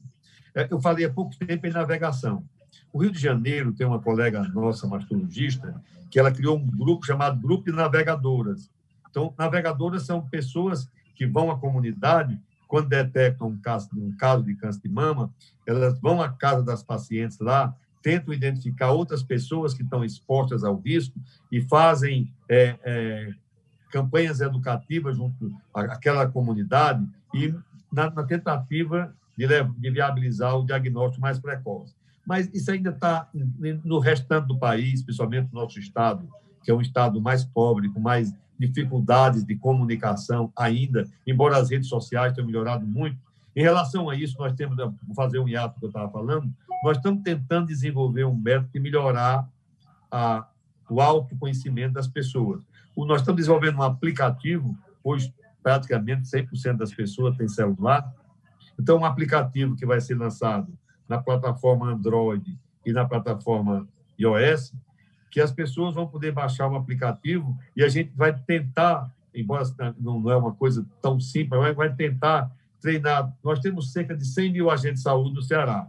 É, 0.55 0.67
eu 0.69 0.79
falei 0.79 1.05
há 1.05 1.09
pouco 1.09 1.35
tempo 1.37 1.67
em 1.67 1.71
navegação. 1.71 2.43
O 2.91 3.01
Rio 3.01 3.11
de 3.11 3.19
Janeiro 3.19 3.73
tem 3.73 3.85
uma 3.85 3.99
colega 3.99 4.41
nossa, 4.49 4.87
mastologista, 4.87 5.81
que 6.09 6.19
ela 6.19 6.31
criou 6.31 6.57
um 6.57 6.65
grupo 6.65 7.05
chamado 7.05 7.39
Grupo 7.39 7.65
de 7.65 7.71
Navegadoras. 7.71 8.71
Então, 9.09 9.33
navegadoras 9.37 10.05
são 10.05 10.27
pessoas 10.27 10.89
que 11.15 11.27
vão 11.27 11.51
à 11.51 11.59
comunidade, 11.59 12.39
quando 12.67 12.89
detectam 12.89 13.47
um 13.47 13.57
caso, 13.57 13.89
um 13.95 14.15
caso 14.15 14.43
de 14.43 14.55
câncer 14.55 14.81
de 14.81 14.89
mama, 14.89 15.31
elas 15.65 15.99
vão 15.99 16.21
à 16.21 16.29
casa 16.29 16.63
das 16.63 16.83
pacientes 16.83 17.39
lá, 17.39 17.75
tentam 18.01 18.33
identificar 18.33 18.91
outras 18.91 19.23
pessoas 19.23 19.73
que 19.73 19.83
estão 19.83 20.03
expostas 20.03 20.63
ao 20.63 20.79
risco 20.79 21.19
e 21.51 21.61
fazem 21.61 22.33
é, 22.49 22.75
é, 22.83 23.33
campanhas 23.91 24.39
educativas 24.41 25.17
junto 25.17 25.51
àquela 25.73 26.27
comunidade 26.27 27.05
e 27.33 27.53
na, 27.91 28.09
na 28.09 28.23
tentativa 28.23 29.13
de, 29.37 29.47
de, 29.47 29.91
viabilizar 29.91 30.57
o 30.57 30.65
diagnóstico 30.65 31.21
mais 31.21 31.39
precoce. 31.39 31.95
Mas 32.25 32.49
isso 32.53 32.71
ainda 32.71 32.91
está 32.91 33.27
no 33.83 33.99
restante 33.99 34.47
do 34.47 34.57
país, 34.57 35.01
principalmente 35.01 35.49
no 35.51 35.61
nosso 35.61 35.79
estado, 35.79 36.27
que 36.63 36.69
é 36.69 36.73
um 36.73 36.81
estado 36.81 37.19
mais 37.19 37.43
pobre, 37.43 37.89
com 37.89 37.99
mais 37.99 38.33
dificuldades 38.59 39.43
de 39.43 39.55
comunicação 39.55 40.51
ainda, 40.55 41.07
embora 41.25 41.57
as 41.57 41.69
redes 41.69 41.87
sociais 41.87 42.33
tenham 42.33 42.45
melhorado 42.45 42.85
muito. 42.85 43.17
Em 43.59 43.61
relação 43.61 44.09
a 44.09 44.15
isso, 44.15 44.37
nós 44.39 44.53
temos, 44.53 44.77
vou 44.77 45.13
fazer 45.13 45.37
um 45.37 45.45
hiato 45.45 45.77
que 45.77 45.85
eu 45.85 45.89
estava 45.89 46.09
falando, 46.09 46.49
nós 46.81 46.95
estamos 46.95 47.21
tentando 47.23 47.67
desenvolver 47.67 48.23
um 48.23 48.33
método 48.33 48.69
de 48.71 48.79
melhorar 48.79 49.49
a, 50.09 50.47
o 50.89 51.01
autoconhecimento 51.01 51.95
das 51.95 52.07
pessoas. 52.07 52.61
O, 52.95 53.05
nós 53.05 53.19
estamos 53.19 53.41
desenvolvendo 53.41 53.79
um 53.79 53.83
aplicativo, 53.83 54.77
pois 55.03 55.29
praticamente 55.61 56.21
100% 56.21 56.77
das 56.77 56.93
pessoas 56.93 57.35
têm 57.35 57.49
celular. 57.49 58.09
Então, 58.79 58.99
um 58.99 59.03
aplicativo 59.03 59.75
que 59.75 59.85
vai 59.85 59.99
ser 59.99 60.17
lançado 60.17 60.71
na 61.05 61.17
plataforma 61.17 61.91
Android 61.91 62.57
e 62.85 62.93
na 62.93 63.03
plataforma 63.03 63.85
iOS, 64.17 64.73
que 65.29 65.41
as 65.41 65.51
pessoas 65.51 65.93
vão 65.93 66.07
poder 66.07 66.31
baixar 66.31 66.69
o 66.69 66.77
aplicativo 66.77 67.59
e 67.75 67.83
a 67.83 67.89
gente 67.89 68.13
vai 68.15 68.33
tentar, 68.33 69.13
embora 69.35 69.65
não 69.99 70.31
é 70.31 70.37
uma 70.37 70.53
coisa 70.53 70.85
tão 71.01 71.19
simples, 71.19 71.59
mas 71.59 71.75
vai 71.75 71.93
tentar 71.93 72.57
treinar. 72.81 73.33
Nós 73.43 73.59
temos 73.59 73.91
cerca 73.91 74.15
de 74.15 74.25
100 74.25 74.51
mil 74.51 74.69
agentes 74.69 74.99
de 74.99 75.03
saúde 75.03 75.35
no 75.35 75.41
Ceará 75.41 75.87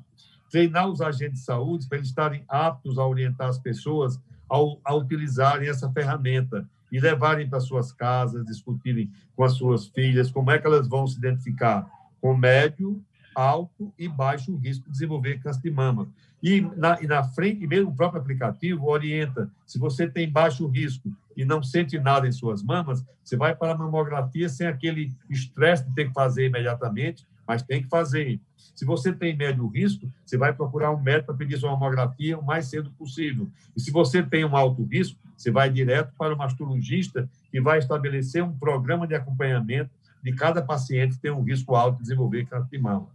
treinar 0.51 0.89
os 0.89 1.01
agentes 1.01 1.41
de 1.41 1.45
saúde 1.45 1.87
para 1.87 1.99
eles 1.99 2.09
estarem 2.09 2.45
aptos 2.49 2.99
a 2.99 3.07
orientar 3.07 3.49
as 3.49 3.59
pessoas 3.59 4.21
ao, 4.49 4.81
a 4.85 4.95
utilizarem 4.95 5.69
essa 5.69 5.91
ferramenta 5.91 6.69
e 6.91 6.99
levarem 6.99 7.49
para 7.49 7.61
suas 7.61 7.93
casas, 7.93 8.45
discutirem 8.45 9.11
com 9.37 9.45
as 9.45 9.53
suas 9.53 9.87
filhas 9.87 10.31
como 10.31 10.51
é 10.51 10.59
que 10.59 10.67
elas 10.67 10.89
vão 10.89 11.07
se 11.07 11.17
identificar 11.17 11.89
com 12.21 12.37
médio, 12.37 13.01
alto 13.35 13.95
e 13.97 14.09
baixo 14.09 14.57
risco 14.57 14.87
de 14.87 14.91
desenvolver 14.91 15.39
câncer 15.39 15.63
de 15.63 15.71
mama. 15.71 16.09
E 16.43 16.61
na, 16.61 17.01
e 17.01 17.07
na 17.07 17.23
frente, 17.23 17.65
mesmo 17.67 17.91
o 17.91 17.95
próprio 17.95 18.21
aplicativo 18.21 18.89
orienta, 18.89 19.49
se 19.65 19.79
você 19.79 20.09
tem 20.09 20.29
baixo 20.29 20.67
risco, 20.67 21.13
e 21.37 21.45
não 21.45 21.63
sente 21.63 21.99
nada 21.99 22.27
em 22.27 22.33
suas 22.33 22.63
mamas, 22.63 23.05
você 23.23 23.37
vai 23.37 23.55
para 23.55 23.73
a 23.73 23.79
mamografia 23.79 24.49
sem 24.49 24.67
aquele 24.67 25.13
estresse 25.29 25.87
de 25.89 25.95
ter 25.95 26.09
que 26.09 26.13
fazer 26.13 26.47
imediatamente, 26.47 27.27
mas 27.47 27.63
tem 27.63 27.83
que 27.83 27.89
fazer. 27.89 28.41
Se 28.75 28.85
você 28.85 29.13
tem 29.13 29.37
médio 29.37 29.67
risco, 29.67 30.09
você 30.25 30.37
vai 30.37 30.53
procurar 30.53 30.91
um 30.91 31.01
médico 31.01 31.27
para 31.27 31.37
pedir 31.37 31.59
sua 31.59 31.71
mamografia 31.73 32.39
o 32.39 32.45
mais 32.45 32.67
cedo 32.67 32.91
possível. 32.93 33.51
E 33.77 33.81
se 33.81 33.91
você 33.91 34.23
tem 34.23 34.45
um 34.45 34.57
alto 34.57 34.85
risco, 34.85 35.19
você 35.37 35.51
vai 35.51 35.69
direto 35.69 36.13
para 36.17 36.35
o 36.35 36.39
mastologista 36.39 37.29
e 37.53 37.61
vai 37.61 37.79
estabelecer 37.79 38.43
um 38.43 38.57
programa 38.57 39.07
de 39.07 39.15
acompanhamento 39.15 39.91
de 40.23 40.33
cada 40.33 40.63
paciente 40.63 41.17
que 41.17 41.23
tem 41.23 41.31
um 41.31 41.43
risco 41.43 41.75
alto 41.75 41.97
de 41.97 42.03
desenvolver 42.03 42.47
câncer 42.47 42.71
de 42.71 42.79
mama. 42.79 43.09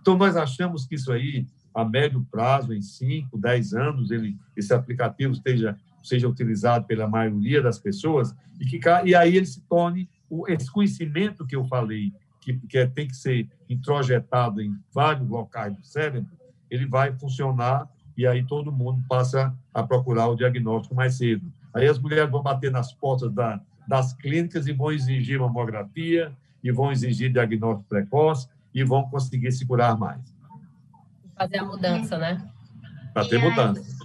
Então, 0.00 0.16
nós 0.16 0.36
achamos 0.36 0.86
que 0.86 0.94
isso 0.94 1.10
aí, 1.12 1.46
a 1.74 1.84
médio 1.84 2.26
prazo, 2.30 2.72
em 2.72 2.82
5, 2.82 3.36
10 3.38 3.74
anos, 3.74 4.10
ele, 4.10 4.36
esse 4.56 4.72
aplicativo 4.72 5.32
esteja, 5.32 5.76
seja 6.02 6.28
utilizado 6.28 6.86
pela 6.86 7.08
maioria 7.08 7.62
das 7.62 7.78
pessoas 7.78 8.34
e, 8.60 8.64
que, 8.64 8.80
e 9.04 9.14
aí 9.14 9.36
ele 9.36 9.46
se 9.46 9.60
torne, 9.62 10.08
esse 10.48 10.70
conhecimento 10.70 11.46
que 11.46 11.56
eu 11.56 11.64
falei, 11.64 12.12
que, 12.40 12.54
que 12.54 12.78
é, 12.78 12.86
tem 12.86 13.06
que 13.06 13.16
ser 13.16 13.48
introjetado 13.68 14.60
em 14.60 14.76
vários 14.92 15.28
locais 15.28 15.74
do 15.74 15.84
cérebro, 15.84 16.30
ele 16.70 16.86
vai 16.86 17.12
funcionar 17.12 17.88
e 18.16 18.26
aí 18.26 18.44
todo 18.44 18.72
mundo 18.72 19.02
passa 19.08 19.54
a 19.72 19.82
procurar 19.82 20.28
o 20.28 20.36
diagnóstico 20.36 20.94
mais 20.94 21.14
cedo. 21.14 21.50
Aí 21.72 21.86
as 21.86 21.98
mulheres 21.98 22.30
vão 22.30 22.42
bater 22.42 22.70
nas 22.70 22.92
portas 22.92 23.32
da, 23.32 23.60
das 23.86 24.12
clínicas 24.12 24.66
e 24.66 24.72
vão 24.72 24.92
exigir 24.92 25.38
mamografia, 25.38 26.32
e 26.62 26.70
vão 26.70 26.92
exigir 26.92 27.32
diagnóstico 27.32 27.88
precoce, 27.88 28.48
e 28.74 28.84
vão 28.84 29.08
conseguir 29.08 29.50
se 29.52 29.66
curar 29.66 29.96
mais. 29.96 30.20
Fazer 31.36 31.58
a 31.58 31.64
mudança, 31.64 32.18
né? 32.18 32.46
Para 33.14 33.26
ter 33.26 33.38
mudança 33.38 33.99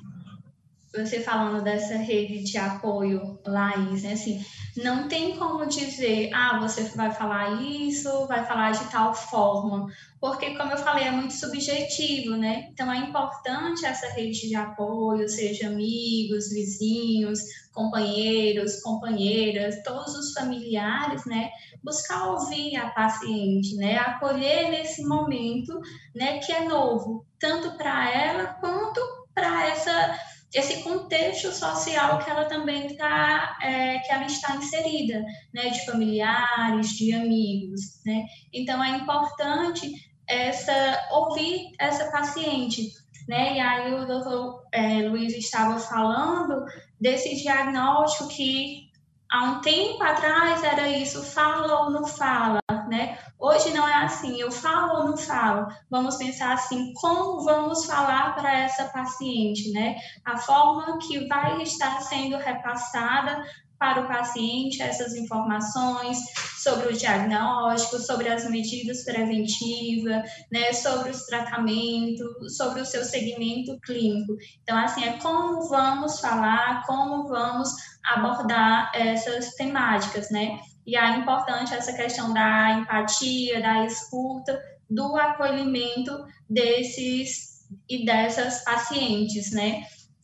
você 0.96 1.20
falando 1.20 1.64
dessa 1.64 1.96
rede 1.96 2.44
de 2.44 2.58
apoio, 2.58 3.40
Laís, 3.46 4.04
né? 4.04 4.14
Assim, 4.14 4.44
não 4.78 5.08
tem 5.08 5.36
como 5.38 5.66
dizer, 5.66 6.30
ah, 6.34 6.60
você 6.60 6.84
vai 6.96 7.12
falar 7.12 7.62
isso, 7.62 8.28
vai 8.28 8.46
falar 8.46 8.72
de 8.72 8.84
tal 8.92 9.14
forma, 9.14 9.88
porque, 10.20 10.56
como 10.58 10.72
eu 10.72 10.78
falei, 10.78 11.06
é 11.06 11.12
muito 11.12 11.34
subjetivo, 11.34 12.36
né? 12.36 12.70
Então, 12.72 12.92
é 12.92 12.98
importante 12.98 13.86
essa 13.86 14.08
rede 14.10 14.48
de 14.48 14.56
apoio, 14.56 15.30
seja 15.30 15.68
amigos, 15.68 16.50
vizinhos, 16.50 17.40
companheiros, 17.72 18.82
companheiras, 18.82 19.84
todos 19.84 20.16
os 20.16 20.34
familiares, 20.34 21.26
né? 21.26 21.50
Buscar 21.84 22.32
ouvir 22.32 22.76
a 22.76 22.90
paciente, 22.90 23.76
né? 23.76 23.98
Acolher 23.98 24.72
nesse 24.72 25.04
momento, 25.06 25.80
né? 26.16 26.40
Que 26.40 26.52
é 26.52 26.68
novo, 26.68 27.26
tanto 27.40 27.78
para 27.78 28.10
ela 28.12 28.46
quanto 28.60 29.00
para 29.34 29.68
essa 29.68 30.18
esse 30.56 30.82
contexto 30.84 31.52
social 31.52 32.20
que 32.20 32.30
ela 32.30 32.46
também 32.46 32.88
está, 32.88 33.58
é, 33.62 34.00
que 34.00 34.12
ela 34.12 34.26
está 34.26 34.56
inserida, 34.56 35.22
né, 35.54 35.70
de 35.70 35.86
familiares, 35.86 36.92
de 36.92 37.14
amigos, 37.14 37.82
né? 38.06 38.26
Então 38.54 38.82
é 38.82 38.92
importante 38.92 39.92
essa 40.26 41.08
ouvir 41.12 41.72
essa 41.78 42.10
paciente, 42.10 42.90
né? 43.28 43.58
E 43.58 43.60
aí 43.60 43.94
o 43.94 44.08
doutor 44.08 44.64
é, 44.72 45.02
Luiz 45.10 45.34
estava 45.34 45.78
falando 45.78 46.64
desse 47.02 47.36
diagnóstico 47.36 48.30
que 48.30 48.90
há 49.30 49.44
um 49.44 49.62
tempo 49.62 50.02
atrás 50.02 50.64
era 50.64 50.88
isso, 50.88 51.22
fala 51.22 51.82
ou 51.82 51.92
não 51.92 52.08
fala, 52.08 52.60
né? 52.96 53.18
Hoje 53.38 53.72
não 53.74 53.88
é 53.88 54.06
assim, 54.06 54.40
eu 54.40 54.52
falo 54.52 55.00
ou 55.00 55.08
não 55.10 55.18
falo. 55.18 55.68
Vamos 55.90 56.16
pensar 56.16 56.54
assim, 56.54 56.94
como 56.94 57.44
vamos 57.44 57.86
falar 57.86 58.34
para 58.36 58.58
essa 58.60 58.86
paciente, 58.86 59.72
né? 59.72 59.96
A 60.24 60.38
forma 60.38 60.98
que 61.00 61.28
vai 61.28 61.62
estar 61.62 62.02
sendo 62.02 62.38
repassada 62.38 63.44
para 63.78 64.02
o 64.02 64.08
paciente 64.08 64.82
essas 64.82 65.14
informações 65.16 66.18
sobre 66.64 66.88
o 66.88 66.98
diagnóstico, 66.98 68.00
sobre 68.00 68.30
as 68.30 68.50
medidas 68.50 69.04
preventivas, 69.04 70.24
né, 70.50 70.72
sobre 70.72 71.12
os 71.12 71.26
tratamentos, 71.26 72.56
sobre 72.56 72.82
o 72.82 72.86
seu 72.86 73.04
segmento 73.04 73.78
clínico. 73.82 74.34
Então, 74.64 74.78
assim, 74.78 75.04
é 75.04 75.18
como 75.18 75.68
vamos 75.68 76.22
falar, 76.22 76.84
como 76.88 77.28
vamos 77.28 77.70
abordar 78.06 78.92
essas 78.96 79.54
temáticas, 79.56 80.32
né? 80.32 80.58
E 80.86 80.96
é 80.96 81.18
importante 81.18 81.74
essa 81.74 81.94
questão 81.94 82.34
da 82.34 82.72
empatia, 82.74 83.62
da 83.62 83.86
escuta, 83.86 84.60
do 84.90 85.16
acolhimento 85.18 86.26
desses 86.50 87.66
e 87.90 88.06
dessas 88.06 88.64
pacientes, 88.64 89.52
né? 89.52 89.84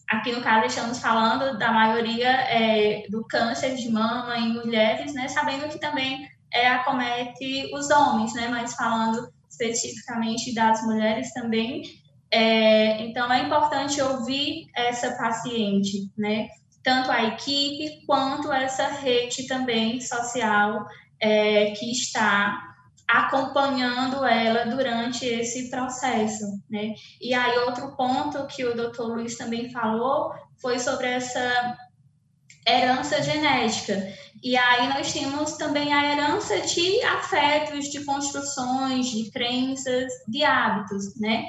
Aqui 0.09 0.31
no 0.31 0.41
caso 0.41 0.67
estamos 0.67 0.99
falando 0.99 1.57
da 1.57 1.71
maioria 1.71 2.29
é, 2.29 3.07
do 3.09 3.25
câncer 3.25 3.75
de 3.75 3.89
mama 3.89 4.37
em 4.37 4.53
mulheres, 4.53 5.13
né? 5.13 5.27
Sabendo 5.27 5.69
que 5.69 5.79
também 5.79 6.27
é, 6.53 6.67
acomete 6.67 7.73
os 7.73 7.89
homens, 7.89 8.33
né? 8.33 8.47
Mas 8.49 8.75
falando 8.75 9.31
especificamente 9.49 10.53
das 10.53 10.83
mulheres 10.83 11.33
também. 11.33 11.83
É, 12.29 13.01
então 13.01 13.31
é 13.31 13.43
importante 13.43 14.01
ouvir 14.01 14.67
essa 14.75 15.11
paciente, 15.17 16.09
né? 16.17 16.47
Tanto 16.83 17.11
a 17.11 17.23
equipe 17.23 18.05
quanto 18.05 18.51
essa 18.51 18.87
rede 18.87 19.47
também 19.47 20.01
social 20.01 20.85
é, 21.19 21.71
que 21.71 21.91
está 21.91 22.71
acompanhando 23.07 24.25
ela 24.25 24.65
durante 24.65 25.25
esse 25.25 25.69
processo, 25.69 26.45
né? 26.69 26.93
E 27.19 27.33
aí 27.33 27.57
outro 27.59 27.95
ponto 27.95 28.47
que 28.47 28.63
o 28.63 28.73
Dr. 28.73 29.03
Luiz 29.03 29.37
também 29.37 29.69
falou 29.69 30.31
foi 30.61 30.79
sobre 30.79 31.07
essa 31.07 31.77
herança 32.67 33.21
genética. 33.21 34.07
E 34.41 34.55
aí 34.55 34.87
nós 34.89 35.11
temos 35.11 35.53
também 35.53 35.93
a 35.93 36.13
herança 36.13 36.61
de 36.61 37.01
afetos, 37.03 37.89
de 37.89 38.03
construções, 38.05 39.07
de 39.07 39.29
crenças, 39.29 40.11
de 40.27 40.43
hábitos, 40.43 41.19
né? 41.19 41.45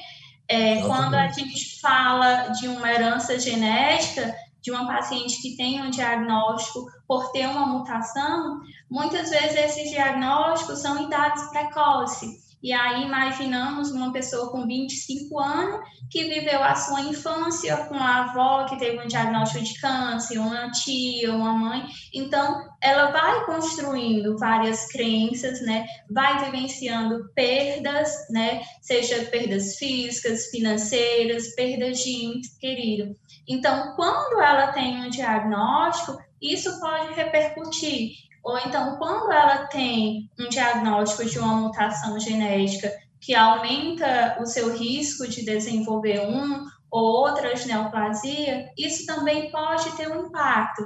É, 0.49 0.83
quando 0.83 1.15
a 1.15 1.29
gente 1.29 1.81
fala 1.81 2.49
de 2.49 2.69
uma 2.69 2.93
herança 2.93 3.39
genética, 3.39 4.35
de 4.63 4.71
uma 4.71 4.87
paciente 4.87 5.43
que 5.43 5.57
tem 5.57 5.83
um 5.83 5.91
diagnóstico 5.91 6.87
por 7.07 7.33
ter 7.33 7.47
uma 7.47 7.67
mutação, 7.67 8.61
muitas 8.91 9.31
vezes 9.31 9.57
esses 9.57 9.91
diagnósticos 9.91 10.81
são 10.81 10.99
em 10.99 11.07
idades 11.07 11.43
precoces. 11.51 12.53
E 12.63 12.73
aí 12.73 13.03
imaginamos 13.03 13.91
uma 13.91 14.13
pessoa 14.13 14.53
com 14.53 14.65
25 14.65 15.37
anos 15.41 15.81
que 16.09 16.29
viveu 16.29 16.63
a 16.63 16.77
sua 16.77 17.01
infância 17.01 17.77
com 17.89 17.97
a 17.97 18.27
avó 18.27 18.67
que 18.67 18.79
teve 18.79 19.03
um 19.03 19.09
diagnóstico 19.09 19.65
de 19.65 19.81
câncer, 19.81 20.39
uma 20.39 20.71
tia, 20.71 21.35
uma 21.35 21.53
mãe. 21.53 21.85
Então, 22.15 22.69
ela 22.81 23.11
vai 23.11 23.45
construindo 23.47 24.39
várias 24.39 24.87
crenças, 24.87 25.61
né? 25.63 25.85
Vai 26.09 26.45
vivenciando 26.45 27.33
perdas, 27.35 28.13
né? 28.31 28.63
Seja 28.81 29.25
perdas 29.25 29.77
físicas, 29.77 30.47
financeiras, 30.51 31.55
perdas 31.57 31.99
de 31.99 32.27
ente 32.27 32.59
querido. 32.61 33.17
Então, 33.49 33.95
quando 33.97 34.41
ela 34.41 34.69
tem 34.69 35.05
um 35.05 35.11
diagnóstico, 35.11 36.19
isso 36.41 36.81
pode 36.81 37.15
repercutir 37.15 38.13
ou 38.43 38.59
então, 38.59 38.97
quando 38.97 39.31
ela 39.31 39.67
tem 39.69 40.29
um 40.39 40.49
diagnóstico 40.49 41.25
de 41.25 41.39
uma 41.39 41.55
mutação 41.55 42.19
genética 42.19 42.93
que 43.21 43.35
aumenta 43.35 44.37
o 44.41 44.47
seu 44.47 44.77
risco 44.77 45.29
de 45.29 45.45
desenvolver 45.45 46.27
um 46.27 46.67
ou 46.91 47.05
outras 47.05 47.65
neoplasia, 47.65 48.69
isso 48.77 49.07
também 49.07 49.51
pode 49.51 49.93
ter 49.93 50.11
um 50.11 50.27
impacto, 50.27 50.83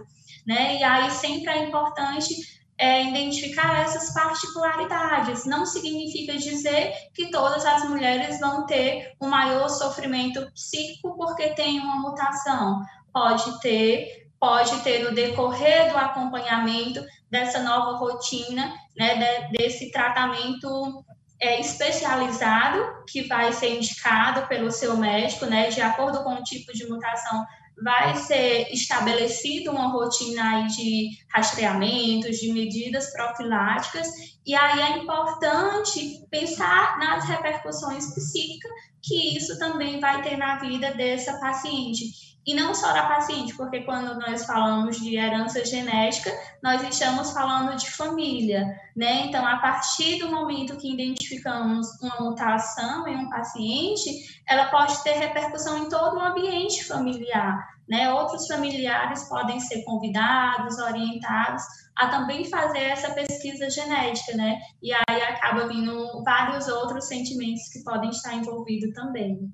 né? 0.47 0.77
E 0.77 0.85
aí 0.85 1.11
sempre 1.11 1.51
é 1.51 1.65
importante 1.65 2.35
é, 2.79 3.05
identificar 3.05 3.81
essas 3.83 4.13
particularidades. 4.13 5.45
Não 5.45 5.65
significa 5.65 6.37
dizer 6.37 6.93
que 7.15 7.31
todas 7.31 7.65
as 7.65 7.89
mulheres 7.89 8.39
vão 8.41 8.67
ter 8.67 9.15
um 9.21 9.29
maior 9.29 9.69
sofrimento 9.69 10.51
psíquico 10.53 11.17
porque 11.17 11.49
tem 11.51 11.81
uma 11.81 11.97
mutação. 11.97 12.83
Pode 13.13 13.61
ter 13.61 14.27
pode 14.39 14.79
ter 14.81 15.03
no 15.03 15.15
decorrer 15.15 15.91
do 15.91 15.97
acompanhamento 15.97 17.03
dessa 17.31 17.63
nova 17.63 17.97
rotina, 17.97 18.73
né, 18.97 19.15
de, 19.15 19.57
desse 19.57 19.91
tratamento 19.91 21.03
é, 21.41 21.61
especializado 21.61 23.05
que 23.09 23.23
vai 23.23 23.53
ser 23.53 23.77
indicado 23.77 24.47
pelo 24.47 24.71
seu 24.71 24.97
médico, 24.97 25.47
né, 25.47 25.69
de 25.69 25.81
acordo 25.81 26.23
com 26.23 26.35
o 26.35 26.43
tipo 26.43 26.73
de 26.73 26.87
mutação, 26.87 27.45
vai 27.83 28.17
ser 28.17 28.73
estabelecida 28.73 29.71
uma 29.71 29.89
rotina 29.89 30.67
de 30.67 31.11
rastreamentos, 31.33 32.39
de 32.39 32.53
medidas 32.53 33.13
profiláticas, 33.13 34.09
e 34.47 34.55
aí 34.55 34.81
é 34.81 34.99
importante 34.99 36.25
pensar 36.31 36.99
nas 36.99 37.25
repercussões 37.27 38.15
psíquicas 38.15 38.71
que 39.03 39.37
isso 39.37 39.59
também 39.59 40.01
vai 40.01 40.23
ter 40.23 40.37
na 40.37 40.59
vida 40.59 40.93
dessa 40.95 41.39
paciente. 41.39 42.36
E 42.47 42.55
não 42.55 42.73
só 42.73 42.93
da 42.93 43.09
paciente, 43.09 43.57
porque 43.57 43.81
quando 43.81 44.15
nós 44.21 44.47
falamos 44.47 45.01
de 45.01 45.17
herança 45.17 45.65
genética, 45.65 46.31
nós 46.63 46.81
estamos 46.81 47.33
falando 47.33 47.77
de 47.77 47.91
família, 47.91 48.65
né? 48.95 49.27
Então, 49.27 49.45
a 49.45 49.57
partir 49.57 50.21
do 50.21 50.31
momento 50.31 50.77
que 50.77 50.93
identificamos 50.93 51.89
uma 52.01 52.21
mutação 52.21 53.09
em 53.09 53.17
um 53.17 53.29
paciente, 53.29 54.41
ela 54.47 54.67
pode 54.67 55.03
ter 55.03 55.15
repercussão 55.15 55.77
em 55.79 55.89
todo 55.89 56.19
o 56.19 56.21
ambiente 56.21 56.85
familiar, 56.85 57.67
né? 57.89 58.13
Outros 58.13 58.47
familiares 58.47 59.29
podem 59.29 59.59
ser 59.59 59.83
convidados, 59.83 60.79
orientados 60.79 61.65
a 61.97 62.09
também 62.09 62.45
fazer 62.45 62.85
essa 62.85 63.13
pesquisa 63.13 63.69
genética, 63.69 64.37
né? 64.37 64.61
E 64.81 64.93
aí 64.93 65.23
acaba 65.23 65.67
vindo 65.67 66.23
vários 66.23 66.69
outros 66.69 67.09
sentimentos 67.09 67.69
que 67.73 67.83
podem 67.83 68.11
estar 68.11 68.35
envolvidos 68.35 68.95
também. 68.95 69.53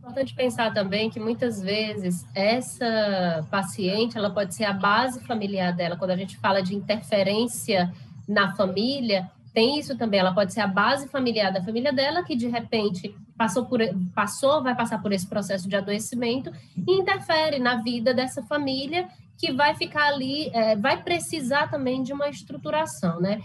Importante 0.00 0.34
pensar 0.34 0.72
também 0.72 1.10
que 1.10 1.20
muitas 1.20 1.60
vezes 1.60 2.26
essa 2.34 3.46
paciente 3.50 4.16
ela 4.16 4.30
pode 4.30 4.54
ser 4.54 4.64
a 4.64 4.72
base 4.72 5.20
familiar 5.26 5.76
dela. 5.76 5.94
Quando 5.96 6.12
a 6.12 6.16
gente 6.16 6.38
fala 6.38 6.62
de 6.62 6.74
interferência 6.74 7.92
na 8.26 8.56
família, 8.56 9.30
tem 9.52 9.78
isso 9.78 9.96
também. 9.98 10.18
Ela 10.18 10.32
pode 10.32 10.54
ser 10.54 10.62
a 10.62 10.66
base 10.66 11.06
familiar 11.06 11.52
da 11.52 11.62
família 11.62 11.92
dela 11.92 12.24
que 12.24 12.34
de 12.34 12.48
repente 12.48 13.14
passou 13.36 13.66
por 13.66 13.80
passou 14.14 14.62
vai 14.62 14.74
passar 14.74 15.02
por 15.02 15.12
esse 15.12 15.26
processo 15.26 15.68
de 15.68 15.76
adoecimento 15.76 16.50
e 16.76 16.92
interfere 16.98 17.58
na 17.58 17.76
vida 17.76 18.14
dessa 18.14 18.42
família 18.42 19.06
que 19.36 19.52
vai 19.52 19.74
ficar 19.74 20.08
ali, 20.08 20.50
é, 20.54 20.76
vai 20.76 21.02
precisar 21.02 21.70
também 21.70 22.02
de 22.02 22.12
uma 22.12 22.28
estruturação, 22.28 23.20
né? 23.20 23.40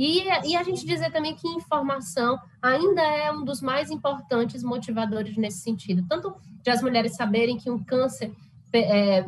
E, 0.00 0.22
e 0.48 0.56
a 0.56 0.62
gente 0.62 0.86
dizer 0.86 1.12
também 1.12 1.34
que 1.34 1.46
informação 1.46 2.40
ainda 2.62 3.02
é 3.02 3.30
um 3.30 3.44
dos 3.44 3.60
mais 3.60 3.90
importantes 3.90 4.62
motivadores 4.62 5.36
nesse 5.36 5.58
sentido, 5.58 6.02
tanto 6.08 6.34
de 6.62 6.70
as 6.70 6.80
mulheres 6.80 7.14
saberem 7.16 7.58
que 7.58 7.70
um 7.70 7.84
câncer 7.84 8.32
é, 8.72 9.26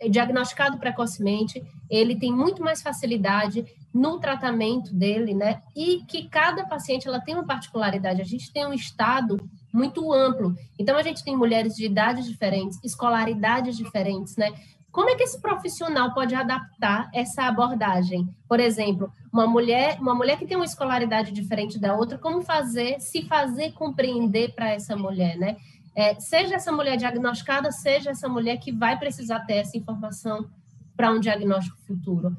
é 0.00 0.08
diagnosticado 0.08 0.78
precocemente, 0.78 1.62
ele 1.90 2.16
tem 2.16 2.32
muito 2.32 2.62
mais 2.62 2.80
facilidade 2.80 3.66
no 3.92 4.18
tratamento 4.18 4.94
dele, 4.94 5.34
né? 5.34 5.60
E 5.76 6.02
que 6.08 6.26
cada 6.26 6.64
paciente 6.64 7.06
ela 7.06 7.20
tem 7.20 7.34
uma 7.34 7.44
particularidade. 7.44 8.22
A 8.22 8.24
gente 8.24 8.50
tem 8.50 8.66
um 8.66 8.72
estado 8.72 9.38
muito 9.70 10.10
amplo. 10.10 10.56
Então 10.78 10.96
a 10.96 11.02
gente 11.02 11.22
tem 11.22 11.36
mulheres 11.36 11.76
de 11.76 11.84
idades 11.84 12.26
diferentes, 12.26 12.80
escolaridades 12.82 13.76
diferentes, 13.76 14.36
né? 14.36 14.54
Como 14.94 15.10
é 15.10 15.16
que 15.16 15.24
esse 15.24 15.40
profissional 15.40 16.14
pode 16.14 16.36
adaptar 16.36 17.10
essa 17.12 17.42
abordagem? 17.48 18.32
Por 18.48 18.60
exemplo, 18.60 19.12
uma 19.32 19.44
mulher, 19.44 19.98
uma 20.00 20.14
mulher 20.14 20.38
que 20.38 20.46
tem 20.46 20.56
uma 20.56 20.64
escolaridade 20.64 21.32
diferente 21.32 21.80
da 21.80 21.96
outra, 21.96 22.16
como 22.16 22.42
fazer, 22.42 23.00
se 23.00 23.22
fazer 23.22 23.72
compreender 23.72 24.54
para 24.54 24.70
essa 24.70 24.96
mulher, 24.96 25.36
né? 25.36 25.56
É, 25.96 26.14
seja 26.20 26.54
essa 26.54 26.70
mulher 26.70 26.96
diagnosticada, 26.96 27.72
seja 27.72 28.10
essa 28.10 28.28
mulher 28.28 28.58
que 28.58 28.70
vai 28.70 28.96
precisar 28.96 29.40
ter 29.40 29.54
essa 29.54 29.76
informação 29.76 30.48
para 30.96 31.10
um 31.10 31.18
diagnóstico 31.18 31.76
futuro. 31.88 32.36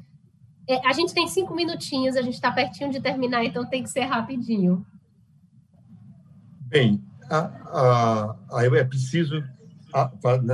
É, 0.66 0.80
a 0.88 0.94
gente 0.94 1.12
tem 1.12 1.28
cinco 1.28 1.54
minutinhos, 1.54 2.16
a 2.16 2.22
gente 2.22 2.36
está 2.36 2.50
pertinho 2.50 2.90
de 2.90 3.02
terminar, 3.02 3.44
então 3.44 3.66
tem 3.66 3.82
que 3.82 3.90
ser 3.90 4.04
rapidinho. 4.04 4.84
Bem, 6.62 7.04
a, 7.30 8.34
a, 8.50 8.64
é 8.64 8.82
preciso 8.84 9.44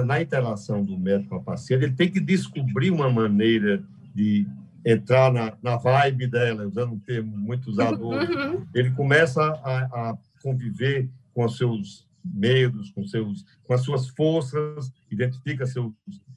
na 0.05 0.23
interação 0.23 0.85
do 0.85 0.97
médico 0.97 1.31
com 1.31 1.37
a 1.37 1.43
paciente, 1.43 1.85
ele 1.85 1.95
tem 1.95 2.11
que 2.11 2.21
descobrir 2.21 2.91
uma 2.91 3.11
maneira 3.11 3.83
de 4.15 4.47
entrar 4.85 5.33
na, 5.33 5.57
na 5.63 5.77
vibe 5.77 6.27
dela, 6.27 6.67
usando 6.67 6.93
um 6.93 6.99
termo 6.99 7.37
muito 7.37 7.71
usado 7.71 8.07
hoje. 8.07 8.33
Uhum. 8.33 8.67
Ele 8.75 8.91
começa 8.93 9.43
a, 9.43 10.11
a, 10.11 10.19
conviver 10.43 11.09
com 11.33 11.45
os 11.45 11.57
seus 11.57 12.07
medos, 12.25 12.91
com, 12.91 13.05
seus, 13.05 13.45
com 13.65 13.75
as 13.75 13.83
suas 13.83 14.09
forças, 14.09 14.93
identifica 15.11 15.67
seus, 15.67 15.93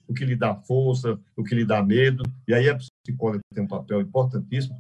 o 0.07 0.13
que 0.13 0.25
lhe 0.25 0.35
dá 0.35 0.55
força, 0.55 1.19
o 1.35 1.43
que 1.43 1.55
lhe 1.55 1.65
dá 1.65 1.83
medo, 1.83 2.23
e 2.47 2.53
aí 2.53 2.69
a 2.69 2.77
psicóloga 2.77 3.39
tem 3.53 3.63
um 3.63 3.67
papel 3.67 4.01
importantíssimo. 4.01 4.75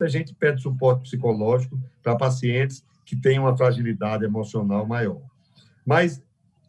A 0.00 0.06
gente 0.06 0.32
pede 0.32 0.62
suporte 0.62 1.02
psicológico 1.02 1.76
para 2.04 2.14
pacientes 2.14 2.84
que 3.04 3.16
têm 3.16 3.38
uma 3.38 3.56
fragilidade 3.56 4.24
emocional 4.24 4.86
maior. 4.86 5.20
Mas 5.88 6.22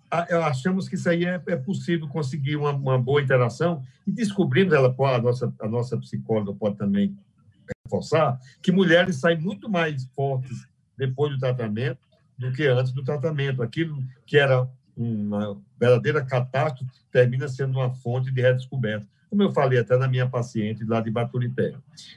achamos 0.10 0.88
que 0.88 0.96
isso 0.96 1.10
aí 1.10 1.26
é, 1.26 1.42
é 1.48 1.56
possível 1.58 2.08
conseguir 2.08 2.56
uma, 2.56 2.72
uma, 2.72 2.98
boa 2.98 3.22
interação 3.22 3.84
e 4.08 4.12
descobrimos, 4.14 4.74
ela, 4.74 4.96
a 4.98 5.22
nossa, 5.22 5.54
a 5.60 5.68
nossa 5.68 5.98
psicóloga 5.98 6.54
pode 6.54 6.78
também 6.78 7.14
reforçar, 7.84 8.40
que 8.62 8.72
mulheres 8.72 9.18
saem 9.18 9.38
muito 9.38 9.70
mais 9.70 10.06
fortes 10.16 10.66
depois 10.98 11.34
do 11.34 11.38
tratamento 11.38 12.00
do 12.38 12.50
que 12.54 12.66
antes 12.66 12.94
do 12.94 13.04
tratamento. 13.04 13.62
Aquilo 13.62 14.02
que 14.26 14.38
era 14.38 14.66
uma 14.96 15.62
verdadeira 15.78 16.24
catástrofe 16.24 16.94
termina 17.12 17.50
sendo 17.50 17.78
uma 17.78 17.94
fonte 17.94 18.32
de 18.32 18.42
redescoberta, 18.42 19.06
como 19.30 19.44
eu 19.44 19.52
falei 19.52 19.80
até 19.80 19.98
na 19.98 20.08
minha 20.08 20.30
paciente 20.30 20.86
lá 20.86 21.02
de 21.02 21.12
Baturité. 21.12 21.74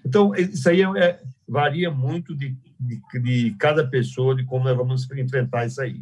Então, 0.07 0.33
isso 0.37 0.69
aí 0.69 0.83
é, 0.83 0.99
é, 1.01 1.23
varia 1.49 1.91
muito 1.91 2.33
de, 2.33 2.57
de, 2.79 3.21
de 3.21 3.57
cada 3.59 3.85
pessoa, 3.85 4.37
de 4.37 4.45
como 4.45 4.67
nós 4.67 4.77
vamos 4.77 5.11
enfrentar 5.11 5.67
isso 5.67 5.81
aí. 5.81 6.01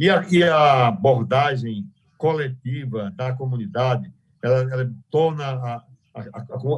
E 0.00 0.08
a, 0.08 0.24
e 0.30 0.42
a 0.42 0.88
abordagem 0.88 1.86
coletiva 2.16 3.12
da 3.14 3.34
comunidade, 3.34 4.10
ela, 4.42 4.60
ela 4.72 4.90
torna 5.10 5.44
a, 5.44 5.84
a, 6.14 6.20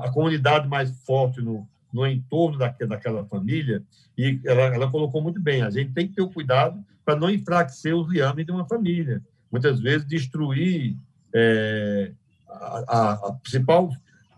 a, 0.06 0.10
comunidade 0.10 0.66
mais 0.66 0.90
forte 1.04 1.40
no, 1.40 1.64
no 1.92 2.04
entorno 2.04 2.58
daquela, 2.58 2.96
daquela 2.96 3.24
família, 3.24 3.80
e 4.18 4.40
ela, 4.44 4.62
ela 4.74 4.90
colocou 4.90 5.22
muito 5.22 5.40
bem, 5.40 5.62
a 5.62 5.70
gente 5.70 5.92
tem 5.92 6.08
que 6.08 6.16
ter 6.16 6.22
o 6.22 6.30
cuidado 6.30 6.84
para 7.04 7.14
não 7.14 7.30
enfraquecer 7.30 7.94
os 7.94 8.10
liames 8.10 8.44
de 8.44 8.50
uma 8.50 8.66
família. 8.66 9.22
Muitas 9.52 9.78
vezes, 9.78 10.04
destruir 10.04 10.96
é, 11.32 12.10
a, 12.48 13.12
a, 13.12 13.32
principal 13.34 13.92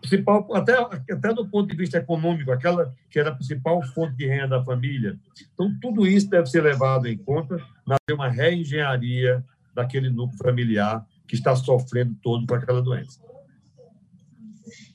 principal, 0.04 0.46
até, 0.54 0.74
até 0.78 1.32
do 1.32 1.48
ponto 1.48 1.68
de 1.68 1.76
vista 1.76 1.98
econômico, 1.98 2.52
aquela 2.52 2.94
que 3.10 3.18
era 3.18 3.30
a 3.30 3.34
principal 3.34 3.82
fonte 3.82 4.16
de 4.16 4.26
renda 4.26 4.58
da 4.58 4.64
família. 4.64 5.18
Então, 5.54 5.74
tudo 5.80 6.06
isso 6.06 6.28
deve 6.28 6.46
ser 6.46 6.62
levado 6.62 7.06
em 7.06 7.16
conta 7.16 7.56
na 7.86 7.96
uma 8.12 8.28
reengenharia 8.28 9.44
daquele 9.74 10.10
núcleo 10.10 10.38
familiar 10.38 11.04
que 11.26 11.34
está 11.34 11.56
sofrendo 11.56 12.14
todo 12.22 12.46
com 12.46 12.54
aquela 12.54 12.82
doença. 12.82 13.18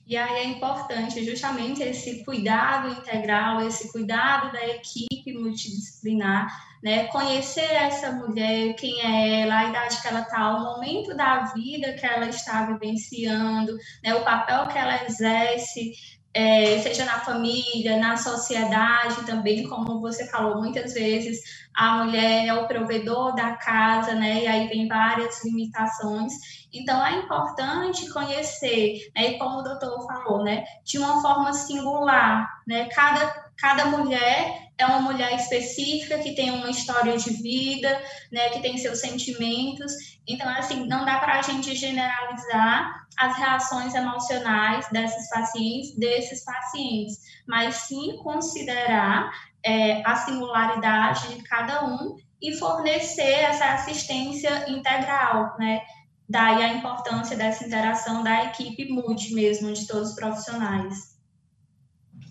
E 0.06 0.16
aí 0.16 0.38
é 0.38 0.44
importante 0.46 1.24
justamente 1.24 1.84
esse 1.84 2.24
cuidado 2.24 2.90
integral, 2.90 3.62
esse 3.62 3.92
cuidado 3.92 4.52
da 4.52 4.68
equipe 4.68 5.34
multidisciplinar, 5.34 6.48
né? 6.84 7.08
Conhecer 7.08 7.72
essa 7.74 8.12
mulher, 8.12 8.74
quem 8.76 9.02
é 9.02 9.42
ela, 9.42 9.60
a 9.60 9.66
idade 9.66 10.02
que 10.02 10.08
ela 10.08 10.22
está, 10.22 10.56
o 10.56 10.64
momento 10.64 11.16
da 11.16 11.46
vida 11.54 11.94
que 11.94 12.06
ela 12.06 12.28
está 12.28 12.66
vivenciando, 12.66 13.76
né? 14.04 14.16
O 14.16 14.24
papel 14.24 14.68
que 14.68 14.78
ela 14.78 15.04
exerce, 15.06 15.92
é, 16.34 16.80
seja 16.80 17.06
na 17.06 17.20
família, 17.20 17.98
na 17.98 18.16
sociedade 18.16 19.26
também, 19.26 19.68
como 19.68 20.00
você 20.00 20.28
falou 20.30 20.58
muitas 20.58 20.94
vezes, 20.94 21.40
a 21.76 22.04
mulher 22.04 22.48
é 22.48 22.54
o 22.54 22.68
provedor 22.68 23.34
da 23.36 23.56
casa, 23.56 24.14
né? 24.14 24.44
E 24.44 24.48
aí 24.48 24.68
vem 24.68 24.88
várias 24.88 25.44
limitações. 25.44 26.34
Então 26.72 27.04
é 27.06 27.20
importante 27.20 28.10
conhecer, 28.12 29.10
né? 29.16 29.32
E 29.32 29.38
como 29.40 29.60
o 29.60 29.64
doutor 29.64 30.06
falou, 30.06 30.44
né? 30.44 30.64
De 30.86 30.98
uma 31.00 31.22
forma 31.22 31.52
singular, 31.54 32.48
né? 32.68 32.88
Cada 32.90 33.49
cada 33.60 33.86
mulher 33.86 34.70
é 34.78 34.86
uma 34.86 35.02
mulher 35.02 35.36
específica 35.36 36.18
que 36.20 36.34
tem 36.34 36.52
uma 36.52 36.70
história 36.70 37.18
de 37.18 37.30
vida, 37.32 38.02
né? 38.32 38.50
Que 38.50 38.62
tem 38.62 38.78
seus 38.78 39.00
sentimentos. 39.00 39.92
Então 40.28 40.50
assim 40.50 40.88
não 40.88 41.06
dá 41.06 41.20
para 41.20 41.40
a 41.40 41.42
gente 41.42 41.76
generalizar 41.76 43.06
as 43.18 43.36
reações 43.38 43.94
emocionais 43.94 44.88
desses 44.92 45.30
pacientes, 45.30 45.98
desses 45.98 46.46
pacientes, 46.46 47.18
mas 47.46 47.76
sim 47.76 48.18
considerar 48.24 49.30
é, 49.64 50.02
a 50.06 50.16
singularidade 50.16 51.36
de 51.36 51.44
cada 51.44 51.86
um 51.86 52.16
e 52.42 52.58
fornecer 52.58 53.42
essa 53.42 53.66
assistência 53.74 54.70
integral, 54.70 55.58
né? 55.60 55.82
Daí 56.30 56.64
a 56.64 56.74
importância 56.76 57.36
dessa 57.36 57.66
interação 57.66 58.24
da 58.24 58.46
equipe 58.46 58.88
multi 58.90 59.34
mesmo, 59.34 59.74
de 59.74 59.86
todos 59.88 60.12
os 60.12 60.16
profissionais. 60.16 61.19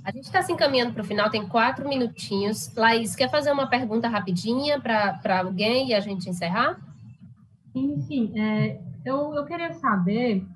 A 0.05 0.11
gente 0.11 0.25
está 0.25 0.43
se 0.43 0.53
encaminhando 0.53 0.93
para 0.93 1.03
o 1.03 1.07
final, 1.07 1.31
tem 1.31 1.47
quatro 1.47 1.89
minutinhos. 1.89 2.75
Laís, 2.75 3.15
quer 3.15 3.31
fazer 3.31 3.53
uma 3.53 3.69
pergunta 3.69 4.09
rapidinha 4.09 4.81
para 4.81 5.41
alguém 5.41 5.89
e 5.89 5.95
a 5.95 6.01
gente 6.01 6.29
encerrar? 6.29 6.79
Sim. 7.73 8.33
É, 8.39 8.81
eu, 9.05 9.35
eu 9.35 9.45
queria 9.45 9.73
saber 9.75 10.47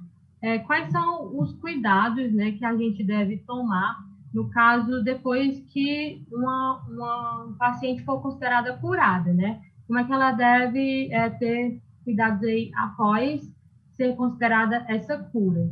é, 0.40 0.59
quais 0.61 0.90
são 0.90 1.36
os 1.38 1.53
cuidados 1.55 2.32
né, 2.32 2.53
que 2.53 2.64
a 2.64 2.76
gente 2.76 3.05
deve 3.05 3.38
tomar 3.38 3.99
no 4.32 4.49
caso 4.49 5.03
depois 5.03 5.61
que 5.68 6.24
uma, 6.32 6.82
uma 6.88 7.55
paciente 7.59 8.03
for 8.03 8.20
considerada 8.22 8.76
curada, 8.78 9.32
né? 9.32 9.61
Como 9.86 9.99
é 9.99 10.05
que 10.05 10.12
ela 10.12 10.32
deve 10.32 11.12
é, 11.12 11.28
ter 11.28 11.82
cuidados 12.03 12.43
aí 12.43 12.70
após 12.74 13.43
ser 13.90 14.16
considerada 14.16 14.86
essa 14.88 15.18
cura? 15.18 15.70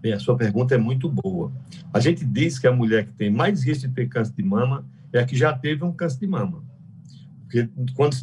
Bem, 0.00 0.12
a 0.12 0.18
sua 0.18 0.36
pergunta 0.36 0.74
é 0.74 0.78
muito 0.78 1.08
boa. 1.08 1.52
A 1.92 2.00
gente 2.00 2.24
diz 2.24 2.58
que 2.58 2.66
a 2.66 2.72
mulher 2.72 3.06
que 3.06 3.12
tem 3.12 3.30
mais 3.30 3.64
risco 3.64 3.88
de 3.88 3.94
ter 3.94 4.08
câncer 4.08 4.34
de 4.34 4.42
mama 4.42 4.86
é 5.12 5.20
a 5.20 5.24
que 5.24 5.36
já 5.36 5.52
teve 5.52 5.84
um 5.84 5.92
câncer 5.92 6.20
de 6.20 6.26
mama. 6.26 6.64
Porque 7.42 7.68
quando, 7.94 8.16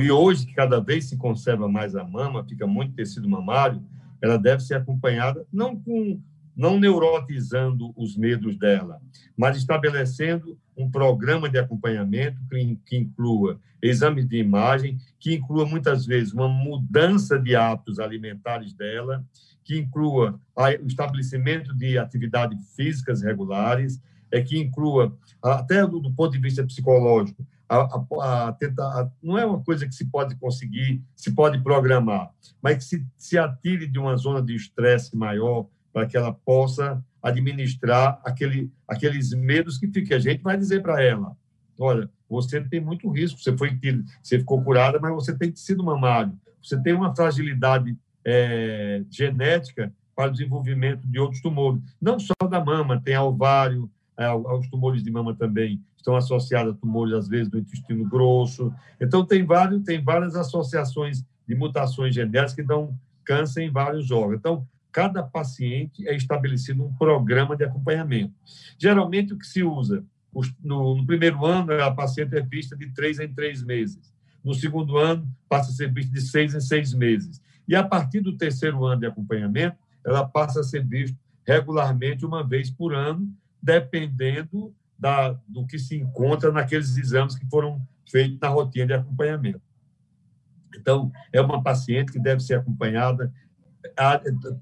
e 0.00 0.10
hoje, 0.10 0.46
que 0.46 0.54
cada 0.54 0.80
vez 0.80 1.06
se 1.06 1.16
conserva 1.16 1.68
mais 1.68 1.96
a 1.96 2.04
mama, 2.04 2.44
fica 2.44 2.66
muito 2.66 2.94
tecido 2.94 3.28
mamário, 3.28 3.82
ela 4.22 4.38
deve 4.38 4.62
ser 4.62 4.74
acompanhada 4.74 5.46
não 5.52 5.76
com 5.76 6.20
não 6.56 6.80
neurotizando 6.80 7.92
os 7.94 8.16
medos 8.16 8.56
dela, 8.56 8.98
mas 9.36 9.58
estabelecendo 9.58 10.58
um 10.74 10.90
programa 10.90 11.50
de 11.50 11.58
acompanhamento 11.58 12.40
que, 12.48 12.78
que 12.86 12.96
inclua 12.96 13.60
exames 13.82 14.26
de 14.26 14.38
imagem, 14.38 14.96
que 15.20 15.34
inclua 15.34 15.66
muitas 15.66 16.06
vezes 16.06 16.32
uma 16.32 16.48
mudança 16.48 17.38
de 17.38 17.54
hábitos 17.54 18.00
alimentares 18.00 18.72
dela, 18.72 19.22
que 19.66 19.76
inclua 19.76 20.38
o 20.54 20.86
estabelecimento 20.86 21.74
de 21.74 21.98
atividades 21.98 22.72
físicas 22.76 23.20
regulares, 23.20 24.00
é 24.30 24.40
que 24.40 24.56
inclua 24.56 25.18
até 25.42 25.84
do, 25.84 25.98
do 25.98 26.14
ponto 26.14 26.32
de 26.32 26.38
vista 26.38 26.64
psicológico 26.64 27.44
a, 27.68 27.78
a, 27.78 28.48
a 28.48 28.52
tentar, 28.52 29.10
não 29.20 29.36
é 29.36 29.44
uma 29.44 29.60
coisa 29.60 29.84
que 29.84 29.94
se 29.94 30.04
pode 30.04 30.36
conseguir, 30.36 31.02
se 31.16 31.32
pode 31.32 31.60
programar, 31.64 32.30
mas 32.62 32.78
que 32.78 32.84
se, 32.84 33.06
se 33.18 33.36
atire 33.36 33.88
de 33.88 33.98
uma 33.98 34.16
zona 34.16 34.40
de 34.40 34.54
estresse 34.54 35.16
maior 35.16 35.66
para 35.92 36.06
que 36.06 36.16
ela 36.16 36.32
possa 36.32 37.04
administrar 37.20 38.20
aquele, 38.24 38.70
aqueles 38.86 39.32
medos 39.32 39.78
que 39.78 39.88
fica. 39.88 40.14
A 40.14 40.20
gente 40.20 40.44
vai 40.44 40.56
dizer 40.56 40.80
para 40.80 41.02
ela, 41.02 41.36
olha, 41.80 42.08
você 42.28 42.60
tem 42.60 42.80
muito 42.80 43.10
risco, 43.10 43.40
você 43.40 43.56
foi 43.56 43.76
você 44.22 44.38
ficou 44.38 44.62
curada, 44.62 45.00
mas 45.00 45.12
você 45.12 45.36
tem 45.36 45.52
sido 45.56 45.82
mamário, 45.82 46.38
você 46.62 46.80
tem 46.80 46.92
uma 46.92 47.14
fragilidade 47.16 47.96
é, 48.26 49.04
genética 49.08 49.92
para 50.14 50.28
o 50.28 50.32
desenvolvimento 50.32 51.06
de 51.06 51.20
outros 51.20 51.40
tumores, 51.40 51.80
não 52.00 52.18
só 52.18 52.34
da 52.50 52.62
mama, 52.62 53.00
tem 53.00 53.16
ovário, 53.16 53.88
é, 54.18 54.28
os 54.32 54.68
tumores 54.68 55.02
de 55.02 55.10
mama 55.10 55.34
também 55.34 55.80
estão 55.96 56.16
associados 56.16 56.74
a 56.74 56.76
tumores, 56.76 57.14
às 57.14 57.28
vezes, 57.28 57.48
do 57.48 57.58
intestino 57.58 58.08
grosso. 58.08 58.72
Então, 59.00 59.24
tem, 59.24 59.44
vários, 59.44 59.82
tem 59.84 60.02
várias 60.02 60.34
associações 60.34 61.24
de 61.46 61.54
mutações 61.54 62.14
genéticas 62.14 62.54
que 62.54 62.62
dão 62.62 62.98
câncer 63.24 63.62
em 63.62 63.70
vários 63.70 64.10
órgãos. 64.10 64.38
Então, 64.38 64.66
cada 64.90 65.22
paciente 65.22 66.08
é 66.08 66.16
estabelecido 66.16 66.84
um 66.84 66.92
programa 66.94 67.56
de 67.56 67.64
acompanhamento. 67.64 68.32
Geralmente, 68.78 69.34
o 69.34 69.38
que 69.38 69.46
se 69.46 69.62
usa? 69.62 70.02
No, 70.62 70.96
no 70.96 71.06
primeiro 71.06 71.44
ano, 71.44 71.72
a 71.82 71.90
paciente 71.90 72.36
é 72.36 72.40
vista 72.40 72.76
de 72.76 72.90
três 72.92 73.18
em 73.18 73.32
três 73.32 73.62
meses. 73.62 74.14
No 74.42 74.54
segundo 74.54 74.96
ano, 74.96 75.28
passa 75.48 75.70
a 75.70 75.74
ser 75.74 75.92
vista 75.92 76.12
de 76.12 76.20
seis 76.20 76.54
em 76.54 76.60
seis 76.60 76.94
meses. 76.94 77.42
E 77.68 77.74
a 77.74 77.82
partir 77.82 78.20
do 78.20 78.36
terceiro 78.36 78.84
ano 78.84 79.00
de 79.00 79.06
acompanhamento, 79.06 79.76
ela 80.04 80.26
passa 80.26 80.60
a 80.60 80.64
ser 80.64 80.84
vista 80.84 81.18
regularmente, 81.46 82.24
uma 82.24 82.46
vez 82.46 82.70
por 82.70 82.94
ano, 82.94 83.32
dependendo 83.62 84.74
da, 84.98 85.32
do 85.46 85.66
que 85.66 85.78
se 85.78 85.96
encontra 85.96 86.50
naqueles 86.50 86.96
exames 86.96 87.36
que 87.36 87.46
foram 87.46 87.80
feitos 88.08 88.38
na 88.40 88.48
rotina 88.48 88.86
de 88.86 88.92
acompanhamento. 88.94 89.60
Então, 90.76 91.10
é 91.32 91.40
uma 91.40 91.62
paciente 91.62 92.12
que 92.12 92.18
deve 92.18 92.40
ser 92.40 92.54
acompanhada 92.54 93.32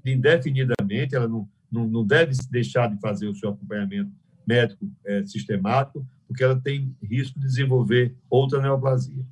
indefinidamente, 0.05 1.15
ela 1.15 1.27
não, 1.27 1.47
não, 1.71 1.87
não 1.87 2.05
deve 2.05 2.33
deixar 2.49 2.87
de 2.87 2.99
fazer 2.99 3.27
o 3.27 3.35
seu 3.35 3.49
acompanhamento 3.49 4.11
médico 4.47 4.89
é, 5.05 5.25
sistemático, 5.25 6.05
porque 6.27 6.43
ela 6.43 6.59
tem 6.59 6.95
risco 7.01 7.39
de 7.39 7.45
desenvolver 7.45 8.15
outra 8.29 8.61
neoplasia. 8.61 9.25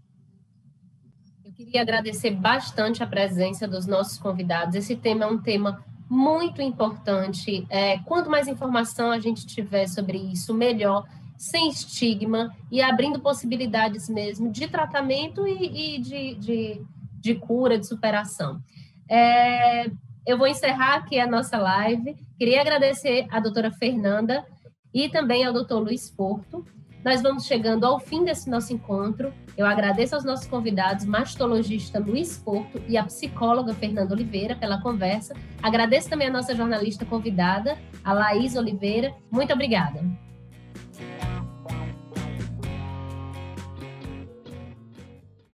Queria 1.73 1.81
agradecer 1.81 2.29
bastante 2.29 3.01
a 3.01 3.07
presença 3.07 3.67
dos 3.67 3.87
nossos 3.87 4.19
convidados. 4.19 4.75
Esse 4.75 4.95
tema 4.95 5.23
é 5.23 5.27
um 5.27 5.39
tema 5.39 5.83
muito 6.07 6.61
importante. 6.61 7.65
É, 7.67 7.97
quanto 8.05 8.29
mais 8.29 8.47
informação 8.47 9.09
a 9.09 9.17
gente 9.17 9.47
tiver 9.47 9.87
sobre 9.87 10.19
isso, 10.19 10.53
melhor, 10.53 11.03
sem 11.35 11.69
estigma 11.69 12.55
e 12.71 12.79
abrindo 12.79 13.19
possibilidades 13.19 14.07
mesmo 14.07 14.51
de 14.51 14.67
tratamento 14.67 15.47
e, 15.47 15.95
e 15.95 15.99
de, 15.99 16.35
de, 16.35 16.81
de, 17.19 17.33
cura, 17.33 17.79
de 17.79 17.87
superação. 17.87 18.61
É, 19.09 19.87
eu 20.27 20.37
vou 20.37 20.45
encerrar 20.45 20.97
aqui 20.97 21.19
a 21.19 21.25
nossa 21.25 21.57
live. 21.57 22.15
Queria 22.37 22.61
agradecer 22.61 23.25
à 23.31 23.39
doutora 23.39 23.71
Fernanda 23.71 24.45
e 24.93 25.09
também 25.09 25.43
ao 25.43 25.51
doutor 25.51 25.79
Luiz 25.79 26.07
Porto 26.07 26.63
nós 27.03 27.21
vamos 27.21 27.45
chegando 27.45 27.85
ao 27.85 27.99
fim 27.99 28.23
desse 28.23 28.49
nosso 28.49 28.73
encontro. 28.73 29.33
Eu 29.57 29.65
agradeço 29.65 30.15
aos 30.15 30.23
nossos 30.23 30.47
convidados, 30.47 31.05
mastologista 31.05 31.99
Luiz 31.99 32.37
Porto 32.37 32.81
e 32.87 32.97
a 32.97 33.03
psicóloga 33.03 33.73
Fernanda 33.73 34.13
Oliveira, 34.13 34.55
pela 34.55 34.81
conversa. 34.81 35.35
Agradeço 35.61 36.09
também 36.09 36.27
a 36.27 36.31
nossa 36.31 36.55
jornalista 36.55 37.05
convidada, 37.05 37.77
a 38.03 38.13
Laís 38.13 38.55
Oliveira. 38.55 39.13
Muito 39.29 39.53
obrigada. 39.53 40.01